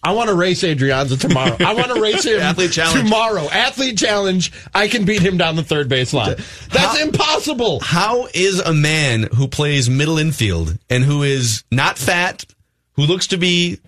I 0.00 0.12
want 0.12 0.28
to 0.28 0.34
race 0.36 0.62
Adrianza 0.62 1.18
tomorrow. 1.20 1.56
I 1.58 1.74
want 1.74 1.88
to 1.92 2.00
race 2.00 2.24
him 2.24 2.38
Athlete 2.40 2.70
challenge. 2.70 3.02
tomorrow. 3.02 3.48
Athlete 3.50 3.98
challenge. 3.98 4.52
I 4.72 4.86
can 4.86 5.04
beat 5.04 5.20
him 5.20 5.36
down 5.36 5.56
the 5.56 5.64
third 5.64 5.88
base 5.88 6.12
line. 6.14 6.36
That's 6.70 6.98
How- 6.98 7.02
impossible. 7.02 7.80
How 7.80 8.28
is 8.32 8.60
a 8.60 8.72
man 8.72 9.24
who 9.34 9.48
plays 9.48 9.90
middle 9.90 10.16
infield 10.18 10.78
and 10.88 11.02
who 11.04 11.24
is 11.24 11.64
not 11.72 11.98
fat, 11.98 12.44
who 12.92 13.02
looks 13.02 13.26
to 13.28 13.38
be 13.38 13.80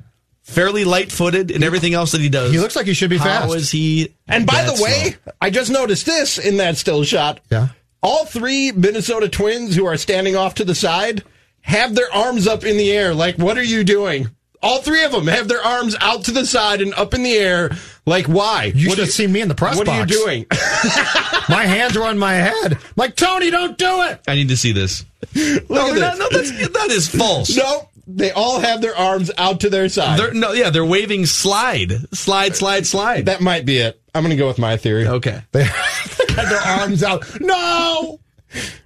fairly 0.43 0.83
light 0.85 1.13
footed 1.13 1.49
in 1.53 1.63
everything 1.63 1.95
else 1.95 2.11
that 2.11 2.21
he 2.21 2.29
does? 2.29 2.51
He 2.51 2.59
looks 2.59 2.75
like 2.75 2.87
he 2.87 2.93
should 2.95 3.11
be 3.11 3.17
How 3.19 3.43
fast. 3.43 3.55
is 3.55 3.71
he? 3.71 4.13
And 4.27 4.45
by 4.49 4.65
the 4.65 4.83
way, 4.83 5.11
slow? 5.23 5.33
I 5.41 5.51
just 5.51 5.71
noticed 5.71 6.07
this 6.07 6.39
in 6.39 6.57
that 6.57 6.77
still 6.77 7.05
shot. 7.05 7.39
Yeah. 7.53 7.69
All 8.03 8.25
three 8.25 8.73
Minnesota 8.73 9.29
Twins 9.29 9.77
who 9.77 9.87
are 9.87 9.97
standing 9.97 10.35
off 10.35 10.57
to 10.57 10.65
the 10.65 10.75
side 10.75 11.23
have 11.63 11.95
their 11.95 12.13
arms 12.13 12.47
up 12.47 12.65
in 12.65 12.77
the 12.77 12.91
air. 12.93 13.15
Like, 13.15 13.37
what 13.39 13.57
are 13.59 13.63
you 13.63 13.85
doing? 13.85 14.29
All 14.63 14.83
three 14.83 15.05
of 15.05 15.13
them 15.13 15.27
have 15.27 15.49
their 15.49 15.63
arms 15.63 15.97
out 16.01 16.25
to 16.25 16.33
the 16.33 16.45
side 16.45 16.83
and 16.83 16.93
up 16.95 17.15
in 17.15 17.23
the 17.23 17.33
air. 17.35 17.71
Like, 18.05 18.27
why? 18.27 18.65
You 18.75 18.89
What 18.89 18.97
should 18.97 19.03
are 19.03 19.07
have 19.07 19.13
seen 19.15 19.33
me 19.33 19.41
in 19.41 19.49
the 19.49 19.55
press 19.55 19.79
What 19.79 19.89
are 19.89 20.01
you 20.01 20.05
doing? 20.07 20.45
My 21.49 21.65
hands 21.65 21.97
are 21.97 22.05
on 22.05 22.19
my 22.19 22.35
head. 22.35 22.79
like, 22.97 23.17
Tony, 23.17 23.51
don't 23.51 23.79
do 23.79 24.03
it. 24.03 24.21
I 24.29 24.35
need 24.35 24.49
to 24.51 24.57
see 24.57 24.73
this. 24.73 25.05
Look 25.35 25.71
no, 25.71 25.89
at 25.89 25.95
this. 25.95 26.01
not- 26.01 26.19
no, 26.19 26.29
that's, 26.31 26.69
that 26.73 26.89
is 26.91 27.09
false. 27.09 27.57
no, 27.57 27.89
they 28.07 28.31
all 28.33 28.61
have 28.61 28.83
their 28.83 28.95
arms 28.97 29.31
out 29.39 29.61
to 29.61 29.71
their 29.71 29.89
side. 29.89 30.19
They're, 30.19 30.35
no, 30.35 30.53
yeah, 30.53 30.69
they're 30.71 30.85
waving 30.85 31.25
slide, 31.27 31.93
slide, 32.15 32.55
slide, 32.55 32.87
slide. 32.87 33.27
that 33.27 33.41
might 33.41 33.65
be 33.65 33.79
it. 33.79 34.01
I'm 34.15 34.23
going 34.23 34.31
to 34.31 34.37
go 34.37 34.47
with 34.49 34.59
my 34.59 34.77
theory. 34.77 35.07
okay. 35.07 35.43
They 35.53 35.65
had 35.65 36.49
their 36.51 36.61
arms 36.61 37.03
out. 37.03 37.25
No. 37.41 38.21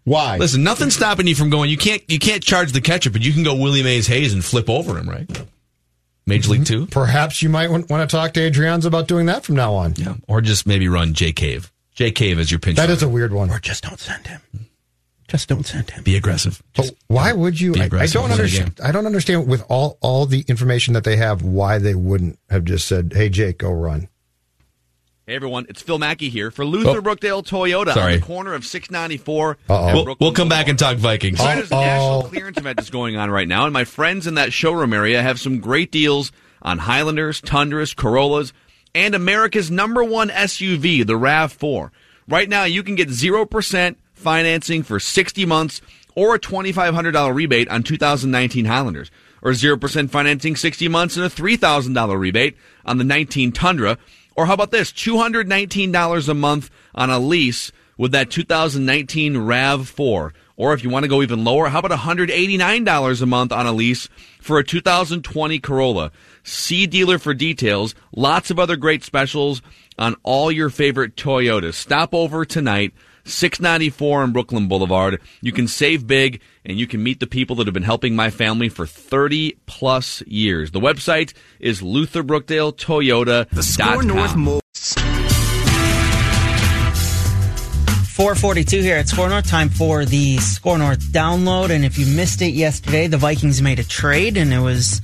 Why? 0.04 0.36
Listen, 0.38 0.62
nothing's 0.62 0.94
stopping 0.94 1.26
you 1.26 1.34
from 1.34 1.50
going. 1.50 1.70
You 1.70 1.76
can't 1.76 2.02
you 2.08 2.18
can't 2.18 2.42
charge 2.42 2.72
the 2.72 2.80
catcher, 2.80 3.10
but 3.10 3.22
you 3.22 3.32
can 3.32 3.42
go 3.42 3.54
Willie 3.54 3.82
Mays 3.82 4.06
Hayes 4.06 4.32
and 4.32 4.44
flip 4.44 4.68
over 4.68 4.98
him, 4.98 5.08
right? 5.08 5.28
Major 6.26 6.50
League 6.52 6.62
mm-hmm. 6.62 6.84
Two, 6.84 6.86
Perhaps 6.86 7.42
you 7.42 7.48
might 7.48 7.70
want, 7.70 7.90
want 7.90 8.08
to 8.08 8.16
talk 8.16 8.32
to 8.34 8.40
Adrianza 8.40 8.86
about 8.86 9.08
doing 9.08 9.26
that 9.26 9.44
from 9.44 9.56
now 9.56 9.74
on. 9.74 9.94
yeah, 9.96 10.14
or 10.26 10.40
just 10.40 10.66
maybe 10.66 10.88
run 10.88 11.12
Jake 11.14 11.36
Cave. 11.36 11.70
Jake 11.94 12.14
Cave 12.14 12.38
as 12.38 12.50
your 12.50 12.60
pinch. 12.60 12.76
That 12.76 12.84
runner. 12.84 12.94
is 12.94 13.02
a 13.02 13.08
weird 13.08 13.32
one. 13.32 13.50
or 13.50 13.58
just 13.58 13.84
don't 13.84 14.00
send 14.00 14.26
him. 14.26 14.40
Just 15.28 15.48
don't 15.48 15.66
send 15.66 15.90
him. 15.90 16.02
be 16.02 16.16
aggressive. 16.16 16.62
But 16.74 16.92
why 17.08 17.32
would 17.32 17.60
you? 17.60 17.72
be 17.72 17.80
I, 17.80 17.84
I 17.84 18.06
don't 18.06 18.30
understand. 18.30 18.78
I 18.82 18.92
don't 18.92 19.06
understand 19.06 19.48
with 19.48 19.64
all 19.68 19.98
all 20.00 20.26
the 20.26 20.44
information 20.48 20.94
that 20.94 21.04
they 21.04 21.16
have 21.16 21.42
why 21.42 21.78
they 21.78 21.94
wouldn't 21.94 22.38
have 22.50 22.64
just 22.64 22.86
said, 22.86 23.12
"Hey, 23.14 23.28
Jake, 23.30 23.58
go 23.58 23.72
run." 23.72 24.08
Hey 25.26 25.36
everyone, 25.36 25.64
it's 25.70 25.80
Phil 25.80 25.98
Mackey 25.98 26.28
here 26.28 26.50
for 26.50 26.66
Luther 26.66 26.98
Oh. 26.98 27.02
Brookdale 27.02 27.42
Toyota 27.46 27.94
Sorry. 27.94 28.14
on 28.14 28.20
the 28.20 28.26
corner 28.26 28.52
of 28.52 28.66
694. 28.66 29.56
And 29.70 29.94
We'll, 30.06 30.16
we'll 30.20 30.32
come 30.34 30.50
back 30.50 30.68
and 30.68 30.78
talk 30.78 30.98
Vikings. 30.98 31.38
Toyota's 31.38 31.72
Uh-oh. 31.72 31.80
national 31.80 32.22
clearance 32.24 32.58
event 32.58 32.78
is 32.80 32.90
going 32.90 33.16
on 33.16 33.30
right 33.30 33.48
now, 33.48 33.64
and 33.64 33.72
my 33.72 33.84
friends 33.84 34.26
in 34.26 34.34
that 34.34 34.52
showroom 34.52 34.92
area 34.92 35.22
have 35.22 35.40
some 35.40 35.60
great 35.60 35.90
deals 35.90 36.30
on 36.60 36.76
Highlanders, 36.80 37.40
Tundras, 37.40 37.94
Corollas, 37.94 38.52
and 38.94 39.14
America's 39.14 39.70
number 39.70 40.04
one 40.04 40.28
SUV, 40.28 41.06
the 41.06 41.14
RAV4. 41.14 41.90
Right 42.28 42.48
now, 42.48 42.64
you 42.64 42.82
can 42.82 42.94
get 42.94 43.08
0% 43.08 43.96
financing 44.12 44.82
for 44.82 45.00
60 45.00 45.46
months 45.46 45.80
or 46.14 46.34
a 46.34 46.38
$2,500 46.38 47.34
rebate 47.34 47.68
on 47.70 47.82
2019 47.82 48.66
Highlanders. 48.66 49.10
or 49.42 49.50
0% 49.52 50.08
financing 50.10 50.54
60 50.56 50.88
months 50.88 51.16
and 51.16 51.24
a 51.26 51.28
$3,000 51.30 52.18
rebate 52.18 52.56
on 52.86 52.98
the 52.98 53.04
19 53.04 53.52
Tundra. 53.52 53.98
Or 54.36 54.46
how 54.46 54.54
about 54.54 54.70
this? 54.70 54.92
$219 54.92 56.28
a 56.28 56.34
month 56.34 56.70
on 56.94 57.10
a 57.10 57.18
lease 57.18 57.72
with 57.96 58.12
that 58.12 58.30
2019 58.30 59.34
RAV4. 59.34 60.32
Or 60.56 60.72
if 60.72 60.84
you 60.84 60.90
want 60.90 61.02
to 61.02 61.08
go 61.08 61.22
even 61.22 61.44
lower, 61.44 61.68
how 61.68 61.80
about 61.80 61.98
$189 61.98 63.22
a 63.22 63.26
month 63.26 63.52
on 63.52 63.66
a 63.66 63.72
lease 63.72 64.08
for 64.40 64.58
a 64.58 64.64
2020 64.64 65.58
Corolla? 65.58 66.12
See 66.44 66.86
dealer 66.86 67.18
for 67.18 67.34
details. 67.34 67.94
Lots 68.14 68.50
of 68.50 68.58
other 68.58 68.76
great 68.76 69.02
specials 69.02 69.62
on 69.98 70.14
all 70.22 70.52
your 70.52 70.70
favorite 70.70 71.16
Toyotas. 71.16 71.74
Stop 71.74 72.14
over 72.14 72.44
tonight. 72.44 72.92
694 73.24 74.22
on 74.22 74.32
Brooklyn 74.32 74.68
Boulevard. 74.68 75.20
You 75.40 75.52
can 75.52 75.68
save 75.68 76.06
big 76.06 76.40
and 76.64 76.78
you 76.78 76.86
can 76.86 77.02
meet 77.02 77.20
the 77.20 77.26
people 77.26 77.56
that 77.56 77.66
have 77.66 77.74
been 77.74 77.82
helping 77.82 78.14
my 78.16 78.30
family 78.30 78.68
for 78.68 78.86
30 78.86 79.56
plus 79.66 80.22
years. 80.22 80.70
The 80.70 80.80
website 80.80 81.32
is 81.60 81.82
Luther 81.82 82.22
Brookdale 82.22 82.74
Toyota. 82.76 83.48
The 83.50 83.62
SKOR 83.62 84.02
North 84.02 84.36
Mo- 84.36 84.60
442 88.14 88.80
here 88.80 88.96
at 88.96 89.08
SKOR 89.08 89.28
North. 89.28 89.48
Time 89.48 89.68
for 89.68 90.04
the 90.04 90.36
SKOR 90.38 90.78
North 90.78 91.00
download. 91.10 91.70
And 91.70 91.84
if 91.84 91.98
you 91.98 92.06
missed 92.06 92.42
it 92.42 92.54
yesterday, 92.54 93.08
the 93.08 93.16
Vikings 93.16 93.60
made 93.60 93.80
a 93.80 93.84
trade 93.84 94.36
and 94.36 94.52
it 94.52 94.60
was 94.60 95.00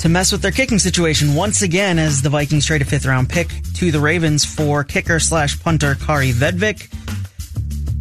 to 0.00 0.08
mess 0.08 0.32
with 0.32 0.42
their 0.42 0.50
kicking 0.50 0.78
situation 0.78 1.34
once 1.34 1.62
again 1.62 1.98
as 1.98 2.22
the 2.22 2.28
Vikings 2.28 2.66
trade 2.66 2.82
a 2.82 2.84
fifth 2.84 3.06
round 3.06 3.28
pick 3.30 3.48
to 3.74 3.92
the 3.92 4.00
Ravens 4.00 4.44
for 4.44 4.82
kicker 4.82 5.20
slash 5.20 5.58
punter 5.62 5.94
Kari 5.94 6.32
Vedvik. 6.32 7.03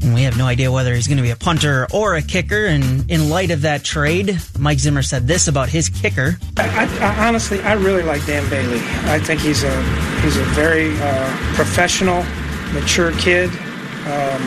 And 0.03 0.13
we 0.13 0.23
have 0.23 0.37
no 0.37 0.45
idea 0.45 0.69
whether 0.69 0.93
he's 0.93 1.07
going 1.07 1.17
to 1.17 1.23
be 1.23 1.29
a 1.29 1.35
punter 1.35 1.87
or 1.93 2.15
a 2.15 2.21
kicker. 2.21 2.65
And 2.65 3.09
in 3.09 3.29
light 3.29 3.51
of 3.51 3.61
that 3.61 3.85
trade, 3.85 4.37
Mike 4.59 4.79
Zimmer 4.79 5.01
said 5.01 5.27
this 5.27 5.47
about 5.47 5.69
his 5.69 5.87
kicker. 5.87 6.37
I, 6.57 6.85
I, 6.99 7.27
honestly, 7.27 7.61
I 7.61 7.73
really 7.73 8.03
like 8.03 8.25
Dan 8.25 8.47
Bailey. 8.49 8.79
I 9.09 9.19
think 9.19 9.39
he's 9.39 9.63
a 9.63 9.83
he's 10.21 10.37
a 10.37 10.43
very 10.51 10.91
uh, 10.99 11.37
professional, 11.55 12.23
mature 12.73 13.13
kid. 13.13 13.49
Um, 14.05 14.41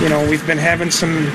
you 0.00 0.08
know, 0.08 0.24
we've 0.30 0.46
been 0.46 0.58
having 0.58 0.92
some 0.92 1.26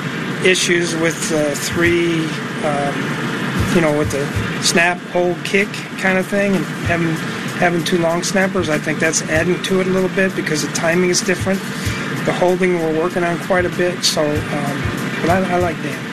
issues 0.46 0.96
with 0.96 1.32
uh, 1.34 1.54
three, 1.56 2.26
um, 2.64 3.76
you 3.76 3.82
know, 3.82 3.98
with 3.98 4.12
the 4.12 4.26
snap, 4.64 4.98
hold, 5.12 5.44
kick 5.44 5.68
kind 6.00 6.18
of 6.18 6.26
thing, 6.26 6.56
and 6.56 6.64
having 6.88 7.14
having 7.60 7.84
two 7.84 7.98
long 7.98 8.24
snappers. 8.24 8.70
I 8.70 8.78
think 8.78 9.00
that's 9.00 9.22
adding 9.24 9.62
to 9.64 9.82
it 9.82 9.88
a 9.88 9.90
little 9.90 10.14
bit 10.16 10.34
because 10.34 10.66
the 10.66 10.74
timing 10.74 11.10
is 11.10 11.20
different. 11.22 11.60
The 12.26 12.34
holding 12.34 12.76
we're 12.76 12.98
working 13.00 13.24
on 13.24 13.38
quite 13.40 13.66
a 13.66 13.70
bit. 13.70 14.04
So, 14.04 14.24
um, 14.24 14.38
but 15.22 15.30
I, 15.30 15.56
I 15.56 15.58
like 15.60 15.76
Dan. 15.84 16.10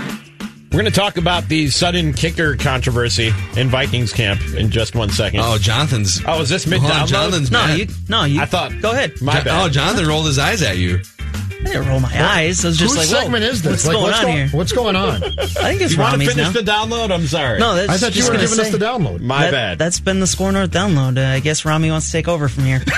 We're 0.72 0.80
going 0.82 0.84
to 0.84 0.90
talk 0.92 1.16
about 1.16 1.48
the 1.48 1.68
sudden 1.68 2.12
kicker 2.12 2.56
controversy 2.56 3.32
in 3.56 3.68
Vikings 3.68 4.12
camp 4.12 4.40
in 4.54 4.70
just 4.70 4.94
one 4.94 5.10
second. 5.10 5.40
Oh, 5.42 5.58
Jonathan's. 5.58 6.20
Oh, 6.26 6.42
is 6.42 6.48
this 6.48 6.66
mid 6.66 6.78
Hold 6.80 6.92
on, 6.92 6.98
download? 7.00 7.08
Jonathan's 7.08 7.50
No, 7.50 7.66
mad. 7.66 7.78
you, 7.78 7.86
no, 8.08 8.24
you. 8.24 8.40
I 8.40 8.44
thought. 8.46 8.80
Go 8.80 8.92
ahead. 8.92 9.20
My 9.20 9.38
Jo- 9.38 9.44
bad. 9.44 9.64
Oh, 9.64 9.68
Jonathan 9.68 10.06
rolled 10.06 10.26
his 10.26 10.38
eyes 10.38 10.62
at 10.62 10.76
you. 10.78 11.00
I 11.20 11.64
didn't 11.64 11.88
roll 11.88 12.00
my 12.00 12.08
eyes. 12.08 12.64
I 12.64 12.68
was 12.68 12.78
just 12.78 12.96
Whose 12.96 13.10
like, 13.12 13.20
segment 13.22 13.44
is 13.44 13.62
this? 13.62 13.72
What's 13.72 13.86
Like, 13.86 13.94
going 13.94 14.04
what's 14.04 14.18
on 14.20 14.24
go- 14.26 14.32
here? 14.32 14.48
What's 14.48 14.72
going 14.72 14.96
on? 14.96 15.22
I 15.24 15.46
think 15.46 15.80
it's 15.82 15.92
you 15.92 15.98
want 16.00 16.14
to 16.20 16.26
finish 16.28 16.36
now. 16.36 16.50
the 16.52 16.60
download? 16.60 17.10
I'm 17.12 17.26
sorry. 17.26 17.58
no, 17.58 17.74
that's 17.74 17.90
I 17.90 17.96
thought 17.96 18.16
you 18.16 18.22
were 18.24 18.28
gonna 18.30 18.40
giving 18.42 18.60
us 18.60 18.70
the 18.70 18.78
download. 18.78 19.20
My 19.20 19.42
That- 19.44 19.50
bad. 19.50 19.78
That's 19.78 20.00
been 20.00 20.20
the 20.20 20.26
SKOR 20.26 20.52
North 20.52 20.70
download. 20.70 21.18
Uh, 21.18 21.34
I 21.34 21.40
guess 21.40 21.64
Rami 21.64 21.90
wants 21.90 22.06
to 22.06 22.12
take 22.12 22.28
over 22.28 22.48
from 22.48 22.64
here. 22.64 22.82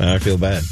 I 0.00 0.18
feel 0.18 0.38
bad. 0.38 0.62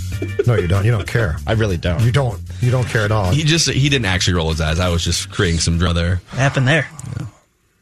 No, 0.46 0.54
you 0.54 0.66
don't. 0.66 0.84
You 0.84 0.90
don't 0.90 1.06
care. 1.06 1.36
I 1.46 1.52
really 1.52 1.76
don't. 1.76 2.02
You 2.02 2.12
don't. 2.12 2.40
You 2.60 2.70
don't 2.70 2.86
care 2.86 3.02
at 3.04 3.12
all. 3.12 3.30
He 3.30 3.42
just 3.44 3.68
he 3.70 3.88
didn't 3.88 4.06
actually 4.06 4.34
roll 4.34 4.50
his 4.50 4.60
eyes. 4.60 4.78
I 4.80 4.88
was 4.88 5.04
just 5.04 5.30
creating 5.30 5.60
some 5.60 5.78
drama 5.78 5.94
there. 5.94 6.16
What 6.30 6.38
happened 6.38 6.68
there? 6.68 6.88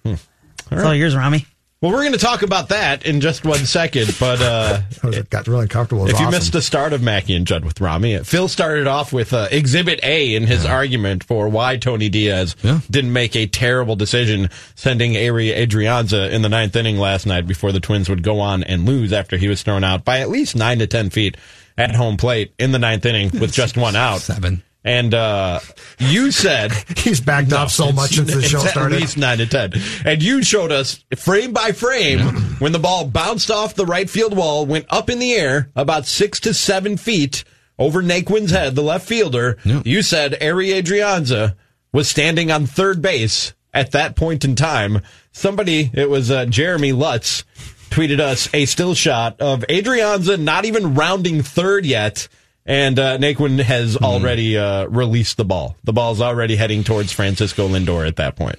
It's 0.05 0.85
all 0.85 0.95
yours, 0.95 1.17
Rami. 1.17 1.47
Well, 1.81 1.93
we're 1.93 2.01
going 2.01 2.13
to 2.13 2.19
talk 2.19 2.43
about 2.43 2.71
that 2.71 3.07
in 3.07 3.21
just 3.21 3.45
one 3.45 3.61
second, 3.65 4.17
but 4.19 4.43
uh, 4.43 4.81
It 5.05 5.31
got 5.31 5.47
really 5.47 5.63
uncomfortable. 5.63 6.03
It 6.03 6.13
was 6.13 6.15
if 6.15 6.21
you 6.21 6.29
missed 6.31 6.53
the 6.53 6.61
start 6.61 6.93
of 6.93 7.03
Mackie 7.05 7.37
and 7.37 7.47
Judd 7.47 7.65
with 7.65 7.81
Rami, 7.81 8.19
Phil 8.25 8.49
started 8.49 8.89
off 8.89 9.13
with 9.13 9.33
uh, 9.33 9.47
Exhibit 9.53 10.01
A 10.03 10.35
in 10.35 10.43
his 10.49 10.67
argument 10.67 11.23
for 11.23 11.49
why 11.49 11.77
Tony 11.77 12.09
Diaz 12.09 12.57
Yeah. 12.63 12.81
didn't 12.91 13.13
make 13.13 13.37
a 13.37 13.47
terrible 13.47 13.95
decision 13.95 14.51
sending 14.75 15.13
Ehire 15.13 15.57
Adrianza 15.57 16.29
in 16.33 16.43
the 16.43 16.49
ninth 16.49 16.75
inning 16.75 16.99
last 16.99 17.27
night 17.27 17.47
before 17.47 17.71
the 17.71 17.81
Twins 17.81 18.09
would 18.09 18.25
go 18.25 18.41
on 18.41 18.65
and 18.65 18.85
lose 18.85 19.13
after 19.13 19.37
he 19.37 19.47
was 19.47 19.63
thrown 19.63 19.85
out 19.85 20.05
by 20.05 20.19
at 20.19 20.29
least 20.31 20.57
nine 20.57 20.81
to 20.81 20.87
ten 20.89 21.11
feet 21.11 21.37
at 21.79 21.95
home 21.95 22.19
plate 22.19 22.53
in 22.59 22.73
the 22.73 22.79
ninth 22.79 23.07
inning 23.07 23.31
with 23.41 23.53
just 23.53 23.79
one 23.79 23.97
out. 23.97 24.21
Seven. 24.21 24.63
And 24.85 25.13
uh, 25.13 25.61
you 25.99 26.31
said 26.31 26.73
He's 26.97 27.21
backed 27.21 27.53
off 27.53 27.71
so 27.71 27.91
much 27.93 28.13
since 28.17 28.33
the 28.33 28.39
it's 28.39 28.49
show 28.49 28.63
at 28.63 28.71
started. 28.71 29.01
least 29.01 29.17
nine 29.19 29.39
to 29.39 29.47
ten. 29.47 29.73
And 30.05 30.23
you 30.23 30.43
showed 30.43 30.73
us 30.73 31.05
frame 31.17 31.53
by 31.53 31.73
frame 31.73 32.21
when 32.59 32.73
the 32.73 32.79
ball 32.79 33.07
bounced 33.07 33.51
off 33.51 33.75
the 33.75 33.87
right 33.87 34.09
field 34.09 34.37
wall, 34.37 34.67
went 34.67 34.87
up 34.91 35.09
in 35.11 35.19
the 35.19 35.33
air 35.35 35.71
about 35.75 36.07
six 36.07 36.41
to 36.41 36.55
seven 36.55 36.97
feet 36.97 37.45
over 37.79 38.03
Naquin's 38.03 38.51
head, 38.51 38.75
the 38.75 38.83
left 38.83 39.07
fielder. 39.07 39.57
Yeah. 39.65 39.83
You 39.85 40.03
said 40.03 40.33
Ehire 40.41 40.83
Adrianza 40.83 41.55
was 41.93 42.09
standing 42.09 42.51
on 42.51 42.67
third 42.67 43.01
base 43.03 43.55
at 43.75 43.93
that 43.93 44.17
point 44.17 44.45
in 44.45 44.55
time. 44.57 45.01
Somebody, 45.33 45.91
it 45.93 46.09
was 46.11 46.31
uh, 46.31 46.47
Jeremy 46.47 46.93
Lutz, 46.93 47.45
tweeted 47.91 48.21
us 48.21 48.49
a 48.55 48.65
still 48.67 48.95
shot 48.95 49.41
of 49.41 49.61
Adrianza 49.69 50.39
not 50.39 50.65
even 50.65 50.95
rounding 50.95 51.43
third 51.43 51.85
yet. 51.87 52.29
And 52.67 52.99
uh, 52.99 53.17
Naquin 53.17 53.59
has 53.61 53.97
already 53.97 54.59
uh, 54.59 54.85
released 54.89 55.39
the 55.39 55.45
ball. 55.47 55.75
The 55.85 55.93
ball's 55.95 56.21
already 56.21 56.55
heading 56.55 56.85
towards 56.85 57.13
Francisco 57.13 57.67
Lindor 57.67 58.07
at 58.07 58.17
that 58.17 58.37
point. 58.37 58.59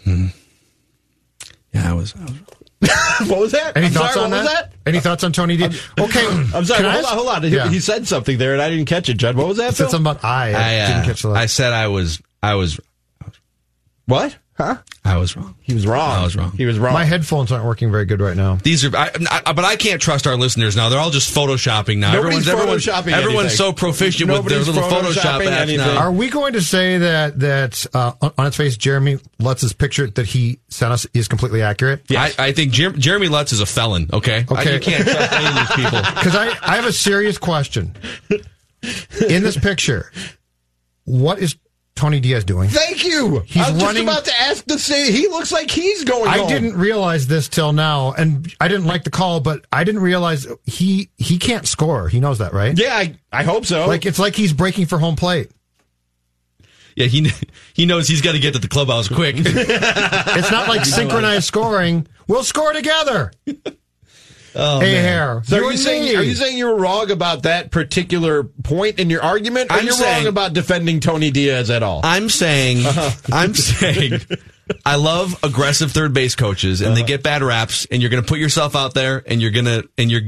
Yeah, 1.74 1.92
I 1.92 1.94
was. 1.94 2.16
I 2.16 2.24
was 2.24 2.34
what 3.30 3.40
was 3.40 3.52
that? 3.52 3.76
Any 3.78 3.88
I'm 3.88 3.92
thoughts 3.92 4.14
sorry, 4.14 4.26
on 4.26 4.32
what 4.32 4.38
that? 4.38 4.44
was 4.44 4.54
that? 4.54 4.74
Any 4.88 5.00
thoughts 5.02 5.24
on 5.24 5.34
Tony 5.34 5.58
D? 5.58 5.66
Okay, 5.66 6.26
I'm 6.56 6.66
sorry. 6.66 6.78
Can 6.82 6.86
I 6.86 6.94
Hold 6.94 7.06
on, 7.06 7.14
hold 7.18 7.28
on. 7.28 7.44
He, 7.44 7.50
Yeah. 7.50 7.68
he 7.70 7.80
said 7.82 8.08
something 8.08 8.38
there, 8.38 8.54
and 8.54 8.62
I 8.62 8.70
didn't 8.70 8.86
catch 8.86 9.10
it, 9.10 9.16
Judd. 9.18 9.36
What 9.36 9.48
was 9.48 9.58
that? 9.58 9.72
He 9.72 9.76
said 9.76 9.84
Phil? 9.84 9.90
something 9.92 10.12
about 10.12 10.24
I. 10.24 10.54
I, 10.54 10.54
I, 10.54 10.80
uh, 10.80 10.88
didn't 10.88 11.06
catch 11.06 11.22
the. 11.24 11.30
I 11.32 11.46
said 11.48 11.74
I 11.74 11.88
was. 11.90 12.22
I 12.42 12.56
was. 12.56 12.80
what? 14.06 14.38
Huh? 14.60 14.76
I 15.06 15.16
was 15.16 15.38
wrong. 15.38 15.56
He 15.62 15.74
was 15.74 15.88
wrong. 15.88 16.20
I 16.20 16.22
was 16.22 16.36
wrong. 16.36 16.52
He 16.52 16.66
was 16.66 16.78
wrong. 16.78 16.92
my 16.94 17.06
headphones 17.06 17.50
aren't 17.50 17.64
working 17.64 17.92
very 17.92 18.04
good 18.04 18.20
right 18.20 18.36
now. 18.36 18.56
These 18.62 18.84
are, 18.84 18.94
I, 18.96 19.10
I, 19.46 19.54
but 19.54 19.64
I 19.64 19.78
can't 19.78 20.02
trust 20.02 20.28
our 20.28 20.36
listeners 20.36 20.76
now. 20.76 20.90
They're 20.90 21.00
all 21.00 21.12
just 21.12 21.34
photoshopping 21.34 22.00
now. 22.00 22.12
Nobody's 22.12 22.46
everyone's 22.50 22.86
everyone's, 22.86 22.86
photoshopping 22.86 23.12
everyone's 23.18 23.40
anything. 23.52 23.58
so 23.58 23.72
proficient 23.72 24.30
with 24.30 24.46
their 24.48 24.60
little 24.60 24.84
Photoshop 24.84 25.14
photoshopping 25.14 25.48
apps 25.48 25.62
anything. 25.62 25.78
now. 25.88 25.98
Are 26.00 26.12
we 26.12 26.30
going 26.30 26.54
to 26.54 26.62
say 26.62 26.98
that 26.98 27.40
that 27.40 27.86
uh, 27.94 28.12
on- 28.22 28.34
on 28.38 28.48
its 28.48 28.58
face, 28.58 28.76
Jeremy 28.76 29.20
Lutz's 29.40 29.72
picture 29.72 30.08
that 30.08 30.26
he 30.26 30.60
sent 30.68 30.92
us 30.92 31.08
is 31.14 31.30
completely 31.30 31.62
accurate? 31.62 32.04
I, 32.12 32.34
I 32.38 32.52
think 32.52 32.74
Jer- 32.74 32.92
Jeremy 32.92 33.30
Lutz 33.30 33.54
is 33.54 33.62
a 33.62 33.66
felon. 33.66 34.10
Okay, 34.12 34.46
I- 34.50 34.54
Okay. 34.60 34.74
you 34.74 34.80
can't 34.82 35.08
trust 35.08 35.32
any 35.32 35.48
of 35.48 35.56
these 35.56 35.72
people. 35.78 36.00
Because 36.20 36.36
I, 36.36 36.48
I 36.62 36.76
have 36.76 36.86
a 36.86 36.92
serious 36.94 37.38
question. 37.38 37.96
In 39.30 39.42
this 39.44 39.58
picture, 39.58 40.12
what 41.06 41.40
is 41.40 41.56
Tony 42.00 42.20
Diaz 42.22 42.46
doing? 42.46 42.70
Thank 42.70 43.04
you. 43.06 43.42
He's 43.46 43.62
I 43.62 43.72
was 43.72 43.84
running- 43.84 44.06
just 44.06 44.20
about 44.20 44.26
to 44.26 44.42
ask 44.42 44.66
the 44.66 44.80
same. 44.80 45.12
He 45.12 45.28
looks 45.28 45.52
like 45.52 45.70
he's 45.70 46.06
going. 46.06 46.30
I 46.30 46.38
home. 46.40 46.48
didn't 46.48 46.78
realize 46.78 47.28
this 47.28 47.50
till 47.50 47.74
now, 47.74 48.14
and 48.14 48.52
I 48.62 48.70
didn't 48.70 48.86
like 48.86 49.04
the 49.04 49.10
call, 49.12 49.42
but 49.42 49.66
I 49.72 49.84
didn't 49.84 50.02
realize 50.02 50.48
he 50.66 51.10
he 51.18 51.38
can't 51.38 51.68
score. 51.68 52.08
He 52.08 52.20
knows 52.22 52.38
that, 52.40 52.54
right? 52.54 52.78
Yeah, 52.78 52.96
I, 52.96 53.16
I 53.34 53.44
hope 53.44 53.66
so. 53.66 53.86
Like 53.88 54.06
it's 54.06 54.18
like 54.20 54.36
he's 54.36 54.54
breaking 54.54 54.86
for 54.86 54.98
home 54.98 55.18
plate. 55.18 55.52
Yeah, 56.96 57.08
he 57.08 57.30
he 57.74 57.86
knows 57.86 58.08
he's 58.08 58.22
got 58.22 58.32
to 58.32 58.40
get 58.40 58.54
to 58.54 58.60
the 58.60 58.68
clubhouse 58.70 59.08
quick. 59.10 59.36
It's 59.40 60.52
not 60.52 60.68
like 60.70 60.86
synchronized 60.86 61.44
scoring. 61.46 62.08
We'll 62.28 62.44
score 62.44 62.72
together. 62.74 63.32
Oh, 64.56 64.80
hey, 64.80 64.94
man. 64.94 65.04
hair. 65.04 65.42
So 65.46 65.58
are 65.58 65.72
you 65.72 65.78
saying 65.78 66.04
me. 66.04 66.16
are 66.16 66.24
you 66.24 66.36
saying 66.36 66.58
you 66.58 66.68
were 66.68 66.78
wrong 66.78 67.12
about 67.12 67.44
that 67.44 67.72
particular 67.72 68.44
point 68.44 69.00
in 69.00 69.10
your 69.10 69.24
argument, 69.24 69.72
or 69.72 69.76
I'm 69.76 69.86
you're 69.86 69.94
saying- 69.94 70.24
wrong 70.24 70.28
about 70.28 70.54
defending 70.54 71.00
Tony 71.00 71.32
Diaz 71.32 71.70
at 71.70 71.84
all? 71.84 72.02
I'm 72.04 72.30
saying, 72.30 72.86
uh-huh. 72.86 73.12
I'm 73.34 73.54
saying, 73.54 74.22
I 74.86 74.96
love 74.96 75.42
aggressive 75.44 75.92
third 75.92 76.14
base 76.14 76.36
coaches, 76.36 76.82
and 76.82 76.96
they 76.96 77.02
uh-huh. 77.02 77.08
get 77.08 77.24
bad 77.24 77.44
raps. 77.44 77.86
And 77.92 78.02
you're 78.02 78.12
going 78.12 78.24
to 78.24 78.28
put 78.28 78.40
yourself 78.40 78.76
out 78.76 78.94
there, 78.94 79.24
and 79.26 79.42
you're 79.42 79.52
gonna 79.52 79.84
and 79.98 80.12
you're 80.12 80.22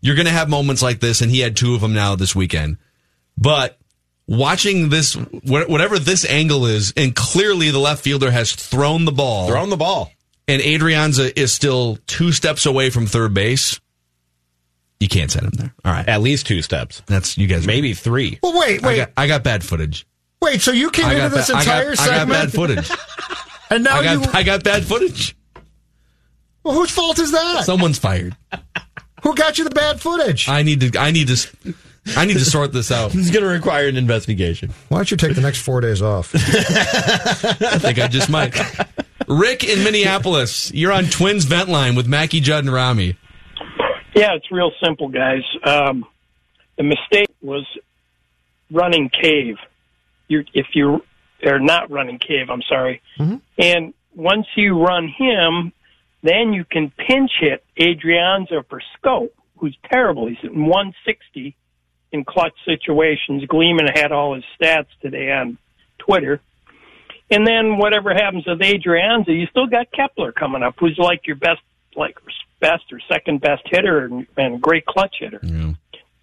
you're 0.00 0.16
going 0.16 0.26
to 0.26 0.32
have 0.32 0.48
moments 0.48 0.82
like 0.82 1.00
this. 1.00 1.20
And 1.20 1.30
he 1.30 1.40
had 1.40 1.56
two 1.56 1.74
of 1.74 1.80
them 1.80 1.92
now 1.92 2.14
this 2.14 2.34
weekend. 2.34 2.78
But 3.36 3.78
watching 4.26 4.90
this, 4.90 5.14
whatever 5.14 5.98
this 5.98 6.24
angle 6.24 6.66
is, 6.66 6.92
and 6.96 7.14
clearly 7.14 7.70
the 7.70 7.78
left 7.78 8.02
fielder 8.02 8.30
has 8.30 8.54
thrown 8.54 9.04
the 9.04 9.12
ball, 9.12 9.48
thrown 9.48 9.70
the 9.70 9.76
ball. 9.76 10.12
And 10.48 10.60
Adrianza 10.62 11.32
is 11.36 11.52
still 11.52 11.98
two 12.06 12.32
steps 12.32 12.66
away 12.66 12.90
from 12.90 13.06
third 13.06 13.34
base. 13.34 13.78
You 15.00 15.06
can't 15.08 15.30
send 15.30 15.46
him 15.46 15.52
there. 15.52 15.74
All 15.84 15.92
right, 15.92 16.08
At 16.08 16.22
least 16.22 16.46
two 16.46 16.60
steps. 16.62 17.02
that's 17.06 17.38
you 17.38 17.46
guys. 17.46 17.66
Maybe 17.66 17.94
three. 17.94 18.40
Well, 18.42 18.58
wait, 18.58 18.82
I 18.82 18.86
wait, 18.86 18.96
got, 18.96 19.10
I 19.16 19.26
got 19.28 19.44
bad 19.44 19.62
footage. 19.62 20.06
wait. 20.42 20.60
So 20.60 20.72
you 20.72 20.90
came 20.90 21.08
into 21.10 21.28
this 21.28 21.48
ba- 21.48 21.56
I 21.56 21.60
entire 21.60 21.94
segment? 21.94 22.14
I 22.14 22.24
got 22.24 22.28
bad 22.28 22.52
footage. 22.52 22.90
and 23.70 23.84
now 23.84 23.98
I 23.98 24.02
got, 24.02 24.24
you. 24.24 24.30
I 24.32 24.42
got 24.42 24.64
bad 24.64 24.84
footage. 24.84 25.36
well, 26.64 26.74
whose 26.74 26.90
fault 26.90 27.18
is 27.20 27.30
that? 27.30 27.62
Someone's 27.64 27.98
fired. 27.98 28.36
Who 29.22 29.34
got 29.36 29.58
you 29.58 29.64
the 29.64 29.70
bad 29.70 30.00
footage? 30.00 30.48
I 30.48 30.62
need 30.62 30.80
to. 30.80 30.98
I 30.98 31.12
need 31.12 31.28
to. 31.28 31.74
I 32.16 32.24
need 32.24 32.34
to 32.34 32.44
sort 32.44 32.72
this 32.72 32.90
out. 32.90 33.12
This 33.12 33.26
is 33.26 33.30
going 33.30 33.42
to 33.44 33.50
require 33.50 33.86
an 33.86 33.96
investigation. 33.96 34.72
Why 34.88 34.98
don't 34.98 35.10
you 35.10 35.16
take 35.16 35.34
the 35.34 35.42
next 35.42 35.60
four 35.60 35.80
days 35.80 36.00
off? 36.00 36.32
I 36.34 37.78
think 37.78 37.98
I 37.98 38.08
just 38.08 38.30
might. 38.30 38.56
Rick 39.28 39.62
in 39.64 39.84
Minneapolis, 39.84 40.72
you're 40.72 40.92
on 40.92 41.04
Twins 41.04 41.44
Vent 41.44 41.68
Line 41.68 41.94
with 41.94 42.06
Mackie 42.06 42.40
Judd 42.40 42.64
and 42.64 42.72
Rami. 42.72 43.16
Yeah, 44.14 44.34
it's 44.34 44.50
real 44.50 44.72
simple, 44.82 45.08
guys. 45.08 45.42
Um, 45.64 46.06
the 46.78 46.84
mistake 46.84 47.28
was 47.42 47.66
running 48.70 49.10
Cave. 49.10 49.56
You, 50.28 50.44
if 50.54 50.68
you 50.74 51.04
are 51.44 51.60
not 51.60 51.90
running 51.90 52.18
Cave, 52.18 52.48
I'm 52.50 52.62
sorry. 52.62 53.02
And 53.58 53.94
once 54.14 54.46
you 54.56 54.82
run 54.82 55.08
him, 55.08 55.72
then 56.22 56.52
you 56.52 56.64
can 56.64 56.90
pinch 56.90 57.30
hit 57.38 57.62
Adrianza 57.78 58.66
for 58.68 58.80
Schoop, 58.96 59.30
who's 59.58 59.76
terrible. 59.90 60.26
He's 60.26 60.38
at 60.42 60.54
160 60.54 61.54
in 62.12 62.24
clutch 62.24 62.54
situations. 62.64 63.44
Gleeman 63.44 63.86
had 63.94 64.10
all 64.10 64.34
his 64.34 64.44
stats 64.58 64.88
today 65.02 65.30
on 65.30 65.58
Twitter. 65.98 66.40
And 67.30 67.46
then 67.46 67.76
whatever 67.76 68.14
happens 68.14 68.46
with 68.46 68.60
Adrianza, 68.60 69.28
you 69.28 69.46
still 69.50 69.66
got 69.66 69.90
Kepler 69.92 70.32
coming 70.32 70.62
up, 70.62 70.76
who's 70.78 70.98
like 70.98 71.26
your 71.26 71.36
best, 71.36 71.60
like 71.94 72.16
best 72.60 72.84
or 72.92 73.00
second 73.08 73.40
best 73.40 73.62
hitter 73.66 74.04
and, 74.06 74.26
and 74.36 74.60
great 74.60 74.86
clutch 74.86 75.16
hitter. 75.20 75.40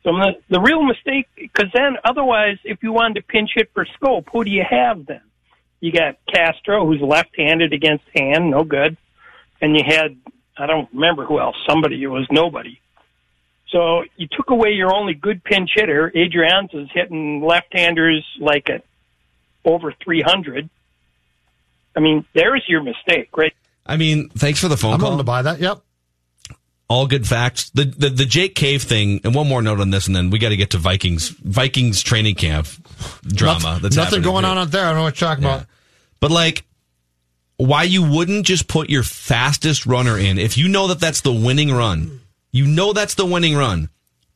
So 0.03 0.11
the, 0.11 0.33
the 0.49 0.59
real 0.59 0.83
mistake, 0.83 1.27
because 1.35 1.71
then 1.73 1.97
otherwise, 2.03 2.57
if 2.63 2.83
you 2.83 2.91
wanted 2.91 3.15
to 3.15 3.21
pinch 3.23 3.51
hit 3.55 3.71
for 3.73 3.85
Schoop, 3.85 4.25
who 4.31 4.43
do 4.43 4.51
you 4.51 4.63
have 4.67 5.05
then? 5.05 5.21
You 5.79 5.91
got 5.91 6.17
Castro, 6.31 6.85
who's 6.85 7.01
left-handed 7.01 7.73
against 7.73 8.05
hand, 8.15 8.49
no 8.49 8.63
good, 8.63 8.97
and 9.61 9.75
you 9.75 9.83
had 9.85 10.17
I 10.57 10.67
don't 10.67 10.89
remember 10.93 11.25
who 11.25 11.39
else. 11.39 11.55
Somebody 11.67 12.01
who 12.01 12.11
was 12.11 12.27
nobody. 12.31 12.79
So 13.69 14.03
you 14.15 14.27
took 14.31 14.51
away 14.51 14.71
your 14.71 14.93
only 14.93 15.13
good 15.13 15.43
pinch 15.43 15.71
hitter. 15.75 16.11
Adrianza's 16.15 16.89
hitting 16.93 17.41
left-handers 17.43 18.25
like 18.39 18.69
at 18.69 18.85
over 19.65 19.93
300. 20.03 20.69
I 21.95 21.99
mean, 21.99 22.25
there's 22.33 22.63
your 22.67 22.83
mistake, 22.83 23.29
right? 23.37 23.53
I 23.85 23.97
mean, 23.97 24.29
thanks 24.29 24.59
for 24.59 24.67
the 24.67 24.77
phone 24.77 24.93
I'm 24.93 24.99
call. 24.99 25.09
willing 25.09 25.19
to 25.19 25.23
buy 25.23 25.43
that. 25.43 25.59
Yep. 25.59 25.81
All 26.87 27.07
good 27.07 27.25
facts. 27.25 27.71
The, 27.71 27.85
the 27.85 28.09
the 28.09 28.25
Jake 28.25 28.53
Cave 28.53 28.83
thing, 28.83 29.21
and 29.23 29.33
one 29.33 29.47
more 29.47 29.61
note 29.61 29.79
on 29.79 29.89
this, 29.89 30.05
and 30.05 30.15
then 30.15 30.29
we 30.29 30.37
got 30.37 30.49
to 30.49 30.57
get 30.57 30.71
to 30.71 30.77
Vikings 30.77 31.29
Vikings 31.29 32.03
training 32.03 32.35
camp 32.35 32.67
drama. 33.23 33.63
Nothing, 33.63 33.81
that's 33.81 33.95
nothing 33.95 34.21
going 34.21 34.43
here. 34.43 34.51
on 34.51 34.57
out 34.59 34.71
there. 34.71 34.85
I 34.85 34.89
don't 34.89 34.97
know 34.97 35.03
what 35.03 35.19
you're 35.19 35.27
talking 35.27 35.43
about. 35.43 35.65
But 36.19 36.29
like, 36.29 36.63
why 37.57 37.83
you 37.83 38.03
wouldn't 38.07 38.45
just 38.45 38.67
put 38.67 38.89
your 38.89 39.01
fastest 39.01 39.87
runner 39.87 40.17
in 40.17 40.37
if 40.37 40.59
you 40.59 40.67
know 40.67 40.87
that 40.87 40.99
that's 40.99 41.21
the 41.21 41.33
winning 41.33 41.71
run? 41.71 42.21
You 42.51 42.67
know 42.67 42.93
that's 42.93 43.15
the 43.15 43.25
winning 43.25 43.55
run, 43.55 43.89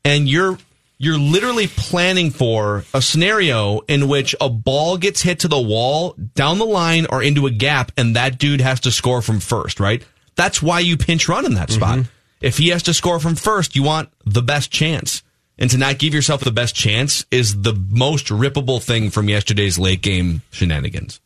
and 0.03 0.28
you're 0.28 0.57
you're 0.99 1.17
literally 1.17 1.67
planning 1.67 2.29
for 2.29 2.83
a 2.93 3.01
scenario 3.01 3.79
in 3.87 4.09
which 4.09 4.35
a 4.39 4.49
ball 4.49 4.97
gets 4.97 5.21
hit 5.21 5.39
to 5.39 5.47
the 5.47 5.59
wall, 5.59 6.13
down 6.35 6.59
the 6.59 6.65
line, 6.65 7.07
or 7.09 7.23
into 7.23 7.47
a 7.47 7.51
gap, 7.51 7.91
and 7.97 8.15
that 8.15 8.37
dude 8.37 8.61
has 8.61 8.81
to 8.81 8.91
score 8.91 9.21
from 9.21 9.39
first. 9.39 9.79
Right? 9.79 10.05
That's 10.35 10.61
why 10.61 10.81
you 10.81 10.97
pinch 10.97 11.27
run 11.27 11.45
in 11.45 11.55
that 11.55 11.71
spot. 11.71 11.99
Mm-hmm. 11.99 12.09
If 12.41 12.57
he 12.57 12.69
has 12.69 12.83
to 12.83 12.93
score 12.93 13.19
from 13.19 13.35
first, 13.35 13.75
you 13.75 13.83
want 13.83 14.09
the 14.25 14.41
best 14.41 14.71
chance. 14.71 15.23
And 15.57 15.69
to 15.71 15.77
not 15.77 15.97
give 15.97 16.13
yourself 16.13 16.41
the 16.41 16.51
best 16.51 16.73
chance 16.73 17.25
is 17.31 17.63
the 17.63 17.73
most 17.73 18.27
rippable 18.27 18.81
thing 18.81 19.09
from 19.09 19.27
yesterday's 19.27 19.77
late 19.77 20.01
game 20.01 20.41
shenanigans. 20.51 21.19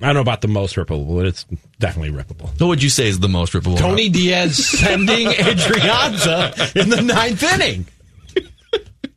I 0.00 0.06
don't 0.06 0.14
know 0.14 0.20
about 0.20 0.40
the 0.40 0.48
most 0.48 0.76
rippable, 0.76 1.16
but 1.16 1.26
it's 1.26 1.44
definitely 1.78 2.10
rippable. 2.10 2.58
What 2.60 2.68
would 2.68 2.82
you 2.82 2.90
say 2.90 3.08
is 3.08 3.18
the 3.18 3.28
most 3.28 3.52
rippable? 3.52 3.78
Tony 3.78 4.08
Diaz 4.08 4.56
sending 4.56 5.26
Adrianza 5.28 6.76
in 6.76 6.90
the 6.90 7.02
ninth 7.02 7.42
inning. 7.42 7.86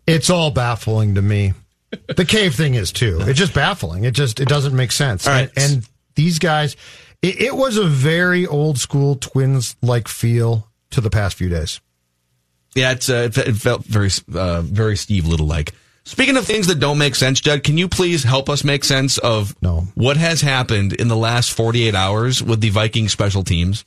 It's 0.09 0.29
all 0.29 0.51
baffling 0.51 1.15
to 1.15 1.21
me. 1.21 1.53
The 2.15 2.25
Cave 2.25 2.55
thing 2.55 2.75
is 2.75 2.91
too. 2.91 3.19
It's 3.21 3.39
just 3.39 3.53
baffling. 3.53 4.03
It 4.03 4.11
just 4.11 4.39
it 4.39 4.47
doesn't 4.47 4.75
make 4.75 4.91
sense. 4.91 5.27
All 5.27 5.33
right. 5.33 5.49
And, 5.55 5.73
and 5.73 5.89
these 6.15 6.39
guys, 6.39 6.75
it, 7.21 7.41
it 7.41 7.55
was 7.55 7.77
a 7.77 7.85
very 7.85 8.45
old 8.45 8.77
school 8.77 9.15
twins 9.15 9.75
like 9.81 10.07
feel 10.07 10.67
to 10.91 11.01
the 11.01 11.09
past 11.09 11.35
few 11.35 11.49
days. 11.49 11.81
Yeah, 12.75 12.91
it's 12.91 13.09
uh, 13.09 13.29
it, 13.31 13.37
it 13.37 13.55
felt 13.55 13.83
very 13.83 14.09
uh, 14.33 14.61
very 14.61 14.95
Steve 14.97 15.25
Liddle 15.25 15.47
like. 15.47 15.73
Speaking 16.09 16.37
of 16.37 16.45
things 16.45 16.67
that 16.67 16.79
don't 16.79 16.97
make 16.97 17.13
sense, 17.15 17.39
Judd, 17.39 17.63
can 17.63 17.77
you 17.77 17.87
please 17.87 18.23
help 18.23 18.49
us 18.49 18.63
make 18.63 18.83
sense 18.83 19.17
of 19.19 19.55
No. 19.61 19.87
what 19.93 20.17
has 20.17 20.41
happened 20.41 20.93
in 20.93 21.07
the 21.07 21.15
last 21.15 21.51
48 21.51 21.93
hours 21.93 22.41
with 22.41 22.61
the 22.61 22.69
Viking 22.69 23.07
special 23.09 23.43
teams? 23.43 23.85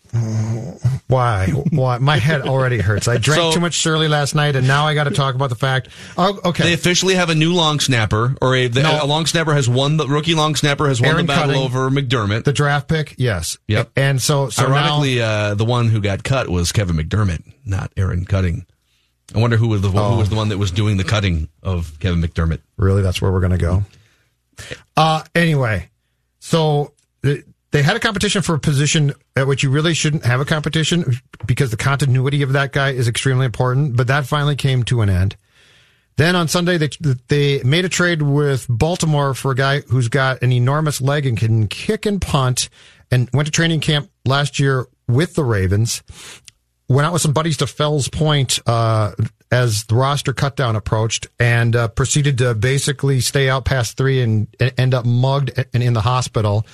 Why? 1.09 1.49
Why? 1.71 1.99
My 1.99 2.19
head 2.19 2.43
already 2.43 2.79
hurts. 2.79 3.09
I 3.09 3.19
drank 3.19 3.41
So- 3.41 3.53
too 3.53 3.61
much 3.61 3.79
Surly 3.79 4.07
last 4.09 4.35
night, 4.35 4.57
and 4.57 4.67
now 4.67 4.87
I 4.87 4.95
got 4.95 5.05
to 5.05 5.11
talk 5.11 5.35
about 5.35 5.49
the 5.51 5.57
fact. 5.57 5.89
Oh, 6.17 6.39
okay. 6.45 6.63
They 6.63 6.73
officially 6.75 7.15
have 7.15 7.29
a 7.29 7.35
new 7.35 7.53
long 7.53 7.81
snapper, 7.81 8.35
or 8.41 8.55
a, 8.55 8.69
the, 8.69 8.83
No. 8.83 9.01
a 9.03 9.07
long 9.07 9.27
snapper 9.27 9.53
has 9.55 9.69
won 9.69 9.97
the 9.97 10.07
rookie 10.07 10.35
long 10.35 10.55
snapper 10.55 10.89
has 10.89 11.01
won 11.01 11.11
Aaron 11.11 11.27
the 11.27 11.33
battle 11.33 11.55
Cutting. 11.55 11.63
over 11.63 11.91
McDermott. 11.91 12.45
the 12.45 12.53
draft 12.53 12.89
pick, 12.89 13.15
yes. 13.19 13.59
Yep. 13.69 13.91
And 13.97 14.23
so, 14.23 14.49
so 14.49 14.67
Ironically, 14.67 15.17
now, 15.19 15.25
uh, 15.25 15.55
the 15.55 15.65
one 15.65 15.89
who 15.89 16.01
got 16.01 16.23
cut 16.25 16.49
was 16.49 16.71
Kevin 16.73 16.97
McDermott, 16.97 17.43
not 17.67 17.93
Aaron 17.97 18.25
Cutting. 18.25 18.65
I 19.35 19.39
wonder 19.39 19.57
who 19.57 19.69
was 19.69 19.81
the 19.81 19.89
Oh. 19.95 20.13
who 20.13 20.19
was 20.19 20.29
the 20.29 20.37
one 20.37 20.49
that 20.51 20.59
was 20.59 20.71
doing 20.71 20.97
the 20.97 21.05
cutting 21.05 21.49
of 21.63 21.99
Kevin 22.01 22.21
McDermott. 22.23 22.61
really, 22.77 23.03
that's 23.03 23.21
where 23.23 23.33
we're 23.33 23.41
going 23.41 23.53
to 23.53 23.59
go. 23.59 23.85
Uh, 24.97 25.23
anyway, 25.35 25.89
so 26.39 26.93
they 27.23 27.83
had 27.83 27.97
a 27.97 28.01
competition 28.01 28.43
for 28.43 28.55
a 28.55 28.59
position 28.59 29.13
at 29.35 29.47
which 29.47 29.63
you 29.63 29.71
really 29.71 29.95
shouldn't 29.95 30.25
have 30.27 30.41
a 30.41 30.45
competition 30.45 31.15
because 31.47 31.71
the 31.71 31.77
continuity 31.77 32.43
of 32.43 32.53
that 32.53 32.73
guy 32.73 32.91
is 32.91 33.09
extremely 33.09 33.47
important. 33.47 33.97
But 33.97 34.09
that 34.09 34.27
finally 34.27 34.57
came 34.57 34.83
to 34.85 35.01
an 35.01 35.09
end. 35.09 35.37
Then 36.17 36.37
on 36.37 36.47
Sunday, 36.49 36.77
they 36.77 36.91
they 37.29 37.63
made 37.63 37.87
a 37.87 37.89
trade 37.89 38.21
with 38.21 38.67
Baltimore 38.69 39.33
for 39.33 39.53
a 39.53 39.55
guy 39.55 39.81
who's 39.81 40.09
got 40.09 40.43
an 40.43 40.53
enormous 40.53 41.01
leg 41.01 41.25
and 41.25 41.39
can 41.39 41.69
kick 41.69 42.05
and 42.05 42.21
punt, 42.21 42.69
and 43.11 43.31
went 43.33 43.47
to 43.47 43.53
training 43.53 43.81
camp 43.81 44.11
last 44.27 44.61
year 44.61 44.87
with 45.09 45.35
the 45.35 45.43
Ravens. 45.43 46.03
Went 46.93 47.07
out 47.07 47.13
with 47.15 47.23
some 47.23 47.33
buddies 47.33 47.57
to 47.59 47.67
Fells 47.67 48.09
Point 48.09 48.59
uh, 48.67 49.13
as 49.51 49.85
the 49.85 49.95
roster 49.95 50.33
cutdown 50.35 50.77
approached, 50.77 51.27
and 51.41 51.75
uh, 51.75 51.89
proceeded 51.89 52.39
to 52.39 52.55
basically 52.55 53.21
stay 53.21 53.49
out 53.49 53.65
past 53.65 53.97
three 53.97 54.21
and, 54.21 54.47
and 54.61 54.73
end 54.79 54.93
up 54.95 55.05
mugged 55.07 55.53
and 55.73 55.83
in 55.83 55.95
the 55.95 56.01
hospital, 56.03 56.67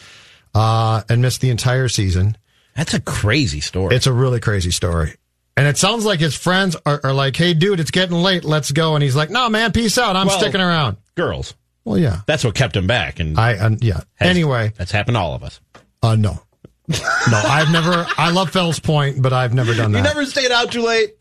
uh, 0.55 1.03
and 1.09 1.23
missed 1.23 1.41
the 1.41 1.51
entire 1.51 1.89
season. 1.89 2.37
That's 2.75 2.95
a 2.95 3.01
crazy 3.01 3.61
story. 3.61 3.95
It's 3.95 4.07
a 4.07 4.13
really 4.13 4.41
crazy 4.41 4.71
story. 4.73 5.15
And 5.57 5.67
it 5.67 5.77
sounds 5.77 6.05
like 6.05 6.21
his 6.21 6.37
friends 6.37 6.77
are, 6.87 7.01
are 7.03 7.13
like, 7.13 7.35
hey, 7.37 7.55
dude, 7.55 7.81
it's 7.81 7.91
getting 7.91 8.17
late. 8.17 8.45
Let's 8.45 8.71
go. 8.71 8.95
And 8.95 9.03
he's 9.03 9.17
like, 9.17 9.31
no, 9.31 9.49
man, 9.49 9.73
peace 9.73 9.99
out. 9.99 10.15
I'm 10.17 10.29
Well- 10.29 10.39
sticking 10.39 10.61
around. 10.61 10.97
Girls. 11.17 11.55
Well, 11.85 11.99
yeah. 11.99 12.21
That's 12.27 12.45
what 12.45 12.55
kept 12.55 12.77
him 12.77 12.87
back. 12.87 13.19
And 13.19 13.39
I, 13.39 13.55
uh, 13.57 13.71
yeah. 13.81 14.01
has- 14.17 14.29
Anyway, 14.31 14.73
that's 14.77 14.93
happened 14.93 15.17
to 15.17 15.21
all 15.21 15.35
of 15.35 15.43
us. 15.43 15.61
uh, 16.03 16.15
no. 16.17 16.41
No, 16.89 16.97
I've 17.45 17.71
never, 17.71 18.07
I 18.17 18.31
love 18.31 18.51
Fells 18.51 18.81
Point, 18.81 19.21
but 19.21 19.33
I've 19.33 19.53
never 19.53 19.75
done 19.75 19.93
that. 19.93 19.99
You 19.99 20.05
never 20.05 20.25
stayed 20.25 20.51
out 20.51 20.73
too 20.73 20.83
late 20.83 21.15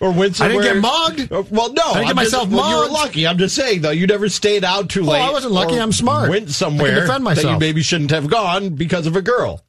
or 0.00 0.12
went 0.12 0.36
somewhere. 0.36 0.58
I 0.60 0.62
didn't 0.62 0.82
get 0.82 0.82
mugged. 0.82 1.32
Uh, 1.32 1.42
Well, 1.50 1.72
no, 1.72 1.82
I 1.82 1.92
didn't 1.94 2.02
get 2.02 2.10
I'm 2.10 2.16
myself 2.16 2.44
just, 2.50 2.56
well, 2.56 2.68
You 2.70 2.76
were 2.76 2.82
mugged. 2.82 2.92
lucky. 2.92 3.26
I'm 3.26 3.38
just 3.38 3.54
saying 3.56 3.80
though, 3.82 3.90
you 3.90 4.06
never 4.06 4.28
stayed 4.28 4.64
out 4.64 4.90
too 4.90 5.00
Oh, 5.02 5.04
late. 5.12 5.20
I 5.22 5.32
wasn't 5.32 5.52
lucky. 5.54 5.78
I'm 5.80 5.92
smart. 5.92 6.28
Went 6.28 6.50
somewhere 6.50 6.94
defend 6.94 7.08
that 7.08 7.18
you 7.18 7.24
myself. 7.24 7.60
maybe 7.60 7.82
shouldn't 7.82 8.10
have 8.10 8.28
gone 8.28 8.70
because 8.74 9.06
of 9.06 9.16
a 9.16 9.22
girl. 9.22 9.64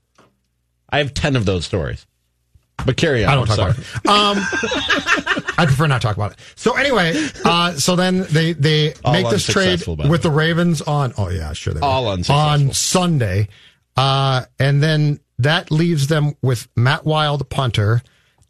I 0.89 0.97
have 0.99 1.13
ten 1.13 1.35
of 1.35 1.45
those 1.45 1.65
stories. 1.65 2.05
But 2.85 2.97
carry 2.97 3.23
on. 3.23 3.31
I 3.31 3.35
don't 3.35 3.49
I'm 3.49 3.55
talk 3.57 3.75
sorry. 3.75 3.85
about 4.03 4.37
it. 4.37 4.37
Um, 4.37 5.43
I 5.57 5.65
prefer 5.65 5.87
not 5.87 6.01
to 6.01 6.07
talk 6.07 6.17
about 6.17 6.33
it. 6.33 6.39
So 6.55 6.75
anyway, 6.75 7.13
uh, 7.45 7.71
so 7.73 7.95
then 7.95 8.25
they 8.29 8.51
they 8.51 8.93
All 9.05 9.13
make 9.13 9.29
this 9.29 9.45
trade 9.45 9.67
unsuccessful, 9.69 9.95
by 9.95 10.03
the 10.03 10.09
with 10.09 10.21
the 10.23 10.29
Ravens 10.31 10.81
on. 10.81 11.13
Oh 11.17 11.29
yeah, 11.29 11.53
sure 11.53 11.73
they. 11.73 11.79
All 11.79 12.09
unsuccessful. 12.09 12.35
on 12.67 12.73
Sunday, 12.73 13.47
uh, 13.95 14.43
and 14.59 14.83
then 14.83 15.21
that 15.39 15.71
leaves 15.71 16.07
them 16.07 16.35
with 16.41 16.67
Matt 16.75 17.05
Wile, 17.05 17.37
punter, 17.39 18.01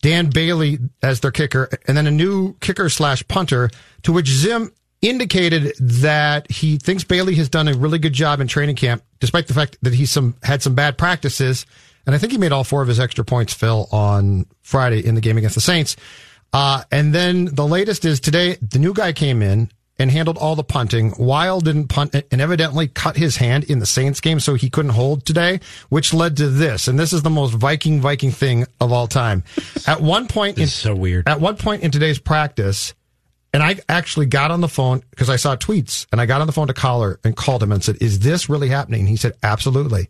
Dan 0.01 0.29
Bailey 0.29 0.79
as 1.01 1.19
their 1.19 1.31
kicker, 1.31 1.69
and 1.87 1.97
then 1.97 2.07
a 2.07 2.11
new 2.11 2.53
kicker 2.59 2.89
slash 2.89 3.27
punter. 3.27 3.69
To 4.03 4.11
which 4.11 4.27
Zim 4.27 4.71
indicated 5.01 5.73
that 5.79 6.49
he 6.51 6.77
thinks 6.77 7.03
Bailey 7.03 7.35
has 7.35 7.49
done 7.49 7.67
a 7.67 7.73
really 7.73 7.99
good 7.99 8.13
job 8.13 8.39
in 8.39 8.47
training 8.47 8.75
camp, 8.75 9.03
despite 9.19 9.47
the 9.47 9.53
fact 9.53 9.77
that 9.81 9.93
he's 9.93 10.11
some 10.11 10.35
had 10.43 10.61
some 10.61 10.75
bad 10.75 10.97
practices. 10.97 11.65
And 12.05 12.13
I 12.13 12.19
think 12.19 12.31
he 12.31 12.37
made 12.37 12.51
all 12.51 12.63
four 12.63 12.81
of 12.81 12.87
his 12.87 12.99
extra 12.99 13.25
points, 13.25 13.53
Phil, 13.53 13.87
on 13.91 14.45
Friday 14.61 15.05
in 15.05 15.15
the 15.15 15.21
game 15.21 15.37
against 15.37 15.55
the 15.55 15.61
Saints. 15.61 15.95
Uh, 16.53 16.83
and 16.91 17.13
then 17.13 17.45
the 17.45 17.65
latest 17.65 18.05
is 18.05 18.19
today, 18.19 18.55
the 18.61 18.79
new 18.79 18.93
guy 18.93 19.11
came 19.11 19.41
in 19.41 19.69
and 19.97 20.11
handled 20.11 20.37
all 20.37 20.55
the 20.55 20.63
punting. 20.63 21.13
Wile 21.17 21.61
didn't 21.61 21.87
punt 21.87 22.15
and 22.15 22.41
evidently 22.41 22.87
cut 22.87 23.15
his 23.15 23.37
hand 23.37 23.63
in 23.65 23.79
the 23.79 23.85
Saints 23.85 24.19
game, 24.19 24.39
so 24.39 24.55
he 24.55 24.69
couldn't 24.69 24.91
hold 24.91 25.25
today, 25.25 25.59
which 25.89 26.13
led 26.13 26.37
to 26.37 26.49
this. 26.49 26.87
And 26.87 26.99
this 26.99 27.13
is 27.13 27.21
the 27.21 27.29
most 27.29 27.53
Viking 27.53 28.01
Viking 28.01 28.31
thing 28.31 28.65
of 28.81 28.91
all 28.91 29.07
time. 29.07 29.43
At 29.87 30.01
one 30.01 30.27
point, 30.27 30.57
in, 30.57 30.67
so 30.67 30.95
weird. 30.95 31.27
At 31.27 31.39
one 31.39 31.55
point 31.55 31.83
in 31.83 31.91
today's 31.91 32.19
practice, 32.19 32.93
and 33.53 33.63
I 33.63 33.77
actually 33.87 34.25
got 34.25 34.51
on 34.51 34.59
the 34.59 34.67
phone 34.67 35.01
because 35.11 35.29
I 35.29 35.37
saw 35.37 35.55
tweets, 35.55 36.07
and 36.11 36.19
I 36.19 36.25
got 36.25 36.41
on 36.41 36.47
the 36.47 36.53
phone 36.53 36.67
to 36.67 36.73
Collar 36.73 37.19
and 37.23 37.35
called 37.35 37.63
him 37.63 37.71
and 37.71 37.83
said, 37.83 37.97
"Is 38.01 38.19
this 38.19 38.49
really 38.49 38.67
happening?" 38.67 39.07
He 39.07 39.15
said, 39.15 39.33
"Absolutely." 39.41 40.09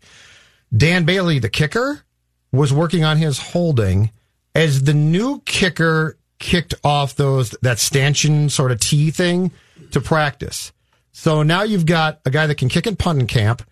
Dan 0.76 1.04
Bailey, 1.04 1.38
the 1.38 1.48
kicker, 1.48 2.02
was 2.50 2.72
working 2.72 3.04
on 3.04 3.18
his 3.18 3.38
holding 3.38 4.10
as 4.54 4.82
the 4.82 4.94
new 4.94 5.40
kicker 5.44 6.16
kicked 6.38 6.74
off 6.82 7.14
those 7.14 7.50
that 7.62 7.78
stanchion 7.78 8.50
sort 8.50 8.72
of 8.72 8.80
tee 8.80 9.10
thing 9.10 9.50
to 9.92 10.00
practice. 10.00 10.72
So 11.12 11.42
now 11.42 11.62
you've 11.62 11.86
got 11.86 12.20
a 12.24 12.30
guy 12.30 12.46
that 12.46 12.56
can 12.56 12.68
kick 12.68 12.86
and 12.86 12.98
punt 12.98 13.20
in 13.20 13.26
camp. 13.26 13.62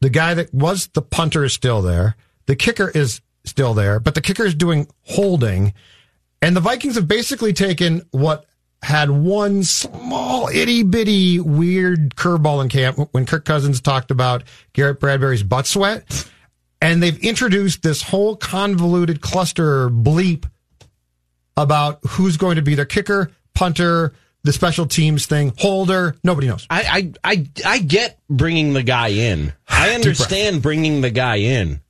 The 0.00 0.10
guy 0.10 0.34
that 0.34 0.52
was 0.52 0.88
the 0.88 1.02
punter 1.02 1.44
is 1.44 1.52
still 1.52 1.80
there. 1.80 2.16
The 2.46 2.56
kicker 2.56 2.90
is 2.90 3.22
still 3.44 3.74
there, 3.74 4.00
but 4.00 4.14
the 4.14 4.20
kicker 4.20 4.44
is 4.44 4.54
doing 4.54 4.86
holding. 5.02 5.72
And 6.42 6.54
the 6.54 6.60
Vikings 6.60 6.96
have 6.96 7.08
basically 7.08 7.54
taken 7.54 8.02
what 8.10 8.44
had 8.82 9.10
one 9.10 9.62
small 9.62 10.48
itty 10.48 10.82
bitty 10.82 11.40
weird 11.40 12.16
curveball 12.16 12.62
in 12.62 12.68
camp 12.68 13.08
when 13.12 13.24
Kirk 13.24 13.46
Cousins 13.46 13.80
talked 13.80 14.10
about 14.10 14.44
Garrett 14.74 15.00
Bradbury's 15.00 15.42
butt 15.42 15.66
sweat. 15.66 16.28
And 16.82 17.02
they've 17.02 17.18
introduced 17.24 17.82
this 17.82 18.02
whole 18.02 18.36
convoluted 18.36 19.22
cluster 19.22 19.88
bleep 19.88 20.44
about 21.56 22.00
who's 22.08 22.36
going 22.36 22.56
to 22.56 22.62
be 22.62 22.74
their 22.74 22.84
kicker, 22.84 23.30
punter, 23.54 24.12
the 24.44 24.52
special 24.52 24.86
teams 24.86 25.26
thing, 25.26 25.52
holder. 25.58 26.14
Nobody 26.22 26.46
knows. 26.46 26.66
I, 26.70 27.12
I, 27.24 27.32
I, 27.32 27.46
I 27.66 27.78
get 27.78 28.20
bringing 28.28 28.74
the 28.74 28.82
guy 28.82 29.08
in. 29.08 29.52
I 29.68 29.90
understand 29.94 30.62
bringing 30.62 31.00
the 31.00 31.10
guy 31.10 31.36
in. 31.36 31.80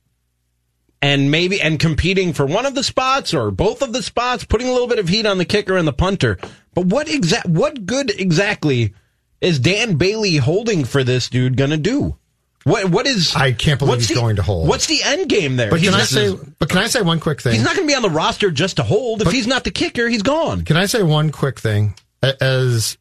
And 1.01 1.29
maybe, 1.29 1.61
and 1.61 1.79
competing 1.79 2.33
for 2.33 2.45
one 2.47 2.65
of 2.65 2.73
the 2.73 2.83
spots 2.83 3.33
or 3.33 3.51
both 3.51 3.83
of 3.83 3.93
the 3.93 4.01
spots, 4.01 4.43
putting 4.43 4.67
a 4.67 4.71
little 4.71 4.87
bit 4.87 4.97
of 4.97 5.07
heat 5.07 5.27
on 5.27 5.37
the 5.37 5.45
kicker 5.45 5.77
and 5.77 5.87
the 5.87 5.93
punter. 5.93 6.39
But 6.73 6.87
what 6.87 7.07
exact, 7.07 7.45
what 7.47 7.85
good 7.85 8.09
exactly 8.09 8.95
is 9.39 9.59
Dan 9.59 9.97
Bailey 9.97 10.37
holding 10.37 10.83
for 10.85 11.03
this 11.03 11.29
dude 11.29 11.57
gonna 11.57 11.77
do? 11.77 12.17
What, 12.63 12.89
what 12.89 13.05
is, 13.05 13.35
I 13.35 13.51
can't 13.51 13.77
believe 13.77 13.97
he's 13.97 14.07
the- 14.07 14.15
going 14.15 14.37
to 14.37 14.41
hold. 14.41 14.67
What's 14.67 14.87
the 14.87 15.03
end 15.03 15.29
game 15.29 15.55
there? 15.57 15.69
But 15.69 15.81
He's 15.81 15.91
can 15.91 15.99
I 15.99 16.03
say? 16.03 16.35
But 16.57 16.69
can 16.69 16.79
I 16.79 16.87
say 16.87 17.03
one 17.03 17.19
quick 17.19 17.39
thing? 17.39 17.53
He's 17.53 17.63
not 17.63 17.75
going 17.75 17.87
to 17.87 17.91
be 17.91 17.95
on 17.95 18.01
the 18.01 18.09
roster 18.09 18.49
just 18.49 18.77
to 18.77 18.83
hold. 18.83 19.21
If 19.21 19.31
he's 19.31 19.45
not 19.45 19.65
the 19.65 19.69
kicker, 19.71 20.07
he's 20.07 20.23
gone. 20.23 20.63
Can 20.63 20.75
I 20.75 20.87
say 20.87 21.03
one 21.03 21.31
quick 21.31 21.59
thing? 21.59 21.93
As 22.21 22.97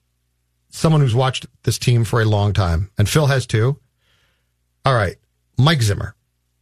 someone 0.68 1.00
who's 1.00 1.14
watched 1.14 1.46
this 1.62 1.78
team 1.78 2.04
for 2.04 2.20
a 2.20 2.24
long 2.24 2.52
time, 2.52 2.90
and 2.98 3.08
Phil 3.08 3.26
has 3.26 3.46
too. 3.46 3.78
All 4.84 4.94
right, 4.94 5.16
Mike 5.56 5.82
Zimmer. 5.82 6.14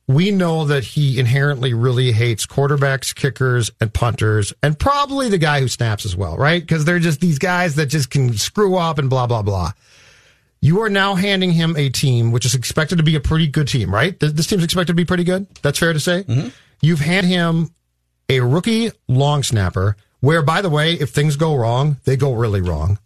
We 0.08 0.30
know 0.30 0.66
that 0.66 0.84
he 0.84 1.18
inherently 1.18 1.74
really 1.74 2.12
hates 2.12 2.44
quarterbacks, 2.44 3.14
kickers, 3.14 3.70
and 3.80 3.92
punters, 3.92 4.52
and 4.62 4.78
probably 4.78 5.28
the 5.28 5.38
guy 5.38 5.60
who 5.60 5.68
snaps 5.68 6.04
as 6.04 6.14
well, 6.14 6.36
right? 6.36 6.60
Because 6.60 6.84
they're 6.84 6.98
just 6.98 7.20
these 7.20 7.38
guys 7.38 7.76
that 7.76 7.86
just 7.86 8.10
can 8.10 8.34
screw 8.34 8.76
up 8.76 8.98
and 8.98 9.08
blah, 9.08 9.26
blah, 9.26 9.42
blah. 9.42 9.72
You 10.60 10.82
are 10.82 10.90
now 10.90 11.14
handing 11.14 11.50
him 11.52 11.76
a 11.76 11.88
team 11.88 12.30
which 12.30 12.44
is 12.44 12.54
expected 12.54 12.98
to 12.98 13.04
be 13.04 13.16
a 13.16 13.20
pretty 13.20 13.46
good 13.46 13.68
team, 13.68 13.92
right? 13.92 14.18
This 14.18 14.46
team's 14.46 14.62
expected 14.62 14.92
to 14.92 14.96
be 14.96 15.04
pretty 15.04 15.24
good. 15.24 15.46
That's 15.62 15.78
fair 15.78 15.92
to 15.92 16.00
say. 16.00 16.24
Mm-hmm. 16.24 16.48
You've 16.80 17.00
had 17.00 17.24
him 17.24 17.70
a 18.28 18.40
rookie 18.40 18.90
long 19.08 19.42
snapper, 19.42 19.96
where, 20.22 20.40
by 20.40 20.62
the 20.62 20.70
way, 20.70 20.94
if 20.94 21.10
things 21.10 21.36
go 21.36 21.54
wrong, 21.54 21.96
they 22.04 22.16
go 22.16 22.32
really 22.32 22.60
wrong. 22.60 22.98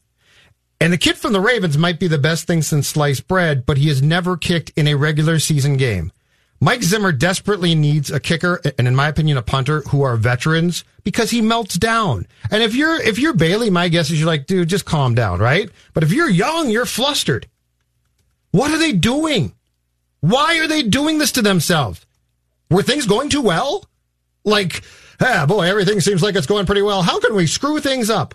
And 0.79 0.93
the 0.93 0.99
kid 0.99 1.17
from 1.17 1.33
the 1.33 1.41
Ravens 1.41 1.79
might 1.79 1.99
be 1.99 2.09
the 2.09 2.19
best 2.19 2.47
thing 2.47 2.61
since 2.61 2.87
sliced 2.87 3.27
bread, 3.27 3.65
but 3.65 3.79
he 3.79 3.89
has 3.89 4.03
never 4.03 4.37
kicked 4.37 4.71
in 4.77 4.87
a 4.87 4.95
regular 4.95 5.39
season 5.39 5.79
game. 5.79 6.13
Mike 6.61 6.83
Zimmer 6.83 7.13
desperately 7.13 7.75
needs 7.75 8.11
a 8.11 8.21
kicker, 8.21 8.61
and 8.79 8.87
in 8.87 8.95
my 8.95 9.09
opinion, 9.09 9.39
a 9.39 9.43
punter 9.43 9.81
who 9.89 10.03
are 10.03 10.17
veterans 10.17 10.85
because 11.05 11.31
he 11.31 11.41
melts 11.41 11.77
down. 11.77 12.27
And 12.51 12.63
if 12.63 12.75
you're, 12.75 13.01
if 13.01 13.19
you're 13.19 13.33
Bailey, 13.33 13.71
my 13.71 13.89
guess 13.89 14.11
is 14.11 14.21
you're 14.21 14.27
like, 14.27 14.47
dude, 14.47 14.69
just 14.69 14.85
calm 14.85 15.15
down, 15.15 15.39
right? 15.39 15.71
But 15.95 16.03
if 16.03 16.13
you're 16.13 16.29
young, 16.29 16.69
you're 16.69 16.85
flustered. 16.85 17.49
What 18.51 18.71
are 18.71 18.79
they 18.79 18.93
doing? 18.93 19.55
Why 20.21 20.59
are 20.59 20.69
they 20.69 20.83
doing 20.83 21.17
this 21.17 21.33
to 21.33 21.43
themselves? 21.43 22.05
Were 22.71 22.83
things 22.83 23.07
going 23.07 23.31
too 23.31 23.43
well? 23.43 23.87
Like, 24.45 24.83
ah, 25.21 25.47
boy, 25.47 25.63
everything 25.63 26.01
seems 26.01 26.23
like 26.23 26.35
it's 26.37 26.47
going 26.47 26.67
pretty 26.67 26.83
well. 26.83 27.03
How 27.03 27.19
can 27.21 27.35
we 27.35 27.47
screw 27.47 27.81
things 27.81 28.11
up? 28.11 28.35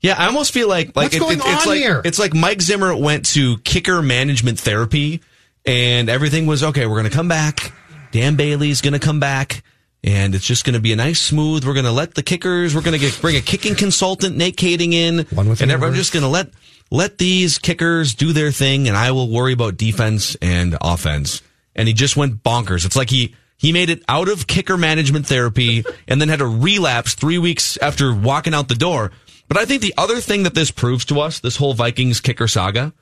Yeah, 0.00 0.14
I 0.18 0.26
almost 0.26 0.52
feel 0.52 0.68
like 0.68 0.88
like 0.94 1.12
What's 1.12 1.18
going 1.18 1.38
it's 1.38 1.46
on 1.66 1.66
like 1.72 1.78
here? 1.78 2.02
it's 2.04 2.18
like 2.18 2.34
Mike 2.34 2.60
Zimmer 2.60 2.94
went 2.94 3.26
to 3.34 3.58
kicker 3.58 4.02
management 4.02 4.60
therapy, 4.60 5.22
and 5.64 6.08
everything 6.08 6.46
was 6.46 6.62
okay. 6.62 6.86
We're 6.86 7.00
going 7.00 7.10
to 7.10 7.16
come 7.16 7.28
back. 7.28 7.72
Dan 8.12 8.36
Bailey's 8.36 8.82
going 8.82 8.92
to 8.92 8.98
come 9.00 9.20
back, 9.20 9.62
and 10.04 10.34
it's 10.34 10.44
just 10.46 10.64
going 10.64 10.74
to 10.74 10.80
be 10.80 10.92
a 10.92 10.96
nice 10.96 11.20
smooth. 11.20 11.64
We're 11.64 11.72
going 11.74 11.86
to 11.86 11.92
let 11.92 12.14
the 12.14 12.22
kickers. 12.22 12.74
We're 12.74 12.82
going 12.82 12.92
to 12.92 12.98
get 12.98 13.18
bring 13.20 13.36
a 13.36 13.40
kicking 13.40 13.74
consultant, 13.74 14.36
Nate 14.36 14.56
Kaeding 14.56 14.92
in, 14.92 15.26
One 15.34 15.48
with 15.48 15.60
and 15.62 15.70
universe. 15.70 15.96
just 15.96 16.12
going 16.12 16.22
to 16.22 16.28
let 16.28 16.50
let 16.90 17.18
these 17.18 17.58
kickers 17.58 18.14
do 18.14 18.32
their 18.32 18.52
thing, 18.52 18.88
and 18.88 18.96
I 18.96 19.10
will 19.12 19.30
worry 19.30 19.54
about 19.54 19.76
defense 19.76 20.36
and 20.42 20.76
offense. 20.80 21.42
And 21.74 21.88
he 21.88 21.94
just 21.94 22.16
went 22.16 22.42
bonkers. 22.42 22.84
It's 22.84 22.96
like 22.96 23.10
he. 23.10 23.34
He 23.58 23.72
made 23.72 23.90
it 23.90 24.02
out 24.08 24.28
of 24.28 24.46
kicker 24.46 24.76
management 24.76 25.26
therapy 25.26 25.84
and 26.06 26.20
then 26.20 26.28
had 26.28 26.40
a 26.40 26.46
relapse 26.46 27.14
three 27.14 27.38
weeks 27.38 27.76
after 27.78 28.14
walking 28.14 28.54
out 28.54 28.68
the 28.68 28.74
door. 28.74 29.12
But 29.48 29.56
I 29.58 29.64
think 29.64 29.82
the 29.82 29.94
other 29.96 30.20
thing 30.20 30.42
that 30.42 30.54
this 30.54 30.70
proves 30.70 31.04
to 31.06 31.20
us, 31.20 31.40
this 31.40 31.56
whole 31.56 31.74
Vikings 31.74 32.20
kicker 32.20 32.48
saga. 32.48 32.92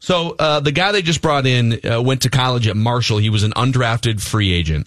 So 0.00 0.36
uh, 0.38 0.60
the 0.60 0.72
guy 0.72 0.92
they 0.92 1.02
just 1.02 1.22
brought 1.22 1.46
in 1.46 1.80
uh, 1.84 2.02
went 2.02 2.22
to 2.22 2.30
college 2.30 2.68
at 2.68 2.76
Marshall. 2.76 3.18
He 3.18 3.30
was 3.30 3.42
an 3.42 3.52
undrafted 3.52 4.20
free 4.20 4.52
agent. 4.52 4.86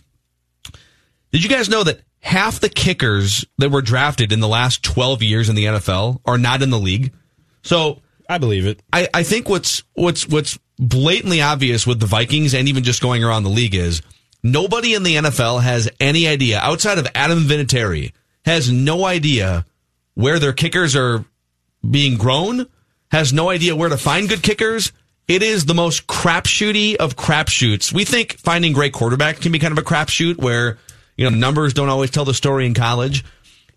Did 1.32 1.44
you 1.44 1.50
guys 1.50 1.70
know 1.70 1.84
that 1.84 2.02
half 2.20 2.60
the 2.60 2.70
kickers 2.70 3.46
that 3.58 3.72
were 3.72 3.82
drafted 3.82 4.32
in 4.32 4.40
the 4.40 4.48
last 4.48 4.84
12 4.84 5.24
years 5.24 5.50
in 5.50 5.56
the 5.56 5.66
NFL 5.66 6.22
are 6.26 6.38
not 6.38 6.62
in 6.62 6.70
the 6.70 6.80
league? 6.80 7.14
So 7.64 8.02
I 8.30 8.38
believe 8.38 8.66
it. 8.66 8.82
I, 8.94 9.08
I 9.14 9.24
think 9.24 9.50
what's 9.50 9.84
what's 9.94 10.28
what's 10.28 10.60
blatantly 10.78 11.42
obvious 11.42 11.88
with 11.88 12.00
the 12.00 12.06
Vikings 12.06 12.54
and 12.54 12.68
even 12.68 12.84
just 12.84 13.02
going 13.02 13.24
around 13.24 13.44
the 13.44 13.50
league 13.50 13.76
is 13.76 14.02
nobody 14.52 14.94
in 14.94 15.04
the 15.04 15.16
NFL 15.16 15.62
has 15.62 15.90
any 16.00 16.28
idea 16.28 16.60
outside 16.60 16.98
of 16.98 17.08
Adam 17.14 17.44
Vinatieri 17.44 18.12
has 18.46 18.72
no 18.72 19.06
idea 19.06 19.66
where 20.16 20.40
their 20.40 20.54
kickers 20.54 20.96
are 20.96 21.26
being 21.90 22.18
grown, 22.18 22.66
has 23.12 23.34
no 23.34 23.50
idea 23.50 23.76
where 23.76 23.90
to 23.90 23.98
find 23.98 24.30
good 24.30 24.42
kickers. 24.42 24.92
It 25.28 25.44
is 25.44 25.66
the 25.66 25.74
most 25.74 26.08
crapshooty 26.08 26.96
of 26.96 27.16
crapshoots. 27.16 27.92
We 27.92 28.06
think 28.06 28.38
finding 28.38 28.74
great 28.74 28.94
quarterback 28.94 29.42
can 29.42 29.52
be 29.52 29.60
kind 29.60 29.74
of 29.74 29.78
a 29.78 29.88
crapshoot 29.88 30.38
where, 30.38 30.78
you 31.18 31.30
know, 31.30 31.36
numbers 31.36 31.74
don't 31.74 31.90
always 31.90 32.12
tell 32.12 32.26
the 32.26 32.34
story 32.34 32.66
in 32.66 32.74
college. 32.74 33.26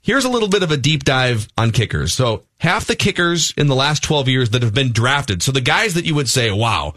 Here's 0.03 0.25
a 0.25 0.31
little 0.31 0.49
bit 0.49 0.62
of 0.62 0.71
a 0.71 0.77
deep 0.77 1.05
dive 1.05 1.49
on 1.59 1.73
kickers. 1.73 2.14
So 2.14 2.45
half 2.59 2.87
the 2.87 2.97
kickers 2.97 3.53
in 3.57 3.66
the 3.66 3.75
last 3.75 4.03
12 4.03 4.29
years 4.29 4.51
that 4.51 4.62
have 4.62 4.73
been 4.73 4.93
drafted. 4.93 5.43
So 5.43 5.53
the 5.53 5.61
guys 5.61 5.95
that 5.95 6.07
you 6.07 6.14
would 6.14 6.29
say, 6.29 6.51
wow, 6.51 6.95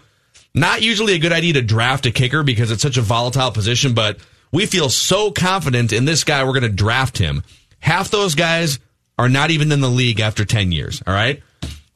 not 0.53 0.81
usually 0.81 1.13
a 1.13 1.19
good 1.19 1.31
idea 1.31 1.53
to 1.53 1.61
draft 1.61 2.05
a 2.05 2.11
kicker 2.11 2.43
because 2.43 2.71
it's 2.71 2.81
such 2.81 2.97
a 2.97 3.01
volatile 3.01 3.51
position, 3.51 3.93
but 3.93 4.17
we 4.51 4.65
feel 4.65 4.89
so 4.89 5.31
confident 5.31 5.91
in 5.91 6.05
this 6.05 6.23
guy, 6.23 6.43
we're 6.43 6.51
going 6.51 6.63
to 6.63 6.69
draft 6.69 7.17
him. 7.17 7.43
Half 7.79 8.11
those 8.11 8.35
guys 8.35 8.79
are 9.17 9.29
not 9.29 9.51
even 9.51 9.71
in 9.71 9.81
the 9.81 9.89
league 9.89 10.19
after 10.19 10.45
10 10.45 10.71
years. 10.71 11.01
All 11.05 11.13
right. 11.13 11.41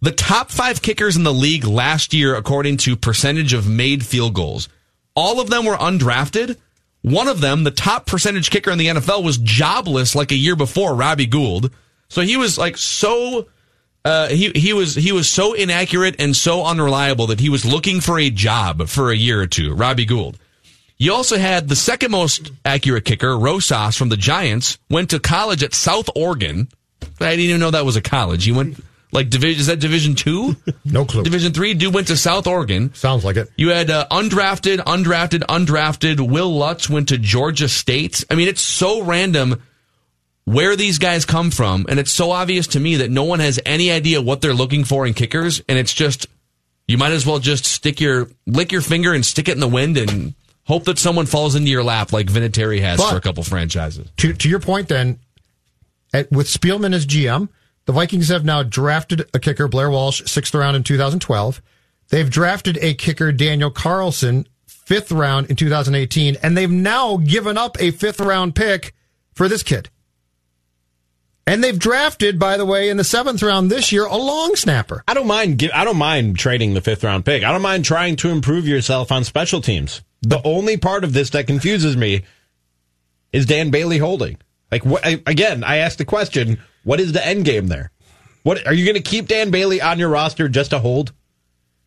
The 0.01 0.11
top 0.11 0.51
five 0.51 0.81
kickers 0.81 1.15
in 1.15 1.23
the 1.23 1.33
league 1.33 1.65
last 1.65 2.13
year, 2.13 2.35
according 2.35 2.77
to 2.77 2.95
percentage 2.95 3.53
of 3.53 3.67
made 3.67 4.05
field 4.05 4.33
goals, 4.33 4.69
all 5.15 5.39
of 5.39 5.49
them 5.49 5.65
were 5.65 5.75
undrafted. 5.75 6.57
One 7.01 7.27
of 7.27 7.41
them, 7.41 7.63
the 7.63 7.71
top 7.71 8.05
percentage 8.05 8.49
kicker 8.49 8.69
in 8.69 8.77
the 8.77 8.87
NFL, 8.87 9.23
was 9.23 9.37
jobless 9.37 10.13
like 10.13 10.31
a 10.31 10.35
year 10.35 10.55
before, 10.55 10.93
Robbie 10.93 11.25
Gould. 11.25 11.71
So 12.09 12.21
he 12.21 12.37
was 12.37 12.57
like 12.57 12.77
so 12.77 13.47
uh, 14.07 14.29
he 14.29 14.51
he 14.55 14.71
was 14.71 14.95
he 14.95 15.11
was 15.11 15.29
so 15.29 15.53
inaccurate 15.53 16.15
and 16.19 16.33
so 16.33 16.65
unreliable 16.65 17.27
that 17.27 17.41
he 17.41 17.49
was 17.49 17.65
looking 17.65 17.99
for 17.99 18.17
a 18.17 18.29
job 18.29 18.87
for 18.87 19.11
a 19.11 19.15
year 19.15 19.41
or 19.41 19.47
two. 19.47 19.73
Robbie 19.73 20.05
Gould. 20.05 20.37
You 20.97 21.13
also 21.13 21.37
had 21.37 21.67
the 21.67 21.75
second 21.75 22.11
most 22.11 22.51
accurate 22.63 23.03
kicker, 23.03 23.37
Rosas 23.37 23.97
from 23.97 24.07
the 24.07 24.15
Giants, 24.15 24.77
went 24.89 25.09
to 25.09 25.19
college 25.19 25.61
at 25.61 25.73
South 25.73 26.09
Oregon. 26.15 26.69
I 27.19 27.31
didn't 27.31 27.41
even 27.41 27.59
know 27.59 27.71
that 27.71 27.85
was 27.85 27.97
a 27.97 28.01
college. 28.01 28.45
He 28.45 28.53
went 28.53 28.79
like 29.11 29.29
division. 29.29 29.59
Is 29.59 29.67
that 29.67 29.79
Division 29.79 30.15
two? 30.15 30.55
No 30.85 31.03
clue. 31.03 31.23
Division 31.23 31.51
three. 31.51 31.73
Dude 31.73 31.93
went 31.93 32.07
to 32.07 32.15
South 32.15 32.47
Oregon. 32.47 32.93
Sounds 32.93 33.25
like 33.25 33.35
it. 33.35 33.49
You 33.57 33.69
had 33.69 33.89
uh, 33.89 34.07
undrafted, 34.09 34.77
undrafted, 34.77 35.41
undrafted. 35.41 36.25
Will 36.25 36.49
Lutz 36.49 36.89
went 36.89 37.09
to 37.09 37.17
Georgia 37.17 37.67
State. 37.67 38.23
I 38.31 38.35
mean, 38.35 38.47
it's 38.47 38.61
so 38.61 39.03
random 39.03 39.61
where 40.47 40.77
these 40.77 40.97
guys 40.97 41.25
come 41.25 41.51
from, 41.51 41.85
and 41.89 41.99
it's 41.99 42.09
so 42.09 42.31
obvious 42.31 42.67
to 42.67 42.79
me 42.79 42.95
that 42.95 43.11
no 43.11 43.25
one 43.25 43.41
has 43.41 43.59
any 43.65 43.91
idea 43.91 44.21
what 44.21 44.39
they're 44.39 44.53
looking 44.53 44.85
for 44.85 45.05
in 45.05 45.13
kickers, 45.13 45.61
and 45.67 45.77
it's 45.77 45.93
just 45.93 46.25
you 46.87 46.97
might 46.97 47.11
as 47.11 47.25
well 47.25 47.39
just 47.39 47.65
stick 47.65 47.99
your 47.99 48.29
lick 48.45 48.71
your 48.71 48.79
finger 48.79 49.13
and 49.13 49.25
stick 49.25 49.49
it 49.49 49.55
in 49.55 49.59
the 49.59 49.67
wind 49.67 49.97
and 49.97 50.35
hope 50.65 50.85
that 50.85 50.97
someone 50.97 51.25
falls 51.25 51.55
into 51.55 51.69
your 51.69 51.83
lap 51.83 52.13
like 52.13 52.27
Vinatieri 52.27 52.79
has 52.79 52.97
But- 52.97 53.09
for 53.09 53.17
a 53.17 53.21
couple 53.21 53.43
franchises. 53.43 54.07
To 54.17 54.31
to 54.31 54.47
your 54.47 54.61
point, 54.61 54.87
then, 54.87 55.19
at, 56.13 56.31
with 56.31 56.47
Spielman 56.47 56.93
as 56.93 57.05
GM, 57.05 57.49
the 57.83 57.91
Vikings 57.91 58.29
have 58.29 58.45
now 58.45 58.63
drafted 58.63 59.29
a 59.33 59.39
kicker, 59.39 59.67
Blair 59.67 59.89
Walsh, 59.89 60.21
sixth 60.27 60.55
round 60.55 60.77
in 60.77 60.83
2012. 60.83 61.61
They've 62.07 62.29
drafted 62.29 62.77
a 62.81 62.93
kicker, 62.93 63.33
Daniel 63.33 63.69
Carlson, 63.69 64.47
fifth 64.65 65.11
round 65.11 65.49
in 65.49 65.57
2018, 65.57 66.37
and 66.41 66.55
they've 66.55 66.71
now 66.71 67.17
given 67.17 67.57
up 67.57 67.75
a 67.81 67.91
fifth 67.91 68.21
round 68.21 68.55
pick 68.55 68.95
for 69.33 69.49
this 69.49 69.61
kid. 69.61 69.89
And 71.47 71.63
they've 71.63 71.79
drafted, 71.79 72.37
by 72.37 72.57
the 72.57 72.65
way, 72.65 72.89
in 72.89 72.97
the 72.97 73.03
seventh 73.05 73.41
round 73.41 73.71
this 73.71 73.91
year, 73.91 74.05
a 74.05 74.17
long 74.17 74.55
snapper. 74.57 75.01
I 75.07 75.13
don't 75.13 75.27
mind. 75.27 75.67
I 75.73 75.85
don't 75.85 75.97
mind 75.97 76.37
trading 76.37 76.73
the 76.73 76.81
fifth 76.81 77.03
round 77.05 77.23
pick. 77.25 77.43
I 77.43 77.51
don't 77.53 77.61
mind 77.61 77.85
trying 77.85 78.17
to 78.17 78.29
improve 78.29 78.67
yourself 78.67 79.11
on 79.13 79.23
special 79.23 79.61
teams. 79.61 80.01
The 80.21 80.41
only 80.45 80.75
part 80.77 81.03
of 81.05 81.13
this 81.13 81.29
that 81.31 81.47
confuses 81.47 81.95
me 81.95 82.23
is 83.31 83.45
Dan 83.45 83.69
Bailey 83.71 83.97
holding. 83.97 84.37
Like 84.71 84.85
what? 84.85 85.05
Again, 85.05 85.63
I 85.63 85.77
asked 85.77 85.99
the 85.99 86.05
question: 86.05 86.59
What 86.83 86.99
is 86.99 87.13
the 87.13 87.25
end 87.25 87.45
game 87.45 87.67
there? 87.67 87.91
What 88.43 88.67
are 88.67 88.73
you 88.73 88.83
going 88.85 88.95
to 88.95 89.01
keep 89.01 89.27
Dan 89.27 89.49
Bailey 89.49 89.81
on 89.81 89.99
your 89.99 90.09
roster 90.09 90.49
just 90.49 90.71
to 90.71 90.79
hold? 90.79 91.13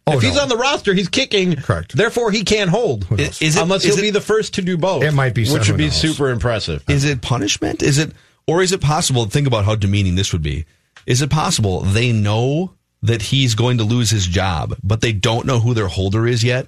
Oh, 0.07 0.17
if 0.17 0.23
he's 0.23 0.39
on 0.39 0.49
the 0.49 0.57
roster, 0.57 0.95
he's 0.95 1.09
kicking. 1.11 1.55
Correct. 1.57 1.95
Therefore, 1.95 2.31
he 2.31 2.45
can't 2.45 2.71
hold. 2.71 3.07
Is 3.21 3.41
it- 3.43 3.57
unless 3.61 3.85
is 3.85 3.91
he'll 3.95 3.99
it- 3.99 4.03
be 4.07 4.11
the 4.11 4.21
first 4.23 4.55
to 4.55 4.63
do 4.63 4.79
both. 4.79 5.03
It 5.05 5.13
might 5.13 5.35
be 5.35 5.47
which 5.49 5.69
would 5.69 5.77
be 5.77 5.85
knows? 5.85 5.97
super 5.97 6.31
impressive. 6.31 6.83
Is 6.89 7.05
it 7.05 7.21
punishment? 7.21 7.83
Is 7.83 7.99
it, 7.99 8.13
or 8.51 8.63
is 8.63 8.73
it 8.73 8.81
possible? 8.81 9.27
Think 9.27 9.47
about 9.47 9.65
how 9.65 9.77
demeaning 9.77 10.17
this 10.17 10.33
would 10.33 10.43
be. 10.43 10.65
Is 11.07 11.23
it 11.23 11.31
possible 11.31 11.81
they 11.81 12.13
know 12.13 12.75
that 13.03 13.23
he's 13.23 13.55
going 13.55 13.79
to 13.79 13.85
lose 13.85 14.11
his 14.11 14.27
job, 14.27 14.77
but 14.83 15.01
they 15.01 15.13
don't 15.13 15.47
know 15.47 15.61
who 15.61 15.73
their 15.73 15.87
holder 15.89 16.27
is 16.27 16.43
yet, 16.43 16.67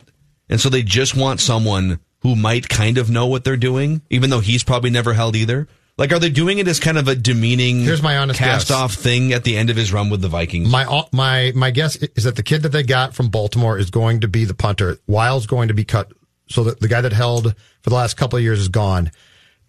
and 0.49 0.61
so 0.61 0.68
they 0.68 0.83
just 0.83 1.16
want 1.16 1.41
someone 1.41 1.99
who 2.20 2.37
might 2.37 2.68
kind 2.68 2.99
of 2.99 3.11
know 3.11 3.26
what 3.26 3.43
they're 3.43 3.57
doing, 3.57 4.01
even 4.09 4.30
though 4.30 4.41
he's 4.41 4.62
probably 4.62 4.91
never 4.91 5.12
held 5.12 5.35
either. 5.35 5.66
Like, 5.99 6.12
are 6.12 6.18
they 6.18 6.30
doing 6.30 6.59
it 6.59 6.68
as 6.68 6.80
kind 6.80 6.97
of 6.97 7.07
a 7.09 7.14
demeaning, 7.14 7.80
Here's 7.80 8.03
my 8.03 8.16
honest 8.16 8.39
cast 8.39 8.68
guess. 8.68 8.76
off 8.76 8.95
thing 8.95 9.33
at 9.33 9.45
the 9.45 9.57
end 9.57 9.68
of 9.68 9.76
his 9.76 9.93
run 9.93 10.09
with 10.09 10.22
the 10.22 10.28
Vikings? 10.28 10.70
My 10.70 10.85
uh, 10.85 11.05
my 11.12 11.53
my 11.55 11.70
guess 11.70 11.97
is 11.97 12.24
that 12.24 12.37
the 12.37 12.43
kid 12.43 12.62
that 12.62 12.70
they 12.70 12.83
got 12.83 13.14
from 13.14 13.28
Baltimore 13.28 13.76
is 13.76 13.91
going 13.91 14.20
to 14.20 14.28
be 14.28 14.45
the 14.45 14.55
punter. 14.55 14.99
Wile's 15.07 15.47
going 15.47 15.68
to 15.68 15.74
be 15.74 15.85
cut, 15.85 16.11
so 16.49 16.64
that 16.64 16.80
the 16.80 16.89
guy 16.89 17.03
that 17.03 17.12
held 17.12 17.55
for 17.83 17.91
the 17.91 17.97
last 17.97 18.16
couple 18.16 18.39
of 18.39 18.43
years 18.43 18.61
is 18.61 18.68
gone. 18.68 19.11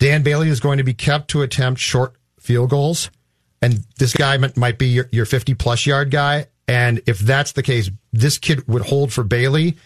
Dan 0.03 0.21
Bailey 0.21 0.49
is 0.49 0.59
going 0.59 0.79
to 0.79 0.83
be 0.83 0.93
kept 0.93 1.29
to 1.29 1.43
attempt 1.43 1.79
short 1.79 2.13
field 2.37 2.71
goals, 2.71 3.09
and 3.61 3.85
this 3.99 4.11
guy 4.11 4.35
might- 4.35 4.77
be 4.77 4.87
your, 4.87 5.07
your 5.13 5.25
50 5.25 5.53
plus 5.53 5.85
yard 5.85 6.11
guy. 6.11 6.47
And 6.67 7.01
if 7.05 7.19
that's 7.19 7.53
the 7.53 7.63
case, 7.63 7.89
this 8.11 8.37
kid 8.37 8.67
would 8.67 8.81
hold 8.81 9.13
for 9.13 9.23
Bailey. 9.23 9.77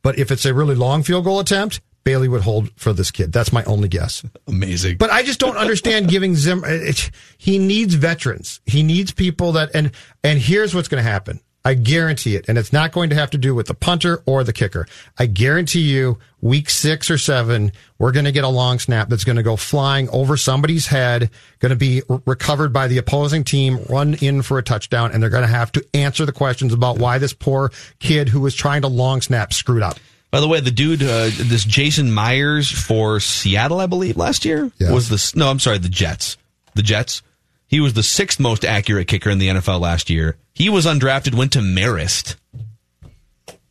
But 0.00 0.18
if 0.18 0.30
it's 0.30 0.46
a 0.46 0.54
really 0.54 0.74
long 0.74 1.02
field 1.02 1.24
goal 1.24 1.40
attempt, 1.40 1.82
Bailey 2.04 2.26
would 2.26 2.40
hold 2.40 2.70
for 2.76 2.94
this 2.94 3.10
kid. 3.10 3.32
That's 3.32 3.52
my 3.52 3.64
only 3.64 3.88
guess. 3.88 4.24
Amazing. 4.46 4.96
But 4.96 5.10
I 5.10 5.22
just 5.22 5.40
don't 5.40 5.58
understand 5.58 6.08
giving 6.14 6.36
Zim. 6.36 6.62
It, 6.64 7.10
he 7.36 7.58
needs 7.58 7.94
veterans. 7.96 8.60
He 8.64 8.82
needs 8.82 9.12
people 9.12 9.52
that 9.52 9.70
and 9.74 9.90
and 10.24 10.38
here's 10.38 10.74
what's 10.74 10.88
going 10.88 11.04
to 11.04 11.10
happen. 11.10 11.40
I 11.66 11.74
guarantee 11.74 12.36
it, 12.36 12.44
and 12.48 12.56
it's 12.58 12.72
not 12.72 12.92
going 12.92 13.10
to 13.10 13.16
have 13.16 13.30
to 13.30 13.38
do 13.38 13.52
with 13.52 13.66
the 13.66 13.74
punter 13.74 14.22
or 14.24 14.44
the 14.44 14.52
kicker. 14.52 14.86
I 15.18 15.26
guarantee 15.26 15.80
you, 15.80 16.18
week 16.40 16.70
six 16.70 17.10
or 17.10 17.18
seven, 17.18 17.72
we're 17.98 18.12
going 18.12 18.24
to 18.24 18.30
get 18.30 18.44
a 18.44 18.48
long 18.48 18.78
snap 18.78 19.08
that's 19.08 19.24
going 19.24 19.34
to 19.34 19.42
go 19.42 19.56
flying 19.56 20.08
over 20.10 20.36
somebody's 20.36 20.86
head, 20.86 21.28
going 21.58 21.70
to 21.70 21.76
be 21.76 22.02
re- 22.08 22.20
recovered 22.24 22.72
by 22.72 22.86
the 22.86 22.98
opposing 22.98 23.42
team, 23.42 23.80
run 23.88 24.14
in 24.14 24.42
for 24.42 24.58
a 24.58 24.62
touchdown, 24.62 25.10
and 25.12 25.20
they're 25.20 25.28
going 25.28 25.42
to 25.42 25.48
have 25.48 25.72
to 25.72 25.84
answer 25.92 26.24
the 26.24 26.30
questions 26.32 26.72
about 26.72 26.98
why 26.98 27.18
this 27.18 27.32
poor 27.32 27.72
kid 27.98 28.28
who 28.28 28.40
was 28.40 28.54
trying 28.54 28.82
to 28.82 28.88
long 28.88 29.20
snap 29.20 29.52
screwed 29.52 29.82
up. 29.82 29.98
By 30.30 30.38
the 30.38 30.46
way, 30.46 30.60
the 30.60 30.70
dude, 30.70 31.02
uh, 31.02 31.30
this 31.36 31.64
Jason 31.64 32.12
Myers 32.12 32.70
for 32.70 33.18
Seattle, 33.18 33.80
I 33.80 33.86
believe, 33.86 34.16
last 34.16 34.44
year 34.44 34.70
Yeah. 34.78 34.92
was 34.92 35.08
the 35.08 35.32
no, 35.36 35.50
I'm 35.50 35.58
sorry, 35.58 35.78
the 35.78 35.88
Jets. 35.88 36.36
The 36.74 36.82
Jets. 36.82 37.22
He 37.68 37.80
was 37.80 37.94
the 37.94 38.02
sixth 38.02 38.38
most 38.38 38.64
accurate 38.64 39.08
kicker 39.08 39.28
in 39.30 39.38
the 39.38 39.48
NFL 39.48 39.80
last 39.80 40.08
year. 40.08 40.36
He 40.54 40.68
was 40.68 40.86
undrafted, 40.86 41.34
went 41.34 41.52
to 41.52 41.58
Marist. 41.60 42.36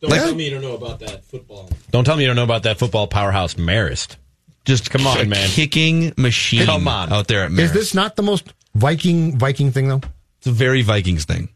Don't 0.00 0.10
tell 0.10 0.34
me 0.34 0.44
you 0.44 0.50
don't 0.50 0.62
know 0.62 0.74
about 0.74 1.00
that 1.00 1.24
football. 1.24 1.70
Don't 1.90 2.04
tell 2.04 2.16
me 2.16 2.22
you 2.22 2.26
don't 2.28 2.36
know 2.36 2.44
about 2.44 2.64
that 2.64 2.78
football 2.78 3.06
powerhouse, 3.06 3.54
Marist. 3.54 4.16
Just 4.64 4.90
Come 4.90 5.06
on, 5.06 5.18
a 5.20 5.24
man. 5.24 5.48
kicking 5.48 6.12
machine. 6.16 6.66
Come 6.66 6.86
on. 6.88 7.12
out 7.12 7.28
there 7.28 7.44
at 7.44 7.50
Marist. 7.50 7.60
Is 7.60 7.72
this 7.72 7.94
not 7.94 8.16
the 8.16 8.22
most 8.22 8.52
Viking 8.74 9.38
Viking 9.38 9.70
thing 9.72 9.88
though? 9.88 10.02
It's 10.38 10.46
a 10.46 10.52
very 10.52 10.82
Vikings 10.82 11.24
thing. 11.24 11.48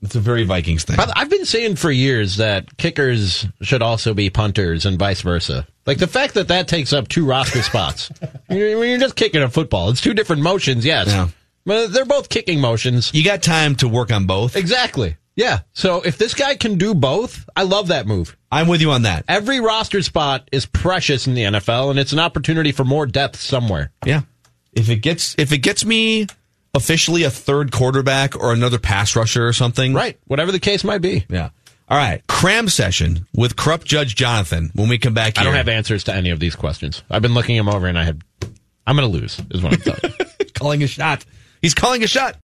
It's 0.00 0.14
a 0.14 0.20
very 0.20 0.44
Vikings 0.44 0.84
thing. 0.84 0.98
I've 0.98 1.10
I've 1.14 1.30
been 1.30 1.44
saying 1.44 1.76
for 1.76 1.90
years 1.90 2.36
that 2.36 2.76
kickers 2.78 3.46
should 3.62 3.82
also 3.82 4.14
be 4.14 4.30
punters 4.30 4.86
and 4.86 4.98
vice 4.98 5.20
versa. 5.20 5.66
Like 5.86 5.98
the 5.98 6.06
fact 6.06 6.34
that 6.34 6.48
that 6.48 6.68
takes 6.68 6.92
up 6.92 7.08
two 7.08 7.26
roster 7.26 7.62
spots. 7.64 8.10
When 8.46 8.58
you're 8.58 8.98
just 8.98 9.16
kicking 9.16 9.42
a 9.42 9.48
football, 9.48 9.90
it's 9.90 10.00
two 10.00 10.14
different 10.14 10.42
motions, 10.42 10.86
yes. 10.86 11.08
Yeah. 11.08 11.28
They're 11.64 12.04
both 12.04 12.28
kicking 12.28 12.60
motions. 12.60 13.12
You 13.12 13.24
got 13.24 13.42
time 13.42 13.74
to 13.76 13.88
work 13.88 14.10
on 14.10 14.26
both. 14.26 14.56
Exactly. 14.56 15.16
Yeah. 15.36 15.60
So 15.72 16.00
if 16.02 16.18
this 16.18 16.34
guy 16.34 16.56
can 16.56 16.78
do 16.78 16.94
both, 16.94 17.48
I 17.54 17.62
love 17.62 17.88
that 17.88 18.06
move. 18.06 18.36
I'm 18.50 18.66
with 18.66 18.80
you 18.80 18.90
on 18.90 19.02
that. 19.02 19.24
Every 19.28 19.60
roster 19.60 20.02
spot 20.02 20.48
is 20.50 20.66
precious 20.66 21.26
in 21.26 21.34
the 21.34 21.42
NFL, 21.42 21.90
and 21.90 21.98
it's 21.98 22.12
an 22.12 22.18
opportunity 22.18 22.72
for 22.72 22.84
more 22.84 23.06
depth 23.06 23.36
somewhere. 23.36 23.92
Yeah. 24.04 24.22
If 24.72 24.88
it 24.88 24.96
gets 24.96 25.36
if 25.38 25.52
it 25.52 25.58
gets 25.58 25.84
me 25.84 26.26
officially 26.74 27.24
a 27.24 27.30
third 27.30 27.72
quarterback 27.72 28.36
or 28.36 28.52
another 28.52 28.78
pass 28.78 29.14
rusher 29.14 29.46
or 29.46 29.52
something. 29.52 29.94
Right. 29.94 30.18
Whatever 30.26 30.52
the 30.52 30.60
case 30.60 30.84
might 30.84 31.02
be. 31.02 31.24
Yeah. 31.28 31.50
All 31.88 31.96
right. 31.96 32.26
Cram 32.26 32.68
session 32.68 33.26
with 33.34 33.56
corrupt 33.56 33.86
Judge 33.86 34.14
Jonathan 34.14 34.70
when 34.74 34.88
we 34.88 34.98
come 34.98 35.14
back 35.14 35.38
I 35.38 35.44
don't 35.44 35.54
have 35.54 35.68
answers 35.68 36.04
to 36.04 36.14
any 36.14 36.30
of 36.30 36.40
these 36.40 36.54
questions. 36.56 37.02
I've 37.10 37.22
been 37.22 37.34
looking 37.34 37.56
him 37.56 37.68
over, 37.68 37.86
and 37.86 37.98
I 37.98 38.04
have. 38.04 38.18
I'm 38.86 38.96
going 38.96 39.10
to 39.10 39.18
lose, 39.18 39.40
is 39.50 39.62
what 39.62 39.74
I'm 39.74 39.80
telling 39.80 40.14
you. 40.18 40.46
calling 40.54 40.82
a 40.82 40.86
shot. 40.86 41.24
He's 41.60 41.74
calling 41.74 42.04
a 42.04 42.06
shot. 42.06 42.36